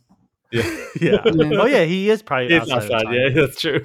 [0.52, 1.22] Yeah, yeah.
[1.24, 1.60] Yeah.
[1.60, 2.76] Oh yeah, he is probably it's outside.
[2.76, 3.04] of outside.
[3.04, 3.14] time.
[3.14, 3.84] Yeah, that's true.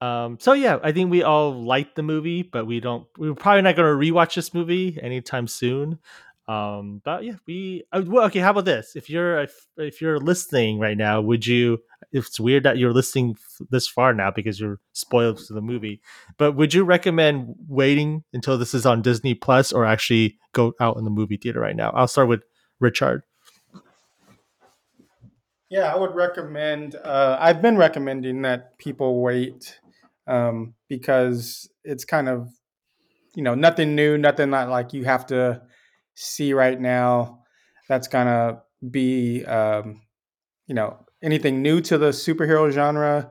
[0.00, 0.38] Um.
[0.40, 3.06] So yeah, I think we all like the movie, but we don't.
[3.16, 5.98] We're probably not going to rewatch this movie anytime soon.
[6.48, 7.00] Um.
[7.04, 7.84] But yeah, we.
[7.92, 8.40] Uh, well, okay.
[8.40, 8.96] How about this?
[8.96, 11.78] If you're if, if you're listening right now, would you?
[12.12, 13.36] It's weird that you're listening
[13.70, 16.00] this far now because you're spoiled to the movie.
[16.38, 20.96] But would you recommend waiting until this is on Disney Plus or actually go out
[20.96, 21.90] in the movie theater right now?
[21.90, 22.42] I'll start with
[22.80, 23.22] Richard.
[25.68, 26.94] Yeah, I would recommend.
[26.94, 29.80] Uh, I've been recommending that people wait
[30.26, 32.48] um, because it's kind of,
[33.34, 35.62] you know, nothing new, nothing that like you have to
[36.14, 37.42] see right now.
[37.88, 40.02] That's gonna be, um,
[40.66, 43.30] you know, anything new to the superhero genre,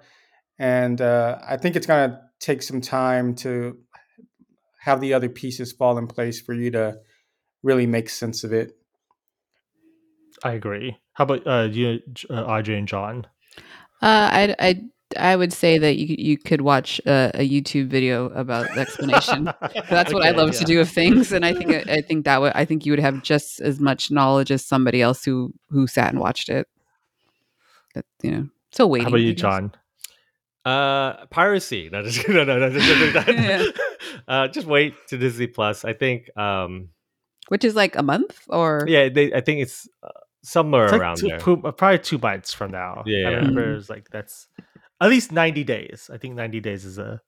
[0.60, 3.78] and uh, I think it's gonna take some time to
[4.82, 6.98] have the other pieces fall in place for you to
[7.64, 8.74] really make sense of it.
[10.44, 10.98] I agree.
[11.14, 12.00] How about uh, you,
[12.30, 13.26] uh, Audrey and John?
[14.02, 14.82] Uh, I I
[15.18, 19.46] I would say that you you could watch a, a YouTube video about the explanation.
[19.90, 20.60] That's what I love yeah.
[20.60, 23.00] to do of things, and I think I think that would I think you would
[23.00, 26.68] have just as much knowledge as somebody else who who sat and watched it.
[27.96, 29.06] That you know, so waiting.
[29.06, 29.34] How about you.
[29.34, 29.72] John?
[30.64, 31.90] Uh, piracy.
[31.92, 33.28] No, just, no, no, no, just, don't do that.
[33.28, 34.18] Yeah.
[34.28, 35.84] uh, just wait to Disney Plus.
[35.86, 36.30] I think.
[36.38, 36.90] Um,
[37.50, 39.34] Which is like a month or yeah, they.
[39.34, 40.10] I think it's uh,
[40.44, 41.40] somewhere It's like around two, there.
[41.40, 43.04] pu- uh, probably two bites from now.
[43.06, 43.38] Yeah, I yeah.
[43.38, 43.72] remember Mhm.
[43.74, 44.48] it was like that's
[45.02, 46.10] at least ninety days.
[46.12, 47.22] I think ninety days is a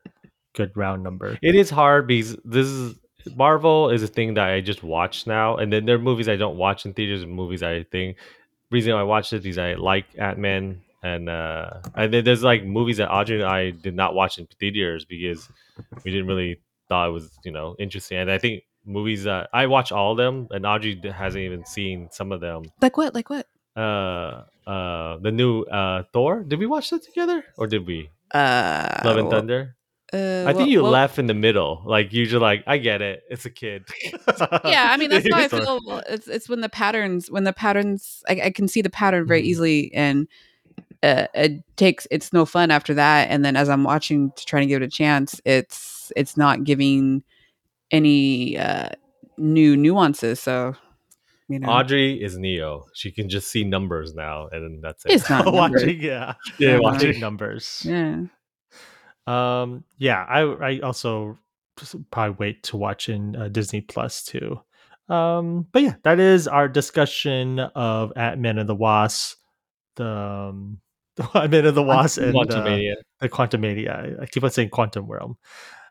[0.55, 1.37] good round number.
[1.43, 2.95] It is hard because this is
[3.35, 6.37] Marvel is a thing that I just watch now, and then there are movies I
[6.37, 8.17] don't watch in theaters and movies I think
[8.71, 12.97] reason I watched it is I like Ant Man and uh and there's like movies
[12.97, 15.47] that Audrey and I did not watch in theaters because
[16.03, 19.67] we didn't really thought it was you know interesting, and I think movies that I
[19.67, 22.63] watch all of them and Audrey hasn't even seen some of them.
[22.81, 23.13] Like what?
[23.13, 23.47] Like what?
[23.75, 26.43] Uh, uh, the new uh Thor.
[26.43, 28.09] Did we watch that together or did we?
[28.33, 29.76] Uh, Love and well, Thunder.
[30.13, 31.81] Uh, I think you well- left in the middle.
[31.85, 33.23] Like usually, like I get it.
[33.29, 33.85] It's a kid.
[34.63, 35.79] Yeah, I mean that's why I feel.
[36.07, 39.41] It's it's when the patterns when the patterns I, I can see the pattern very
[39.41, 39.45] Mhm.
[39.45, 40.27] easily, and
[41.03, 43.29] uh, it takes it's no fun after that.
[43.29, 46.63] And then as I'm watching to try to give it a chance, it's it's not
[46.63, 47.23] giving
[47.91, 48.89] any uh,
[49.37, 50.39] new nuances.
[50.39, 50.75] So
[51.49, 52.85] you know, Audrey is Neo.
[52.93, 55.11] She can just see numbers now, and that's it.
[55.13, 56.79] it's not watching, Yeah, Yeah.
[56.79, 57.19] watching.
[57.19, 57.83] numbers.
[57.85, 58.21] Yeah.
[59.27, 61.37] Um, yeah, I I also
[62.11, 64.59] probably wait to watch in uh, Disney Plus too.
[65.09, 69.37] Um, but yeah, that is our discussion of Ant Man and the Wasp,
[69.95, 70.79] the um,
[71.35, 72.95] Man and the Wasp, and uh, the.
[74.21, 75.37] I keep on saying Quantum Realm.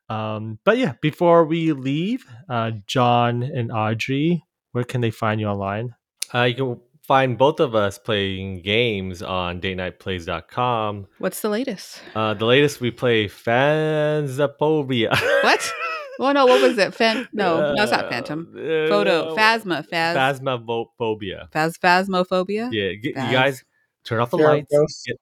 [0.09, 5.49] Um, but yeah, before we leave, uh, John and Audrey, where can they find you
[5.49, 5.95] online?
[6.33, 11.07] Uh, you can find both of us playing games on dateniteplays.com.
[11.19, 12.01] What's the latest?
[12.15, 15.11] Uh, the latest we play Phansaphobia.
[15.43, 15.73] What?
[16.19, 16.47] Well, no.
[16.47, 16.95] What was it?
[16.95, 17.29] Fan?
[17.35, 18.49] No, no, it's not Uh, Phantom.
[18.57, 19.37] uh, Photo.
[19.37, 19.87] Phasma.
[19.87, 20.17] Phas.
[20.41, 21.53] Phasmophobia.
[21.53, 21.77] Phas.
[21.77, 22.73] Phasmophobia.
[22.73, 23.63] Yeah, get, you guys
[24.03, 25.03] turn off the Fear of lights.
[25.07, 25.17] Get-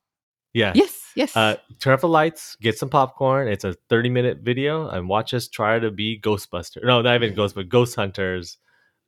[0.52, 0.70] yeah.
[0.77, 1.01] Yes.
[1.16, 1.36] Yes.
[1.36, 3.48] Uh, turn off the lights, get some popcorn.
[3.48, 6.85] It's a 30 minute video and watch us try to be Ghostbusters.
[6.85, 8.59] No, not even Ghost, but Ghost Hunters.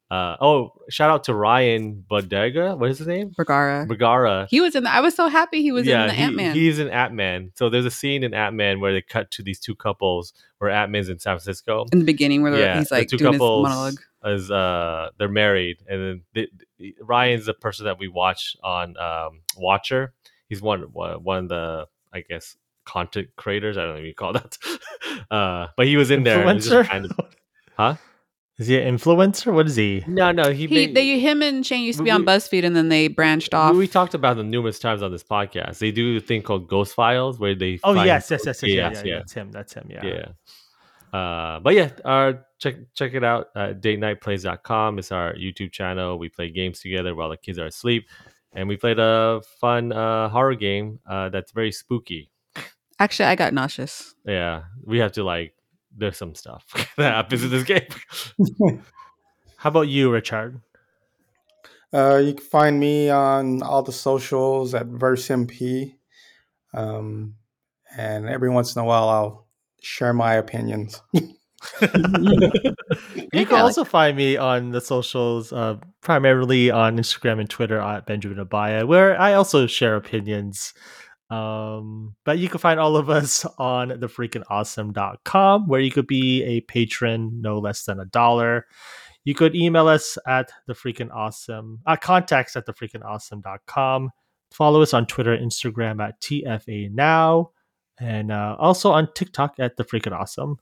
[0.09, 2.77] Uh, oh, shout out to Ryan Bodega.
[2.77, 3.33] What is his name?
[3.37, 3.87] Bergara.
[3.89, 4.47] Bagara.
[4.49, 4.85] He was in.
[4.85, 6.55] The, I was so happy he was yeah, in the he- Ant Man.
[6.55, 7.51] He's in Ant Man.
[7.57, 10.70] So there's a scene in Ant Man where they cut to these two couples where
[10.70, 11.87] Ant Man's in San Francisco.
[11.93, 13.95] in the beginning where yeah, he's the like two doing his monologue.
[14.24, 19.41] Is uh they're married, and then they- Ryan's the person that we watch on um,
[19.57, 20.15] Watcher.
[20.49, 23.77] He's one one of the I guess content creators.
[23.77, 24.57] I don't know what you call that.
[25.33, 26.43] uh, but he was in there.
[26.43, 26.89] It was just Influencer?
[26.89, 27.12] kind of-
[27.77, 27.95] huh?
[28.59, 29.53] Is he an influencer?
[29.53, 30.03] What is he?
[30.07, 30.51] No, no.
[30.51, 32.89] He, He, made, they, him and Shane used to We- be on BuzzFeed, and then
[32.89, 33.73] they branched off.
[33.73, 35.78] we, we talked about them numerous times on this podcast.
[35.78, 38.70] They do a thing called Ghost Files where they Oh find yes, yes, yes, yes,
[38.73, 39.19] yeah, yes, yeah, yeah.
[39.19, 39.53] That's him.
[39.53, 39.89] That's him.
[39.91, 40.05] Yeah.
[40.07, 40.28] yeah.
[41.19, 43.49] Uh, but yeah, uh, check check it out.
[43.55, 46.19] Uh, dateniteplays.com is our YouTube channel.
[46.19, 48.09] We play games together while the kids are asleep,
[48.55, 52.31] and we played a fun uh, horror game uh, that's very spooky.
[52.99, 54.15] Actually, I got nauseous.
[54.24, 55.53] Yeah, we have to like.
[55.97, 56.64] There's some stuff
[56.97, 57.86] that happens in this game.
[59.56, 60.60] How about you, Richard?
[61.93, 65.94] Uh, you can find me on all the socials at VerseNP.
[66.74, 67.36] Um,
[67.97, 69.47] and every once in a while, I'll
[69.81, 71.02] share my opinions.
[73.32, 78.06] You can also find me on the socials, uh, primarily on Instagram and Twitter at
[78.06, 80.74] Benjamin Abaya, where I also share opinions.
[81.28, 86.61] Um, but you can find all of us on thefreakingawesome.com, where you could be a
[86.62, 88.66] patron no less than a dollar.
[89.24, 94.11] You could email us at the freaking awesome, uh, contacts at thefreakingawesome.com.
[94.53, 97.51] Follow us on Twitter Instagram at TFA Now,
[97.98, 100.59] and uh, also on TikTok at the freaking awesome.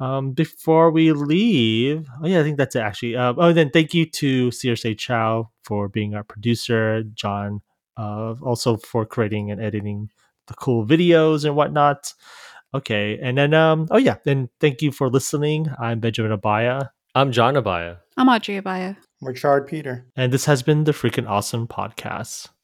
[0.00, 3.16] Um, before we leave, oh yeah, I think that's it actually.
[3.16, 7.62] Uh, oh, then thank you to Sear Saechao for being our producer, John,
[7.96, 10.10] uh, also for creating and editing
[10.46, 12.12] the cool videos and whatnot.
[12.74, 15.68] Okay, and then um, oh yeah, then thank you for listening.
[15.78, 17.98] I'm Benjamin Abaya, I'm John Abaya.
[18.16, 18.96] I'm Audrey Abaya.
[19.20, 20.06] Richard Peter.
[20.16, 22.48] and this has been the freaking awesome podcast.